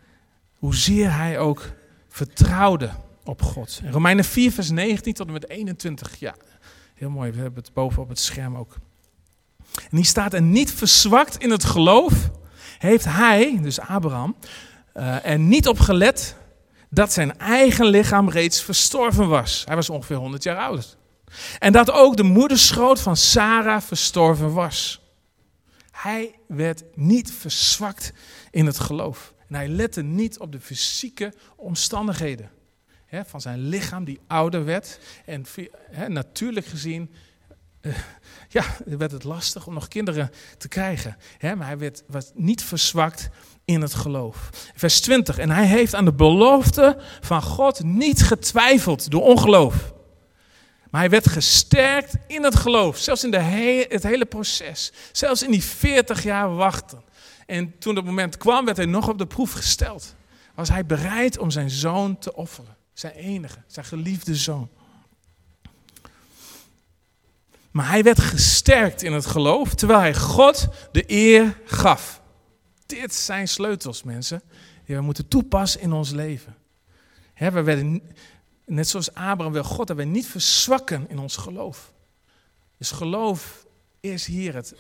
hoezeer 0.54 1.16
hij 1.16 1.38
ook 1.38 1.70
vertrouwde 2.08 2.90
op 3.24 3.42
God. 3.42 3.80
In 3.84 3.90
Romeinen 3.90 4.24
4 4.24 4.52
vers 4.52 4.70
19 4.70 5.12
tot 5.12 5.26
en 5.26 5.32
met 5.32 5.48
21. 5.48 6.18
Ja, 6.18 6.34
heel 6.94 7.10
mooi. 7.10 7.30
We 7.30 7.40
hebben 7.40 7.62
het 7.62 7.72
boven 7.72 8.02
op 8.02 8.08
het 8.08 8.18
scherm 8.18 8.56
ook. 8.56 8.76
En 9.90 9.96
hier 9.96 10.04
staat 10.04 10.32
er 10.32 10.42
niet 10.42 10.72
verzwakt 10.72 11.36
in 11.36 11.50
het 11.50 11.64
geloof 11.64 12.30
heeft 12.78 13.04
hij, 13.04 13.58
dus 13.62 13.80
Abraham, 13.80 14.36
uh, 14.94 15.26
er 15.26 15.38
niet 15.38 15.68
op 15.68 15.78
gelet 15.78 16.36
dat 16.90 17.12
zijn 17.12 17.38
eigen 17.38 17.86
lichaam 17.86 18.28
reeds 18.28 18.62
verstorven 18.62 19.28
was. 19.28 19.62
Hij 19.66 19.74
was 19.74 19.90
ongeveer 19.90 20.16
100 20.16 20.42
jaar 20.42 20.56
oud. 20.56 20.96
En 21.58 21.72
dat 21.72 21.90
ook 21.90 22.16
de 22.16 22.22
moederschoot 22.22 23.00
van 23.00 23.16
Sarah 23.16 23.82
verstorven 23.82 24.52
was. 24.52 25.00
Hij 25.90 26.34
werd 26.48 26.82
niet 26.94 27.32
verzwakt 27.32 28.12
in 28.50 28.66
het 28.66 28.78
geloof. 28.78 29.34
En 29.48 29.54
hij 29.54 29.68
lette 29.68 30.02
niet 30.02 30.38
op 30.38 30.52
de 30.52 30.60
fysieke 30.60 31.32
omstandigheden 31.56 32.50
van 33.24 33.40
zijn 33.40 33.68
lichaam 33.68 34.04
die 34.04 34.20
ouder 34.26 34.64
werd. 34.64 34.98
En 35.24 36.12
natuurlijk 36.12 36.66
gezien 36.66 37.10
ja, 38.48 38.64
werd 38.84 39.10
het 39.10 39.24
lastig 39.24 39.66
om 39.66 39.74
nog 39.74 39.88
kinderen 39.88 40.30
te 40.58 40.68
krijgen. 40.68 41.16
Hè, 41.38 41.56
maar 41.56 41.66
hij 41.66 41.78
werd, 41.78 42.02
was 42.06 42.30
niet 42.34 42.62
verzwakt 42.62 43.28
in 43.64 43.80
het 43.80 43.94
geloof. 43.94 44.50
Vers 44.74 45.00
20. 45.00 45.38
En 45.38 45.50
hij 45.50 45.66
heeft 45.66 45.94
aan 45.94 46.04
de 46.04 46.12
belofte 46.12 46.98
van 47.20 47.42
God 47.42 47.82
niet 47.82 48.22
getwijfeld 48.22 49.10
door 49.10 49.22
ongeloof. 49.22 49.94
Maar 50.90 51.00
hij 51.00 51.10
werd 51.10 51.28
gesterkt 51.28 52.16
in 52.26 52.44
het 52.44 52.56
geloof. 52.56 52.98
Zelfs 52.98 53.24
in 53.24 53.30
de 53.30 53.86
het 53.88 54.02
hele 54.02 54.26
proces. 54.26 54.92
Zelfs 55.12 55.42
in 55.42 55.50
die 55.50 55.64
40 55.64 56.22
jaar 56.22 56.54
wachten. 56.54 57.02
En 57.46 57.78
toen 57.78 57.96
het 57.96 58.04
moment 58.04 58.36
kwam, 58.36 58.64
werd 58.64 58.76
hij 58.76 58.86
nog 58.86 59.08
op 59.08 59.18
de 59.18 59.26
proef 59.26 59.52
gesteld. 59.52 60.14
Was 60.54 60.68
hij 60.68 60.86
bereid 60.86 61.38
om 61.38 61.50
zijn 61.50 61.70
zoon 61.70 62.18
te 62.18 62.34
offeren. 62.34 62.76
Zijn 62.92 63.12
enige, 63.12 63.58
zijn 63.66 63.86
geliefde 63.86 64.34
zoon. 64.34 64.70
Maar 67.76 67.88
hij 67.88 68.02
werd 68.02 68.20
gesterkt 68.20 69.02
in 69.02 69.12
het 69.12 69.26
geloof, 69.26 69.74
terwijl 69.74 70.00
hij 70.00 70.14
God 70.14 70.68
de 70.92 71.04
eer 71.06 71.60
gaf. 71.64 72.22
Dit 72.86 73.14
zijn 73.14 73.48
sleutels, 73.48 74.02
mensen, 74.02 74.42
die 74.84 74.96
we 74.96 75.02
moeten 75.02 75.28
toepassen 75.28 75.80
in 75.80 75.92
ons 75.92 76.10
leven. 76.10 76.56
we 77.34 77.62
werden, 77.62 78.02
net 78.64 78.88
zoals 78.88 79.14
Abraham 79.14 79.52
wil 79.52 79.64
God 79.64 79.86
dat 79.86 79.96
we 79.96 80.04
niet 80.04 80.26
verzwakken 80.26 81.08
in 81.08 81.18
ons 81.18 81.36
geloof. 81.36 81.92
Dus 82.78 82.90
geloof 82.90 83.66
is 84.00 84.26
hier 84.26 84.54
het 84.54 84.74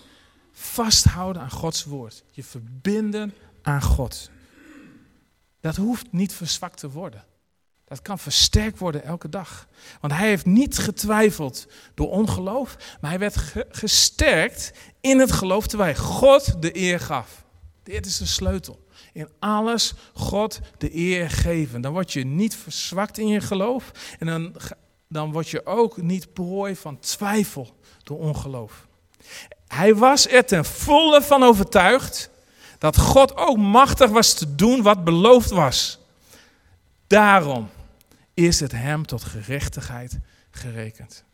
vasthouden 0.52 1.42
aan 1.42 1.50
Gods 1.50 1.84
woord. 1.84 2.24
Je 2.30 2.44
verbinden 2.44 3.34
aan 3.62 3.82
God. 3.82 4.30
Dat 5.60 5.76
hoeft 5.76 6.12
niet 6.12 6.32
verzwakt 6.32 6.78
te 6.78 6.90
worden. 6.90 7.24
Dat 7.88 8.02
kan 8.02 8.18
versterkt 8.18 8.78
worden 8.78 9.04
elke 9.04 9.28
dag. 9.28 9.66
Want 10.00 10.12
hij 10.12 10.28
heeft 10.28 10.46
niet 10.46 10.78
getwijfeld 10.78 11.66
door 11.94 12.10
ongeloof, 12.10 12.76
maar 13.00 13.10
hij 13.10 13.18
werd 13.18 13.36
gesterkt 13.68 14.72
in 15.00 15.18
het 15.18 15.32
geloof 15.32 15.66
terwijl 15.66 15.94
God 15.94 16.62
de 16.62 16.76
eer 16.76 17.00
gaf. 17.00 17.44
Dit 17.82 18.06
is 18.06 18.16
de 18.16 18.26
sleutel. 18.26 18.84
In 19.12 19.28
alles 19.38 19.94
God 20.14 20.60
de 20.78 20.94
eer 20.94 21.30
geven. 21.30 21.80
Dan 21.80 21.92
word 21.92 22.12
je 22.12 22.24
niet 22.24 22.56
verzwakt 22.56 23.18
in 23.18 23.28
je 23.28 23.40
geloof 23.40 23.90
en 24.18 24.26
dan, 24.26 24.54
dan 25.08 25.32
word 25.32 25.48
je 25.48 25.66
ook 25.66 25.96
niet 25.96 26.32
prooi 26.32 26.76
van 26.76 26.98
twijfel 26.98 27.76
door 28.02 28.18
ongeloof. 28.18 28.86
Hij 29.66 29.94
was 29.94 30.28
er 30.28 30.44
ten 30.44 30.64
volle 30.64 31.22
van 31.22 31.42
overtuigd 31.42 32.30
dat 32.78 32.98
God 32.98 33.36
ook 33.36 33.56
machtig 33.56 34.10
was 34.10 34.34
te 34.34 34.54
doen 34.54 34.82
wat 34.82 35.04
beloofd 35.04 35.50
was. 35.50 35.98
Daarom 37.06 37.68
is 38.36 38.60
het 38.60 38.72
hem 38.72 39.06
tot 39.06 39.24
gerechtigheid 39.24 40.18
gerekend. 40.50 41.24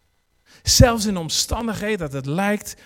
Zelfs 0.63 1.07
in 1.07 1.17
omstandigheden 1.17 1.99
dat 1.99 2.13
het 2.13 2.27
lijkt 2.27 2.77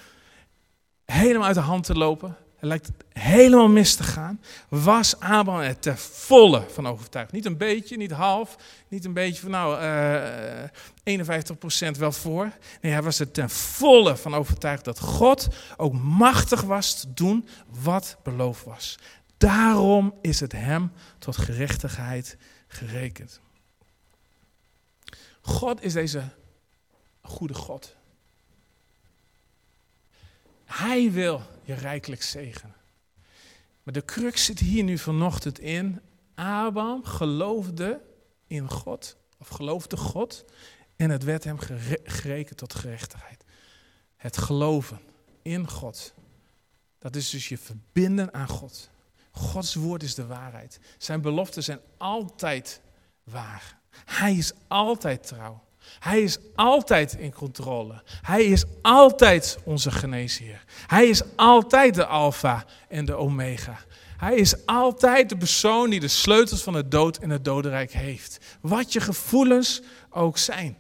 helemaal 1.05 1.47
uit 1.47 1.55
de 1.55 1.61
hand 1.61 1.85
te 1.85 1.95
lopen, 1.95 2.37
het 2.57 2.69
lijkt 2.69 2.91
helemaal 3.12 3.69
mis 3.69 3.95
te 3.95 4.03
gaan, 4.03 4.41
was 4.69 5.21
Abraham 5.21 5.61
er 5.61 5.79
ter 5.79 5.99
volle 5.99 6.64
van 6.69 6.87
overtuigd. 6.87 7.33
Niet 7.33 7.45
een 7.45 7.57
beetje, 7.57 7.97
niet 7.97 8.11
half, 8.11 8.57
niet 8.89 9.05
een 9.05 9.12
beetje 9.12 9.41
van 9.41 9.51
nou 9.51 9.81
uh, 9.81 10.62
eh, 10.62 10.71
51% 11.95 11.99
wel 11.99 12.12
voor. 12.12 12.53
Nee, 12.81 12.93
hij 12.93 13.03
was 13.03 13.19
er 13.19 13.31
ten 13.31 13.51
volle 13.51 14.17
van 14.17 14.35
overtuigd 14.35 14.85
dat 14.85 14.99
God 14.99 15.49
ook 15.77 15.93
machtig 15.93 16.62
was 16.62 17.01
te 17.01 17.12
doen 17.14 17.49
wat 17.83 18.17
beloofd 18.23 18.64
was. 18.64 18.99
Daarom 19.37 20.14
is 20.21 20.41
het 20.41 20.53
hem 20.53 20.93
tot 21.19 21.37
gerechtigheid 21.37 22.37
gerekend. 22.69 23.41
God 25.47 25.82
is 25.82 25.92
deze 25.92 26.28
goede 27.20 27.55
God. 27.55 27.97
Hij 30.64 31.12
wil 31.12 31.42
je 31.62 31.74
rijkelijk 31.74 32.22
zegenen. 32.22 32.74
Maar 33.82 33.94
de 33.94 34.05
crux 34.05 34.44
zit 34.44 34.59
hier 34.59 34.84
nu 34.84 34.99
vanochtend 34.99 35.59
in. 35.59 36.01
Abraham 36.34 37.05
geloofde 37.05 38.01
in 38.47 38.70
God, 38.70 39.16
of 39.38 39.49
geloofde 39.49 39.97
God, 39.97 40.44
en 40.97 41.11
het 41.11 41.24
werd 41.24 41.44
hem 41.44 41.59
gerekend 42.05 42.59
tot 42.59 42.74
gerechtigheid. 42.74 43.44
Het 44.16 44.36
geloven 44.36 45.01
in 45.42 45.68
God, 45.68 46.14
dat 46.99 47.16
is 47.16 47.30
dus 47.30 47.49
je 47.49 47.59
verbinden 47.59 48.34
aan 48.34 48.49
God. 48.49 48.90
Gods 49.30 49.74
woord 49.74 50.03
is 50.03 50.14
de 50.14 50.26
waarheid. 50.26 50.80
Zijn 50.99 51.20
beloften 51.20 51.62
zijn 51.62 51.80
altijd 51.97 52.80
waar. 53.24 53.76
Hij 54.05 54.34
is 54.34 54.53
altijd 54.68 55.26
trouw. 55.26 55.64
Hij 55.99 56.22
is 56.22 56.38
altijd 56.55 57.14
in 57.14 57.32
controle. 57.32 58.03
Hij 58.22 58.44
is 58.44 58.64
altijd 58.82 59.59
onze 59.64 59.90
geneesheer. 59.90 60.64
Hij 60.86 61.09
is 61.09 61.22
altijd 61.36 61.94
de 61.94 62.07
alfa 62.07 62.64
en 62.88 63.05
de 63.05 63.14
omega. 63.14 63.78
Hij 64.16 64.34
is 64.34 64.66
altijd 64.66 65.28
de 65.28 65.36
persoon 65.36 65.90
die 65.90 66.01
de 66.01 66.09
sleutels 66.09 66.62
van 66.62 66.74
het 66.74 66.90
dood 66.90 67.16
en 67.16 67.30
het 67.30 67.44
dodenrijk 67.44 67.92
heeft. 67.92 68.38
Wat 68.61 68.92
je 68.92 69.01
gevoelens 69.01 69.82
ook 70.11 70.38
zijn. 70.38 70.76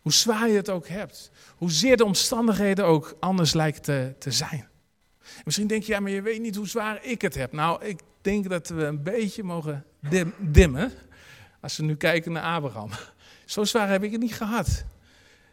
Hoe 0.00 0.12
zwaar 0.12 0.48
je 0.48 0.56
het 0.56 0.70
ook 0.70 0.88
hebt. 0.88 1.30
Hoezeer 1.56 1.96
de 1.96 2.04
omstandigheden 2.04 2.84
ook 2.84 3.16
anders 3.20 3.52
lijken 3.52 3.82
te, 3.82 4.14
te 4.18 4.30
zijn. 4.30 4.68
Misschien 5.44 5.66
denk 5.66 5.82
je, 5.82 5.92
ja, 5.92 6.00
maar 6.00 6.10
je 6.10 6.22
weet 6.22 6.40
niet 6.40 6.56
hoe 6.56 6.68
zwaar 6.68 7.04
ik 7.04 7.22
het 7.22 7.34
heb. 7.34 7.52
Nou, 7.52 7.84
ik 7.84 8.00
denk 8.20 8.48
dat 8.48 8.68
we 8.68 8.84
een 8.84 9.02
beetje 9.02 9.42
mogen 9.42 9.84
dimmen. 10.38 10.92
Als 11.60 11.76
we 11.76 11.82
nu 11.82 11.96
kijken 11.96 12.32
naar 12.32 12.42
Abraham. 12.42 12.90
Zo 13.44 13.64
zwaar 13.64 13.88
heb 13.88 14.02
ik 14.02 14.12
het 14.12 14.20
niet 14.20 14.34
gehad 14.34 14.84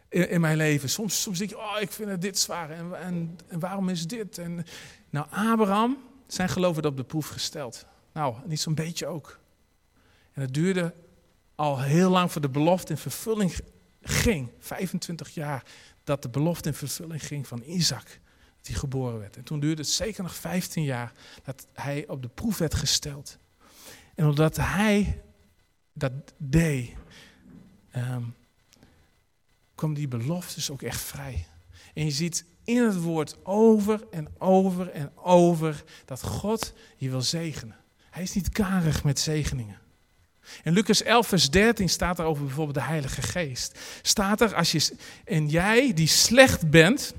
in, 0.08 0.30
in 0.30 0.40
mijn 0.40 0.56
leven. 0.56 0.88
Soms, 0.88 1.22
soms 1.22 1.38
denk 1.38 1.50
je, 1.50 1.58
oh, 1.58 1.76
ik 1.80 1.92
vind 1.92 2.10
het 2.10 2.22
dit 2.22 2.38
zwaar 2.38 2.70
en, 2.70 3.00
en, 3.00 3.38
en 3.48 3.58
waarom 3.58 3.88
is 3.88 4.06
dit? 4.06 4.38
En, 4.38 4.64
nou, 5.10 5.26
Abraham, 5.30 5.98
zijn 6.26 6.48
geloof 6.48 6.74
werd 6.74 6.86
op 6.86 6.96
de 6.96 7.04
proef 7.04 7.28
gesteld. 7.28 7.86
Nou, 8.12 8.34
niet 8.44 8.60
zo'n 8.60 8.74
beetje 8.74 9.06
ook. 9.06 9.38
En 10.32 10.42
het 10.42 10.54
duurde 10.54 10.94
al 11.54 11.80
heel 11.80 12.10
lang 12.10 12.32
voor 12.32 12.40
de 12.40 12.48
belofte 12.48 12.92
in 12.92 12.98
vervulling 12.98 13.56
ging. 14.02 14.50
25 14.58 15.28
jaar 15.28 15.64
dat 16.04 16.22
de 16.22 16.28
belofte 16.28 16.68
in 16.68 16.74
vervulling 16.74 17.26
ging 17.26 17.46
van 17.46 17.62
Isaac. 17.66 18.20
Die 18.62 18.76
geboren 18.76 19.18
werd. 19.18 19.36
En 19.36 19.44
toen 19.44 19.60
duurde 19.60 19.82
het 19.82 19.90
zeker 19.90 20.22
nog 20.22 20.34
15 20.34 20.82
jaar 20.82 21.12
dat 21.42 21.66
hij 21.72 22.08
op 22.08 22.22
de 22.22 22.28
proef 22.28 22.58
werd 22.58 22.74
gesteld. 22.74 23.38
En 24.14 24.26
omdat 24.26 24.56
hij 24.56 25.22
dat 25.98 26.12
deed, 26.36 26.90
um, 27.96 28.34
kwam 29.74 29.94
die 29.94 30.08
beloftes 30.08 30.70
ook 30.70 30.82
echt 30.82 31.00
vrij. 31.00 31.46
En 31.94 32.04
je 32.04 32.10
ziet 32.10 32.44
in 32.64 32.82
het 32.82 33.00
woord 33.00 33.36
over 33.42 34.04
en 34.10 34.28
over 34.38 34.90
en 34.90 35.10
over 35.16 35.84
dat 36.04 36.22
God 36.22 36.72
je 36.96 37.10
wil 37.10 37.22
zegenen. 37.22 37.76
Hij 38.10 38.22
is 38.22 38.32
niet 38.32 38.48
karig 38.48 39.04
met 39.04 39.18
zegeningen. 39.18 39.78
In 40.62 40.72
Lucas 40.72 41.02
11, 41.02 41.26
vers 41.26 41.50
13 41.50 41.88
staat 41.88 42.18
er 42.18 42.24
over 42.24 42.44
bijvoorbeeld 42.44 42.76
de 42.76 42.82
Heilige 42.82 43.22
Geest. 43.22 43.78
Staat 44.02 44.40
er, 44.40 44.54
als 44.54 44.72
je, 44.72 44.96
en 45.24 45.48
jij 45.48 45.92
die 45.94 46.06
slecht 46.06 46.70
bent, 46.70 47.14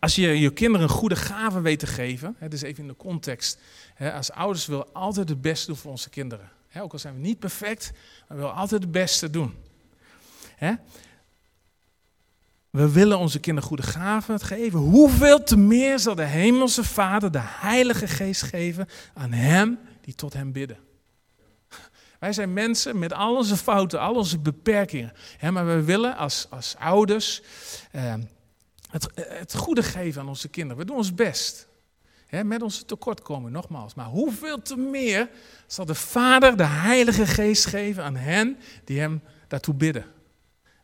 als 0.00 0.14
je 0.14 0.40
je 0.40 0.52
kinderen 0.52 0.88
een 0.88 0.94
goede 0.94 1.16
gave 1.16 1.60
weet 1.60 1.78
te 1.78 1.86
geven, 1.86 2.36
hè, 2.38 2.48
dus 2.48 2.62
even 2.62 2.82
in 2.82 2.88
de 2.88 2.96
context, 2.96 3.58
hè, 3.94 4.12
als 4.12 4.30
ouders 4.30 4.66
willen 4.66 4.92
altijd 4.92 5.28
het 5.28 5.40
beste 5.40 5.66
doen 5.66 5.76
voor 5.76 5.90
onze 5.90 6.10
kinderen. 6.10 6.50
Ook 6.80 6.92
al 6.92 6.98
zijn 6.98 7.14
we 7.14 7.20
niet 7.20 7.38
perfect, 7.38 7.92
maar 7.92 8.36
we 8.36 8.42
willen 8.42 8.54
altijd 8.54 8.82
het 8.82 8.92
beste 8.92 9.30
doen. 9.30 9.54
We 12.70 12.92
willen 12.92 13.18
onze 13.18 13.40
kinderen 13.40 13.68
goede 13.68 13.82
gaven 13.82 14.40
geven. 14.40 14.78
Hoeveel 14.78 15.42
te 15.42 15.56
meer 15.56 15.98
zal 15.98 16.14
de 16.14 16.24
Hemelse 16.24 16.84
Vader 16.84 17.32
de 17.32 17.42
Heilige 17.42 18.06
Geest 18.06 18.42
geven 18.42 18.88
aan 19.14 19.32
hem 19.32 19.78
die 20.00 20.14
tot 20.14 20.32
hem 20.32 20.52
bidden? 20.52 20.78
Wij 22.18 22.32
zijn 22.32 22.52
mensen 22.52 22.98
met 22.98 23.12
al 23.12 23.36
onze 23.36 23.56
fouten, 23.56 24.00
al 24.00 24.14
onze 24.14 24.38
beperkingen. 24.38 25.12
Maar 25.50 25.66
we 25.66 25.82
willen 25.82 26.16
als, 26.16 26.46
als 26.50 26.76
ouders 26.78 27.42
eh, 27.90 28.14
het, 28.90 29.08
het 29.14 29.54
goede 29.54 29.82
geven 29.82 30.20
aan 30.20 30.28
onze 30.28 30.48
kinderen. 30.48 30.78
We 30.78 30.84
doen 30.84 30.96
ons 30.96 31.14
best. 31.14 31.68
Met 32.40 32.62
onze 32.62 32.84
tekortkomingen, 32.84 33.52
nogmaals. 33.52 33.94
Maar 33.94 34.06
hoeveel 34.06 34.62
te 34.62 34.76
meer 34.76 35.28
zal 35.66 35.84
de 35.84 35.94
Vader 35.94 36.56
de 36.56 36.66
Heilige 36.66 37.26
Geest 37.26 37.66
geven 37.66 38.04
aan 38.04 38.16
hen 38.16 38.58
die 38.84 39.00
hem 39.00 39.22
daartoe 39.48 39.74
bidden? 39.74 40.04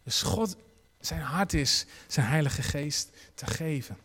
Dus 0.04 0.22
God, 0.22 0.56
zijn 1.00 1.20
hart 1.20 1.52
is 1.52 1.86
zijn 2.06 2.26
Heilige 2.26 2.62
Geest 2.62 3.10
te 3.34 3.46
geven. 3.46 3.96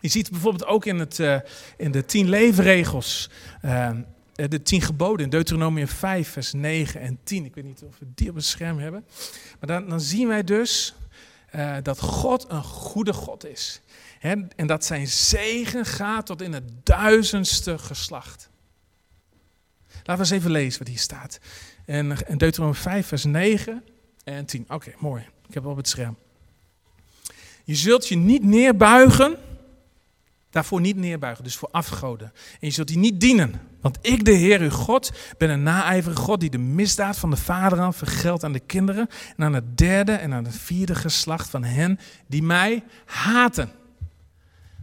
Je 0.00 0.08
ziet 0.08 0.30
bijvoorbeeld 0.30 0.66
ook 0.66 0.84
in, 0.84 0.98
het, 0.98 1.18
uh, 1.18 1.38
in 1.76 1.90
de 1.90 2.04
tien 2.04 2.28
leefregels, 2.28 3.30
uh, 3.64 3.90
de 4.34 4.62
tien 4.62 4.80
geboden 4.80 5.24
in 5.24 5.30
Deuteronomium 5.30 5.88
5, 5.88 6.28
vers 6.28 6.52
9 6.52 7.00
en 7.00 7.18
10. 7.22 7.44
Ik 7.44 7.54
weet 7.54 7.64
niet 7.64 7.82
of 7.82 7.98
we 7.98 8.06
die 8.14 8.28
op 8.28 8.34
het 8.34 8.44
scherm 8.44 8.78
hebben. 8.78 9.04
Maar 9.60 9.68
dan, 9.68 9.88
dan 9.88 10.00
zien 10.00 10.28
wij 10.28 10.44
dus 10.44 10.94
dat 11.82 12.00
God 12.00 12.46
een 12.48 12.62
goede 12.62 13.12
God 13.12 13.44
is. 13.46 13.80
En 14.20 14.66
dat 14.66 14.84
zijn 14.84 15.06
zegen 15.06 15.84
gaat 15.84 16.26
tot 16.26 16.42
in 16.42 16.52
het 16.52 16.86
duizendste 16.86 17.78
geslacht. 17.78 18.50
Laten 20.08 20.14
we 20.14 20.18
eens 20.18 20.30
even 20.30 20.50
lezen 20.50 20.78
wat 20.78 20.88
hier 20.88 20.98
staat. 20.98 21.38
En, 21.84 22.16
in 22.26 22.38
Deuteronomium 22.38 22.82
5, 22.82 23.06
vers 23.06 23.24
9 23.24 23.84
en 24.24 24.46
10. 24.46 24.64
Oké, 24.68 24.92
mooi. 24.98 25.22
Ik 25.22 25.54
heb 25.54 25.62
het 25.62 25.72
op 25.72 25.76
het 25.76 25.88
scherm. 25.88 26.16
Je 27.64 27.74
zult 27.74 28.08
je 28.08 28.16
niet 28.16 28.44
neerbuigen, 28.44 29.36
daarvoor 30.50 30.80
niet 30.80 30.96
neerbuigen, 30.96 31.44
dus 31.44 31.56
voor 31.56 31.68
afgoden. 31.70 32.32
En 32.34 32.66
je 32.66 32.70
zult 32.70 32.88
die 32.88 32.98
niet 32.98 33.20
dienen. 33.20 33.60
Want 33.80 33.98
ik, 34.00 34.24
de 34.24 34.32
Heer, 34.32 34.60
uw 34.60 34.70
God, 34.70 35.12
ben 35.38 35.50
een 35.50 35.62
naijverige 35.62 36.20
God 36.20 36.40
die 36.40 36.50
de 36.50 36.58
misdaad 36.58 37.18
van 37.18 37.30
de 37.30 37.36
vader 37.36 37.80
aan 37.80 37.94
vergeldt 37.94 38.44
aan 38.44 38.52
de 38.52 38.60
kinderen 38.60 39.08
en 39.36 39.44
aan 39.44 39.54
het 39.54 39.78
derde 39.78 40.12
en 40.12 40.32
aan 40.32 40.44
het 40.44 40.56
vierde 40.56 40.94
geslacht 40.94 41.50
van 41.50 41.64
hen 41.64 41.98
die 42.26 42.42
mij 42.42 42.84
haten. 43.04 43.70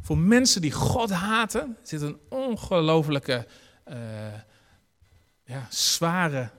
Voor 0.06 0.18
mensen 0.18 0.62
die 0.62 0.72
God 0.72 1.12
haten 1.12 1.78
zit 1.82 2.02
een 2.02 2.18
ongelofelijke, 2.30 3.48
uh, 3.88 3.98
ja, 5.44 5.68
zware 5.70 6.52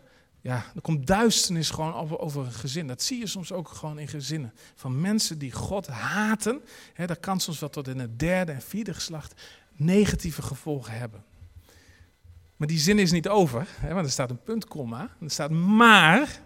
ja, 0.47 0.65
er 0.75 0.81
komt 0.81 1.07
duisternis 1.07 1.71
gewoon 1.71 1.95
over, 1.95 2.19
over 2.19 2.45
een 2.45 2.53
gezin. 2.53 2.87
Dat 2.87 3.03
zie 3.03 3.19
je 3.19 3.27
soms 3.27 3.53
ook 3.53 3.69
gewoon 3.69 3.99
in 3.99 4.09
gezinnen. 4.09 4.53
Van 4.75 5.01
mensen 5.01 5.39
die 5.39 5.53
God 5.53 5.87
haten. 5.87 6.61
Hè, 6.93 7.07
dat 7.07 7.21
kan 7.21 7.41
soms 7.41 7.59
wel 7.59 7.69
tot 7.69 7.89
in 7.89 7.99
het 7.99 8.19
derde 8.19 8.53
en 8.53 8.63
vierde 8.63 8.95
geslacht 8.95 9.43
negatieve 9.73 10.43
gevolgen 10.43 10.93
hebben. 10.93 11.25
Maar 12.57 12.69
die 12.69 12.79
zin 12.79 12.99
is 12.99 13.11
niet 13.11 13.29
over, 13.29 13.67
hè, 13.81 13.95
want 13.95 14.07
er 14.07 14.13
staat 14.13 14.31
een 14.31 14.43
punt, 14.43 14.65
komma. 14.65 15.17
Er 15.21 15.31
staat 15.31 15.51
maar. 15.51 16.41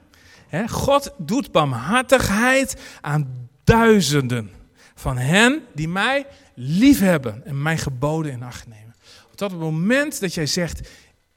Hè, 0.48 0.68
God 0.68 1.14
doet 1.18 1.53
barmhartigheid 1.53 2.80
aan 3.01 3.48
duizenden 3.64 4.51
van 5.01 5.16
hen 5.16 5.62
die 5.74 5.88
mij 5.88 6.26
liefhebben 6.55 7.46
en 7.46 7.62
mijn 7.62 7.78
geboden 7.78 8.32
in 8.32 8.42
acht 8.42 8.66
nemen. 8.66 8.94
Op 9.30 9.38
dat 9.38 9.53
moment 9.53 10.20
dat 10.20 10.34
jij 10.34 10.46
zegt, 10.46 10.88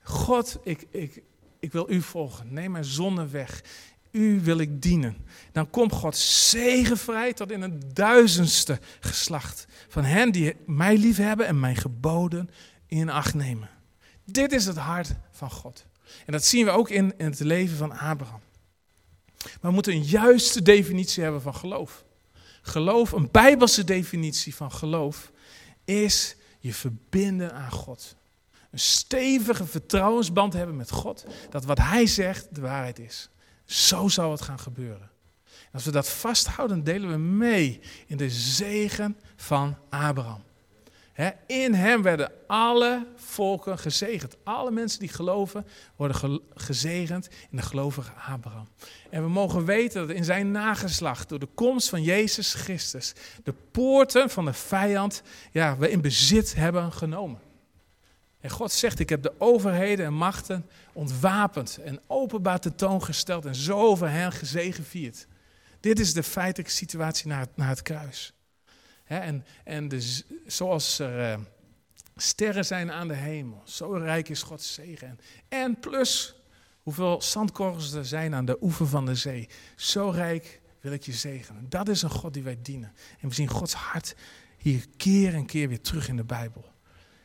God, 0.01 0.59
ik, 0.64 0.86
ik, 0.91 1.22
ik 1.59 1.72
wil 1.72 1.91
u 1.91 2.01
volgen. 2.01 2.53
Neem 2.53 2.72
mijn 2.72 2.86
zonde 2.86 3.28
weg. 3.28 3.64
U 4.11 4.41
wil 4.41 4.57
ik 4.57 4.82
dienen. 4.82 5.18
Dan 5.51 5.70
komt 5.70 5.91
God 5.91 6.18
zegenvrij 6.18 7.34
tot 7.34 7.51
in 7.51 7.61
het 7.61 7.95
duizendste 7.95 8.80
geslacht. 8.99 9.68
Van 9.88 10.03
hen 10.03 10.32
die 10.32 10.55
mij 10.66 10.97
lief 10.97 11.18
hebben 11.18 11.47
en 11.47 11.59
mijn 11.59 11.76
geboden 11.76 12.49
in 12.88 13.09
acht 13.09 13.34
nemen. 13.34 13.70
Dit 14.26 14.51
is 14.51 14.66
het 14.66 14.78
hart 14.78 15.16
van 15.32 15.51
God. 15.51 15.86
En 16.26 16.32
dat 16.32 16.45
zien 16.45 16.66
we 16.66 16.72
ook 16.72 16.89
in, 16.89 17.14
in 17.18 17.26
het 17.26 17.39
leven 17.39 17.78
van 17.78 17.91
Abraham. 17.91 18.41
Maar 19.43 19.57
we 19.61 19.72
moeten 19.72 19.93
een 19.93 20.03
juiste 20.03 20.61
definitie 20.61 21.24
hebben 21.24 21.41
van 21.41 21.55
geloof. 21.55 22.03
Geloof, 22.66 23.11
een 23.11 23.30
bijbelse 23.32 23.84
definitie 23.84 24.55
van 24.55 24.72
geloof, 24.72 25.32
is 25.86 26.36
je 26.59 26.74
verbinden 26.74 27.53
aan 27.53 27.72
God 27.72 28.16
een 28.74 28.80
stevige 28.80 29.66
vertrouwensband 29.66 30.53
hebben 30.53 30.76
met 30.76 30.91
God, 30.91 31.26
dat 31.49 31.66
wat 31.66 31.78
Hij 31.78 32.05
zegt 32.05 32.55
de 32.55 32.61
waarheid 32.61 32.99
is. 32.99 33.30
Zo 33.66 34.07
zal 34.07 34.32
het 34.32 34.41
gaan 34.41 34.59
gebeuren. 34.59 35.11
En 35.45 35.70
als 35.72 35.84
we 35.84 35.91
dat 35.91 36.09
vasthouden, 36.09 36.84
delen 36.84 37.09
we 37.09 37.18
mee 37.18 37.80
in 38.07 38.18
de 38.18 38.30
zegen 38.30 39.18
van 39.36 39.78
Abraham. 39.89 40.43
In 41.45 41.74
hem 41.74 42.01
werden 42.01 42.32
alle 42.47 43.07
volken 43.16 43.78
gezegend. 43.80 44.36
Alle 44.43 44.72
mensen 44.72 44.99
die 44.99 45.09
geloven 45.09 45.66
worden 45.95 46.41
gezegend 46.53 47.30
in 47.49 47.57
de 47.57 47.64
gelovige 47.64 48.11
Abraham. 48.11 48.68
En 49.09 49.24
we 49.24 49.30
mogen 49.30 49.66
weten 49.66 50.07
dat 50.07 50.16
in 50.16 50.24
zijn 50.24 50.51
nageslacht, 50.51 51.30
door 51.30 51.39
de 51.39 51.49
komst 51.53 51.89
van 51.89 52.03
Jezus 52.03 52.53
Christus, 52.53 53.14
de 53.43 53.53
poorten 53.72 54.30
van 54.30 54.45
de 54.45 54.53
vijand 54.53 55.22
ja, 55.51 55.78
we 55.78 55.89
in 55.89 56.01
bezit 56.01 56.55
hebben 56.55 56.91
genomen. 56.91 57.39
En 58.39 58.49
God 58.49 58.72
zegt, 58.72 58.99
ik 58.99 59.09
heb 59.09 59.24
de 59.24 59.34
overheden 59.38 60.05
en 60.05 60.14
machten 60.14 60.66
ontwapend 60.93 61.80
en 61.84 61.99
openbaar 62.07 62.59
tentoongesteld 62.59 63.45
en 63.45 63.55
zo 63.55 63.80
over 63.80 64.09
hen 64.09 64.32
gezegevierd. 64.32 65.28
Dit 65.80 65.99
is 65.99 66.14
de 66.14 66.24
feitelijke 66.24 66.72
situatie 66.72 67.34
het, 67.34 67.49
naar 67.55 67.70
het 67.70 67.82
kruis. 67.82 68.34
En 69.22 69.45
en 69.64 69.88
de, 69.88 70.24
zoals 70.45 70.99
er 70.99 71.32
uh, 71.32 71.45
sterren 72.16 72.66
zijn 72.66 72.91
aan 72.91 73.07
de 73.07 73.14
hemel, 73.14 73.61
zo 73.66 73.91
rijk 73.91 74.30
is 74.30 74.43
Gods 74.43 74.74
zegen. 74.74 75.20
En, 75.49 75.80
plus, 75.80 76.36
hoeveel 76.84 77.22
zandkorrels 77.22 77.93
er 77.93 78.05
zijn 78.05 78.36
aan 78.36 78.45
de 78.45 78.57
oever 78.61 78.88
van 78.88 79.05
de 79.05 79.16
zee, 79.16 79.49
zo 79.76 80.09
rijk 80.09 80.61
wil 80.82 80.91
ik 80.91 81.03
je 81.03 81.14
zegenen. 81.14 81.70
Dat 81.70 81.88
is 81.88 82.01
een 82.01 82.09
God 82.09 82.34
die 82.34 82.43
wij 82.43 82.57
dienen. 82.61 82.93
En 83.20 83.30
we 83.30 83.36
zien 83.36 83.47
Gods 83.47 83.74
hart 83.74 84.16
hier 84.57 84.86
keer 84.97 85.34
en 85.34 85.45
keer 85.45 85.68
weer 85.68 85.82
terug 85.82 86.07
in 86.07 86.16
de 86.16 86.24
Bijbel. 86.24 86.72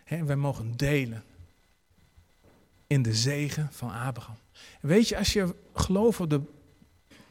En 0.05 0.27
wij 0.27 0.37
mogen 0.37 0.77
delen 0.77 1.25
in 2.87 3.03
de 3.03 3.15
zegen 3.15 3.69
van 3.73 3.91
Abraham. 3.91 4.37
Weet 4.81 5.09
je, 5.09 5.19
als 5.19 5.33
je 5.33 5.55
geloof 5.75 6.21
op 6.21 6.31
de 6.31 6.41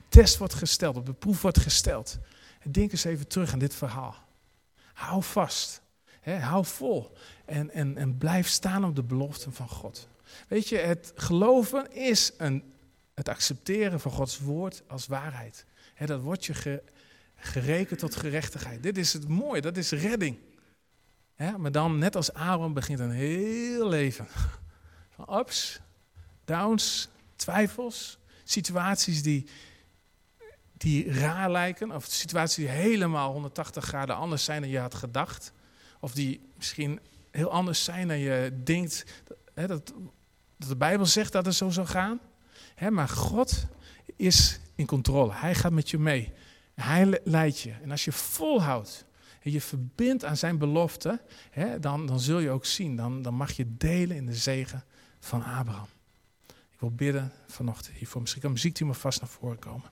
test 0.09 0.37
wordt 0.37 0.53
gesteld, 0.53 0.95
op 0.95 1.05
de 1.05 1.13
proef 1.13 1.41
wordt 1.41 1.59
gesteld, 1.59 2.17
denk 2.71 2.91
eens 2.91 3.03
even 3.03 3.27
terug 3.27 3.53
aan 3.53 3.59
dit 3.59 3.75
verhaal. 3.75 4.26
Hou 4.97 5.23
vast, 5.23 5.81
hou 6.23 6.65
vol 6.65 7.11
en, 7.45 7.71
en, 7.71 7.97
en 7.97 8.17
blijf 8.17 8.47
staan 8.47 8.85
op 8.85 8.95
de 8.95 9.03
beloften 9.03 9.53
van 9.53 9.69
God. 9.69 10.07
Weet 10.47 10.69
je, 10.69 10.77
het 10.77 11.11
geloven 11.15 11.91
is 11.91 12.31
een, 12.37 12.73
het 13.13 13.29
accepteren 13.29 13.99
van 13.99 14.11
Gods 14.11 14.39
woord 14.39 14.83
als 14.87 15.07
waarheid. 15.07 15.65
Dat 16.05 16.21
wordt 16.21 16.45
je 16.45 16.83
gerekend 17.35 17.99
tot 17.99 18.15
gerechtigheid. 18.15 18.83
Dit 18.83 18.97
is 18.97 19.13
het 19.13 19.27
mooie, 19.27 19.61
dat 19.61 19.77
is 19.77 19.91
redding. 19.91 20.37
Maar 21.57 21.71
dan, 21.71 21.97
net 21.97 22.15
als 22.15 22.33
Aaron, 22.33 22.73
begint 22.73 22.99
een 22.99 23.11
heel 23.11 23.89
leven 23.89 24.27
van 25.09 25.39
ups, 25.39 25.79
downs, 26.45 27.09
twijfels, 27.35 28.17
situaties 28.43 29.23
die, 29.23 29.47
die 30.77 31.11
raar 31.11 31.51
lijken, 31.51 31.91
of 31.91 32.05
situaties 32.05 32.55
die 32.55 32.67
helemaal 32.67 33.31
180 33.31 33.85
graden 33.85 34.15
anders 34.15 34.43
zijn 34.43 34.61
dan 34.61 34.69
je 34.69 34.79
had 34.79 34.95
gedacht, 34.95 35.51
of 35.99 36.13
die 36.13 36.41
misschien 36.55 36.99
heel 37.31 37.51
anders 37.51 37.83
zijn 37.83 38.07
dan 38.07 38.17
je 38.17 38.61
denkt 38.63 39.23
hè, 39.53 39.67
dat, 39.67 39.93
de 40.55 40.75
Bijbel 40.75 41.05
zegt 41.05 41.31
dat 41.31 41.45
het 41.45 41.55
zo 41.55 41.69
zou 41.69 41.87
gaan. 41.87 42.19
Hè, 42.75 42.91
maar 42.91 43.09
God 43.09 43.65
is 44.15 44.59
in 44.75 44.85
controle. 44.85 45.33
Hij 45.33 45.55
gaat 45.55 45.71
met 45.71 45.89
je 45.89 45.97
mee. 45.97 46.33
Hij 46.73 47.21
leidt 47.23 47.59
je. 47.59 47.71
En 47.71 47.91
als 47.91 48.05
je 48.05 48.11
volhoudt 48.11 49.05
en 49.41 49.51
je 49.51 49.61
verbindt 49.61 50.25
aan 50.25 50.37
zijn 50.37 50.57
belofte, 50.57 51.21
hè, 51.49 51.79
dan, 51.79 52.05
dan 52.05 52.19
zul 52.19 52.39
je 52.39 52.49
ook 52.49 52.65
zien, 52.65 52.95
dan, 52.95 53.21
dan 53.21 53.33
mag 53.33 53.51
je 53.51 53.77
delen 53.77 54.17
in 54.17 54.25
de 54.25 54.35
zegen 54.35 54.83
van 55.19 55.43
Abraham. 55.43 55.87
Ik 56.47 56.79
wil 56.79 56.91
bidden 56.91 57.31
vanochtend 57.47 57.95
hiervoor. 57.95 58.21
Misschien 58.21 58.41
kan 58.41 58.51
muziekteam 58.51 58.89
maar 58.89 58.97
vast 58.97 59.21
naar 59.21 59.29
voren 59.29 59.59
komen. 59.59 59.89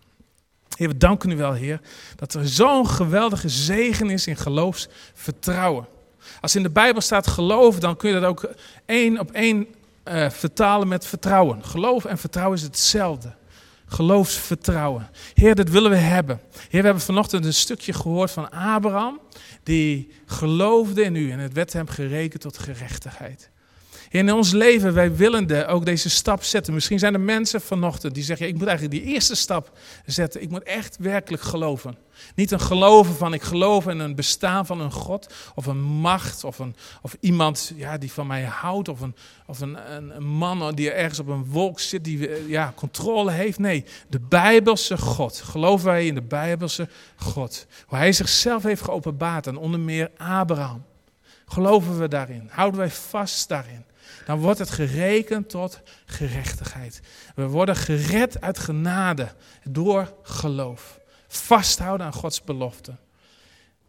Heer, 0.75 0.87
we 0.87 0.97
danken 0.97 1.31
u 1.31 1.37
wel, 1.37 1.53
Heer, 1.53 1.79
dat 2.15 2.33
er 2.33 2.47
zo'n 2.47 2.87
geweldige 2.87 3.49
zegen 3.49 4.09
is 4.09 4.27
in 4.27 4.35
geloofsvertrouwen. 4.35 5.87
Als 6.41 6.55
in 6.55 6.63
de 6.63 6.69
Bijbel 6.69 7.01
staat 7.01 7.27
geloof, 7.27 7.79
dan 7.79 7.97
kun 7.97 8.09
je 8.09 8.19
dat 8.19 8.29
ook 8.29 8.49
één 8.85 9.19
op 9.19 9.31
één 9.31 9.67
uh, 10.05 10.29
vertalen 10.29 10.87
met 10.87 11.05
vertrouwen. 11.05 11.63
Geloof 11.63 12.05
en 12.05 12.17
vertrouwen 12.17 12.57
is 12.57 12.63
hetzelfde 12.63 13.35
geloofsvertrouwen. 13.87 15.09
Heer, 15.33 15.55
dat 15.55 15.69
willen 15.69 15.91
we 15.91 15.97
hebben. 15.97 16.39
Heer, 16.69 16.81
we 16.81 16.85
hebben 16.85 17.03
vanochtend 17.03 17.45
een 17.45 17.53
stukje 17.53 17.93
gehoord 17.93 18.31
van 18.31 18.51
Abraham, 18.51 19.19
die 19.63 20.11
geloofde 20.25 21.03
in 21.03 21.15
u 21.15 21.31
en 21.31 21.39
het 21.39 21.53
werd 21.53 21.73
hem 21.73 21.87
gerekend 21.87 22.41
tot 22.41 22.57
gerechtigheid. 22.57 23.49
In 24.15 24.33
ons 24.33 24.51
leven, 24.51 24.93
wij 24.93 25.15
willen 25.15 25.67
ook 25.67 25.85
deze 25.85 26.09
stap 26.09 26.43
zetten. 26.43 26.73
Misschien 26.73 26.99
zijn 26.99 27.13
er 27.13 27.19
mensen 27.19 27.61
vanochtend 27.61 28.13
die 28.13 28.23
zeggen, 28.23 28.47
ik 28.47 28.53
moet 28.53 28.67
eigenlijk 28.67 29.03
die 29.03 29.13
eerste 29.13 29.35
stap 29.35 29.71
zetten. 30.05 30.41
Ik 30.41 30.49
moet 30.49 30.63
echt 30.63 30.97
werkelijk 30.99 31.43
geloven. 31.43 31.97
Niet 32.35 32.51
een 32.51 32.59
geloven 32.59 33.15
van 33.15 33.33
ik 33.33 33.41
geloof 33.41 33.87
in 33.87 33.99
een 33.99 34.15
bestaan 34.15 34.65
van 34.65 34.81
een 34.81 34.91
God 34.91 35.33
of 35.55 35.65
een 35.65 35.81
macht 35.81 36.43
of, 36.43 36.59
een, 36.59 36.75
of 37.01 37.17
iemand 37.19 37.73
ja, 37.75 37.97
die 37.97 38.11
van 38.11 38.27
mij 38.27 38.43
houdt 38.43 38.89
of, 38.89 39.01
een, 39.01 39.15
of 39.45 39.59
een, 39.59 39.77
een, 39.95 40.23
man 40.23 40.75
die 40.75 40.91
ergens 40.91 41.19
op 41.19 41.27
een 41.27 41.45
wolk 41.45 41.79
zit 41.79 42.03
die 42.03 42.47
ja, 42.47 42.73
controle 42.75 43.31
heeft. 43.31 43.59
Nee, 43.59 43.85
de 44.07 44.19
Bijbelse 44.19 44.97
God. 44.97 45.41
Geloven 45.41 45.85
wij 45.85 46.05
in 46.05 46.15
de 46.15 46.21
Bijbelse 46.21 46.89
God. 47.15 47.67
Waar 47.89 47.99
hij 47.99 48.13
zichzelf 48.13 48.63
heeft 48.63 48.81
geopenbaard 48.81 49.47
en 49.47 49.57
onder 49.57 49.79
meer 49.79 50.11
Abraham. 50.17 50.83
Geloven 51.45 51.99
we 51.99 52.07
daarin? 52.07 52.49
Houden 52.51 52.79
wij 52.79 52.89
vast 52.89 53.47
daarin? 53.47 53.85
Dan 54.25 54.39
wordt 54.39 54.59
het 54.59 54.69
gerekend 54.69 55.49
tot 55.49 55.81
gerechtigheid. 56.05 56.99
We 57.35 57.47
worden 57.47 57.75
gered 57.75 58.41
uit 58.41 58.59
genade 58.59 59.35
door 59.63 60.13
geloof 60.23 60.99
vasthouden 61.27 62.05
aan 62.05 62.13
Gods 62.13 62.43
belofte. 62.43 62.95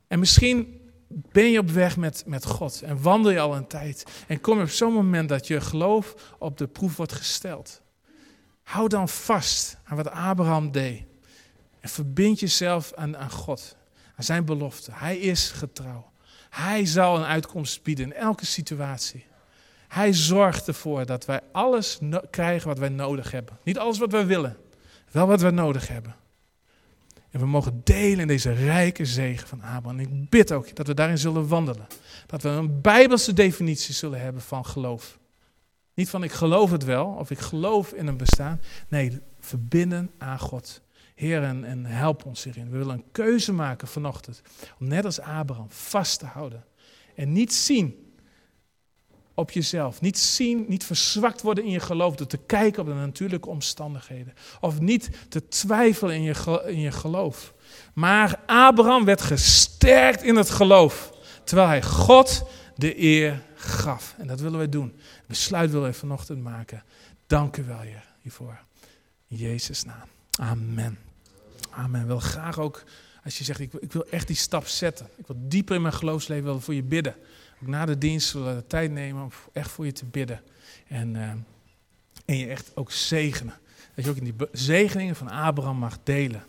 En 0.06 0.18
misschien 0.18 0.80
ben 1.08 1.50
je 1.50 1.58
op 1.58 1.70
weg 1.70 1.96
met, 1.96 2.22
met 2.26 2.44
God 2.44 2.82
en 2.82 3.02
wandel 3.02 3.32
je 3.32 3.40
al 3.40 3.56
een 3.56 3.66
tijd. 3.66 4.04
En 4.26 4.40
kom 4.40 4.56
je 4.56 4.62
op 4.62 4.68
zo'n 4.68 4.92
moment 4.92 5.28
dat 5.28 5.46
je 5.46 5.60
geloof 5.60 6.34
op 6.38 6.58
de 6.58 6.66
proef 6.66 6.96
wordt 6.96 7.12
gesteld. 7.12 7.82
Hou 8.62 8.88
dan 8.88 9.08
vast 9.08 9.76
aan 9.84 9.96
wat 9.96 10.10
Abraham 10.10 10.72
deed. 10.72 11.04
En 11.80 11.88
verbind 11.88 12.40
jezelf 12.40 12.92
aan, 12.94 13.16
aan 13.16 13.30
God, 13.30 13.76
aan 14.16 14.24
zijn 14.24 14.44
belofte. 14.44 14.90
Hij 14.94 15.18
is 15.18 15.50
getrouw. 15.50 16.10
Hij 16.50 16.86
zal 16.86 17.16
een 17.16 17.24
uitkomst 17.24 17.82
bieden 17.82 18.04
in 18.04 18.12
elke 18.12 18.46
situatie. 18.46 19.26
Hij 19.96 20.12
zorgt 20.12 20.68
ervoor 20.68 21.06
dat 21.06 21.24
wij 21.24 21.40
alles 21.52 21.98
krijgen 22.30 22.68
wat 22.68 22.78
wij 22.78 22.88
nodig 22.88 23.30
hebben. 23.30 23.58
Niet 23.62 23.78
alles 23.78 23.98
wat 23.98 24.12
wij 24.12 24.26
willen, 24.26 24.56
wel 25.10 25.26
wat 25.26 25.40
wij 25.40 25.50
nodig 25.50 25.88
hebben. 25.88 26.16
En 27.30 27.40
we 27.40 27.46
mogen 27.46 27.80
delen 27.84 28.18
in 28.18 28.26
deze 28.26 28.52
rijke 28.52 29.04
zegen 29.04 29.48
van 29.48 29.62
Abraham. 29.62 30.00
Ik 30.00 30.30
bid 30.30 30.52
ook 30.52 30.76
dat 30.76 30.86
we 30.86 30.94
daarin 30.94 31.18
zullen 31.18 31.48
wandelen. 31.48 31.86
Dat 32.26 32.42
we 32.42 32.48
een 32.48 32.80
bijbelse 32.80 33.32
definitie 33.32 33.94
zullen 33.94 34.20
hebben 34.20 34.42
van 34.42 34.66
geloof. 34.66 35.18
Niet 35.94 36.10
van 36.10 36.22
ik 36.22 36.32
geloof 36.32 36.70
het 36.70 36.84
wel 36.84 37.06
of 37.06 37.30
ik 37.30 37.38
geloof 37.38 37.92
in 37.92 38.06
een 38.06 38.16
bestaan. 38.16 38.60
Nee, 38.88 39.20
verbinden 39.40 40.10
aan 40.18 40.38
God. 40.38 40.82
Heer, 41.14 41.42
en, 41.42 41.64
en 41.64 41.84
help 41.84 42.24
ons 42.24 42.44
hierin. 42.44 42.70
We 42.70 42.78
willen 42.78 42.94
een 42.94 43.10
keuze 43.12 43.52
maken 43.52 43.88
vanochtend. 43.88 44.42
Om 44.78 44.88
net 44.88 45.04
als 45.04 45.20
Abraham 45.20 45.70
vast 45.70 46.18
te 46.18 46.26
houden. 46.26 46.64
En 47.14 47.32
niet 47.32 47.54
zien 47.54 48.05
op 49.36 49.50
jezelf. 49.50 50.00
Niet 50.00 50.18
zien, 50.18 50.64
niet 50.68 50.84
verzwakt 50.84 51.42
worden 51.42 51.64
in 51.64 51.70
je 51.70 51.80
geloof 51.80 52.14
door 52.14 52.26
te 52.26 52.38
kijken 52.46 52.82
op 52.82 52.88
de 52.88 52.94
natuurlijke 52.94 53.48
omstandigheden. 53.48 54.34
Of 54.60 54.80
niet 54.80 55.10
te 55.28 55.48
twijfelen 55.48 56.14
in 56.14 56.22
je, 56.22 56.62
in 56.66 56.80
je 56.80 56.92
geloof. 56.92 57.54
Maar 57.94 58.40
Abraham 58.46 59.04
werd 59.04 59.22
gesterkt 59.22 60.22
in 60.22 60.36
het 60.36 60.50
geloof. 60.50 61.12
Terwijl 61.44 61.68
hij 61.68 61.82
God 61.82 62.44
de 62.76 63.02
eer 63.02 63.42
gaf. 63.54 64.14
En 64.18 64.26
dat 64.26 64.40
willen 64.40 64.58
wij 64.58 64.68
doen. 64.68 64.96
Besluit 65.26 65.70
willen 65.70 65.88
we 65.88 65.94
vanochtend 65.94 66.42
maken. 66.42 66.82
Dank 67.26 67.56
u 67.56 67.64
wel, 67.64 67.80
hiervoor. 68.22 68.58
In 69.28 69.36
Jezus' 69.36 69.84
naam. 69.84 70.08
Amen. 70.30 70.98
Amen. 71.70 72.00
Ik 72.00 72.06
wil 72.06 72.18
graag 72.18 72.58
ook, 72.58 72.82
als 73.24 73.38
je 73.38 73.44
zegt, 73.44 73.60
ik 73.60 73.92
wil, 73.92 74.06
echt 74.06 74.26
die 74.26 74.36
stap 74.36 74.66
zetten. 74.66 75.08
Ik 75.16 75.26
wil 75.26 75.36
dieper 75.38 75.74
in 75.76 75.82
mijn 75.82 75.94
geloofsleven 75.94 76.62
voor 76.62 76.74
je 76.74 76.82
bidden. 76.82 77.14
Ook 77.62 77.68
na 77.68 77.84
de 77.84 77.98
dienst 77.98 78.28
zullen 78.28 78.54
we 78.54 78.60
de 78.60 78.66
tijd 78.66 78.90
nemen 78.90 79.22
om 79.22 79.30
echt 79.52 79.70
voor 79.70 79.84
je 79.86 79.92
te 79.92 80.04
bidden. 80.04 80.42
En, 80.88 81.14
uh, 81.14 81.30
en 82.24 82.36
je 82.36 82.46
echt 82.46 82.70
ook 82.74 82.92
zegenen. 82.92 83.54
Dat 83.94 84.04
je 84.04 84.10
ook 84.10 84.16
in 84.16 84.24
die 84.24 84.48
zegeningen 84.52 85.16
van 85.16 85.30
Abraham 85.30 85.76
mag 85.76 85.98
delen. 86.02 86.44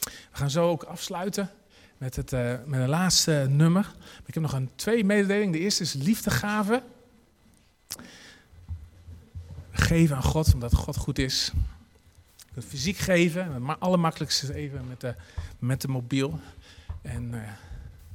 We 0.00 0.10
gaan 0.44 0.50
zo 0.50 0.68
ook 0.68 0.82
afsluiten 0.82 1.50
met 1.98 2.16
het, 2.16 2.32
uh, 2.32 2.54
met 2.66 2.80
het 2.80 2.88
laatste 2.88 3.46
nummer. 3.50 3.94
Ik 4.26 4.34
heb 4.34 4.42
nog 4.42 4.52
een 4.52 4.70
twee 4.74 5.04
mededelingen. 5.04 5.52
De 5.52 5.58
eerste 5.58 5.82
is 5.82 5.92
liefdegave. 5.92 6.82
Geven 9.70 10.16
aan 10.16 10.22
God, 10.22 10.54
omdat 10.54 10.74
God 10.74 10.96
goed 10.96 11.18
is. 11.18 11.52
Het 12.54 12.64
fysiek 12.64 12.96
geven, 12.96 13.66
het 13.66 13.80
allermakkelijkste 13.80 14.46
is 14.46 14.52
even 14.52 14.88
met 14.88 15.00
de, 15.00 15.14
met 15.58 15.80
de 15.80 15.88
mobiel. 15.88 16.40
En 17.02 17.32
uh, 17.34 17.40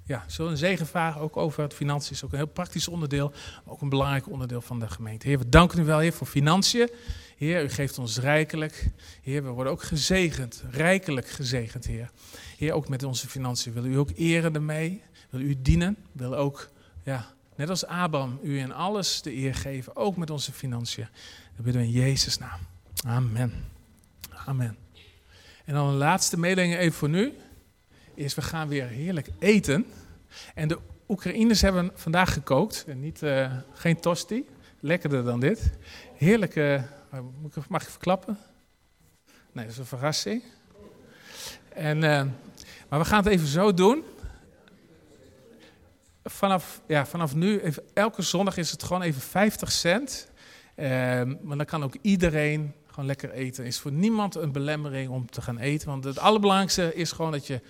ja, 0.06 0.24
zullen 0.28 0.52
een 0.52 0.58
zegen 0.58 0.88
vragen, 0.88 1.22
ook 1.22 1.38
over 1.38 1.64
het 1.64 1.74
financiën. 1.74 2.12
is 2.12 2.24
ook 2.24 2.32
een 2.32 2.38
heel 2.38 2.48
praktisch 2.48 2.88
onderdeel, 2.88 3.32
ook 3.66 3.82
een 3.82 3.90
belangrijk 3.90 4.30
onderdeel 4.30 4.62
van 4.62 4.80
de 4.80 4.90
gemeente. 4.90 5.28
Heer, 5.28 5.40
we 5.40 5.50
danken 5.50 5.80
u 5.80 5.84
wel, 5.84 6.00
Heer, 6.00 6.14
voor 6.14 6.28
financiën. 6.28 6.90
Heer, 7.38 7.64
u 7.64 7.70
geeft 7.70 7.98
ons 7.98 8.18
rijkelijk. 8.18 8.90
Heer, 9.22 9.44
we 9.44 9.50
worden 9.50 9.74
ook 9.74 9.84
gezegend, 9.84 10.64
rijkelijk 10.70 11.30
gezegend, 11.30 11.86
Heer. 11.86 12.10
Heer, 12.58 12.74
ook 12.74 12.88
met 12.88 13.04
onze 13.04 13.28
financiën. 13.28 13.74
Wil 13.74 13.86
u 13.86 13.98
ook 13.98 14.10
eren 14.16 14.54
ermee? 14.54 15.02
Wil 15.30 15.42
u 15.42 15.62
dienen? 15.62 15.98
Wil 16.12 16.36
ook, 16.36 16.70
ja, 17.04 17.34
net 17.56 17.70
als 17.70 17.86
Abraham, 17.86 18.40
u 18.44 18.60
in 18.60 18.74
alles 18.74 19.22
de 19.22 19.36
eer 19.36 19.56
geven, 19.56 19.96
ook 19.96 20.18
met 20.18 20.30
onze 20.30 20.52
financiën. 20.52 21.08
Dat 21.56 21.66
bidden 21.66 21.82
we 21.82 21.88
in 21.88 21.94
Jezus' 21.94 22.38
naam. 22.38 22.60
Amen. 23.06 23.54
Amen. 24.46 24.78
En 25.66 25.74
dan 25.74 25.88
een 25.88 25.96
laatste 25.96 26.40
mededeling 26.40 26.76
even 26.76 26.98
voor 26.98 27.10
nu. 27.10 27.34
Is 28.14 28.36
we 28.36 28.42
gaan 28.42 28.68
weer 28.68 28.88
heerlijk 28.88 29.28
eten. 29.40 29.86
En 30.56 30.68
de 30.68 30.80
Oekraïners 31.08 31.62
hebben 31.62 31.92
vandaag 31.94 32.34
gekookt. 32.34 32.86
En 32.88 33.00
niet, 33.00 33.22
uh, 33.22 33.52
geen 33.74 34.00
tosti. 34.00 34.46
Lekkerder 34.80 35.24
dan 35.24 35.40
dit. 35.40 35.72
Heerlijke. 36.16 36.84
Uh, 37.14 37.20
mag 37.68 37.82
ik 37.82 37.90
verklappen? 37.90 38.38
Nee, 39.52 39.64
dat 39.66 39.74
is 39.74 39.80
een 39.80 39.86
verrassing. 39.86 40.44
En, 41.70 41.98
uh, 41.98 42.24
maar 42.90 43.00
we 43.00 43.06
gaan 43.06 43.24
het 43.24 43.34
even 43.34 43.48
zo 43.48 43.74
doen. 43.74 44.04
Vanaf, 46.24 46.82
ja, 46.88 47.06
vanaf 47.06 47.36
nu, 47.36 47.60
even, 47.60 47.84
elke 47.94 48.22
zondag 48.22 48.58
is 48.58 48.72
het 48.72 48.84
gewoon 48.84 49.02
even 49.02 49.22
50 49.22 49.72
cent. 49.72 50.32
maar 51.42 51.58
dan 51.58 51.66
kan 51.66 51.84
ook 51.84 51.96
iedereen 52.02 52.74
gewoon 52.88 53.06
lekker 53.06 53.32
eten. 53.32 53.66
Is 53.66 53.80
voor 53.80 53.92
niemand 53.92 54.36
een 54.36 54.52
belemmering 54.52 55.10
om 55.10 55.30
te 55.30 55.42
gaan 55.42 55.58
eten. 55.58 55.88
Want 55.88 56.04
het 56.04 56.20
allerbelangrijkste 56.20 56.96
is 56.96 57.12
gewoon 57.12 57.32
dat, 57.32 57.48
je, 57.48 57.62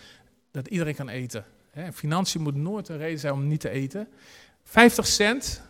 dat 0.54 0.68
iedereen 0.68 0.96
kan 0.96 1.10
eten. 1.10 1.46
financiën 1.94 2.42
moet 2.42 2.56
nooit 2.56 2.90
een 2.90 2.98
reden 2.98 3.20
zijn 3.20 3.34
om 3.34 3.48
niet 3.48 3.60
te 3.60 3.70
eten. 3.70 4.08
50 4.64 5.08
cent 5.08 5.62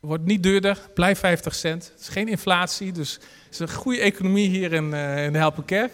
wordt 0.00 0.24
niet 0.24 0.42
duurder, 0.42 0.78
blijft 0.94 1.20
50 1.20 1.54
cent. 1.54 1.90
Het 1.92 2.00
is 2.00 2.08
geen 2.08 2.28
inflatie, 2.28 2.92
dus 2.92 3.14
het 3.14 3.52
is 3.52 3.58
een 3.58 3.70
goede 3.70 4.00
economie 4.00 4.48
hier 4.48 4.72
in, 4.72 4.84
uh, 4.84 5.24
in 5.24 5.32
de 5.32 5.38
Helpenkerk. 5.38 5.92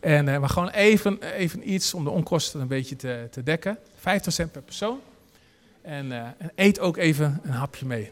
En, 0.00 0.28
uh, 0.28 0.38
maar 0.38 0.48
gewoon 0.48 0.68
even, 0.68 1.22
even 1.34 1.72
iets 1.72 1.94
om 1.94 2.04
de 2.04 2.10
onkosten 2.10 2.60
een 2.60 2.68
beetje 2.68 2.96
te, 2.96 3.28
te 3.30 3.42
dekken. 3.42 3.78
50 3.96 4.32
cent 4.32 4.52
per 4.52 4.62
persoon. 4.62 5.00
En, 5.82 6.06
uh, 6.06 6.16
en, 6.16 6.52
eet 6.54 6.80
ook 6.80 6.96
even 6.96 7.40
een 7.42 7.50
hapje 7.50 7.86
mee. 7.86 8.10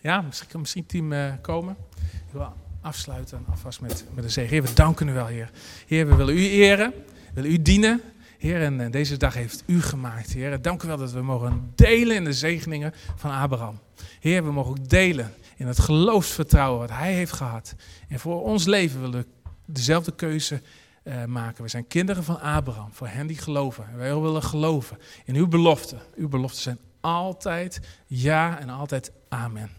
Ja, 0.00 0.20
misschien 0.20 0.48
kan 0.48 0.60
misschien 0.60 0.86
team 0.86 1.40
komen. 1.40 1.76
Ik 2.02 2.32
wil 2.32 2.52
afsluiten 2.80 3.44
alvast 3.50 3.80
met, 3.80 4.04
met 4.14 4.24
een 4.24 4.30
zegen. 4.30 4.62
We 4.62 4.72
danken 4.72 5.08
u 5.08 5.12
wel, 5.12 5.26
Heer. 5.26 5.50
Heer, 5.86 6.08
we 6.08 6.14
willen 6.14 6.36
u 6.36 6.48
eren, 6.48 6.90
we 6.90 7.30
willen 7.34 7.50
u 7.50 7.62
dienen. 7.62 8.00
Heer, 8.38 8.62
en 8.62 8.80
eh, 8.80 8.90
deze 8.90 9.16
dag 9.16 9.34
heeft 9.34 9.62
u 9.66 9.82
gemaakt, 9.82 10.32
Heer. 10.32 10.62
Dank 10.62 10.82
u 10.82 10.86
wel 10.86 10.96
dat 10.96 11.12
we 11.12 11.22
mogen 11.22 11.72
delen 11.74 12.16
in 12.16 12.24
de 12.24 12.32
zegeningen 12.32 12.92
van 13.16 13.30
Abraham. 13.30 13.78
Heer, 14.20 14.44
we 14.44 14.52
mogen 14.52 14.70
ook 14.70 14.88
delen 14.88 15.34
in 15.56 15.66
het 15.66 15.78
geloofsvertrouwen 15.78 16.80
wat 16.80 16.90
hij 16.90 17.12
heeft 17.12 17.32
gehad. 17.32 17.74
En 18.08 18.18
voor 18.18 18.42
ons 18.42 18.64
leven 18.64 19.00
willen 19.00 19.20
we 19.20 19.50
dezelfde 19.66 20.14
keuze 20.14 20.62
uh, 21.04 21.24
maken. 21.24 21.62
We 21.62 21.68
zijn 21.68 21.86
kinderen 21.86 22.24
van 22.24 22.40
Abraham, 22.40 22.92
voor 22.92 23.08
hen 23.08 23.26
die 23.26 23.38
geloven. 23.38 23.88
En 23.88 23.96
wij 23.96 24.16
willen 24.16 24.42
geloven 24.42 24.98
in 25.24 25.34
uw 25.34 25.48
beloften. 25.48 26.00
Uw 26.14 26.28
beloften 26.28 26.62
zijn 26.62 26.78
altijd 27.00 27.80
ja 28.06 28.58
en 28.58 28.68
altijd 28.68 29.12
amen. 29.28 29.70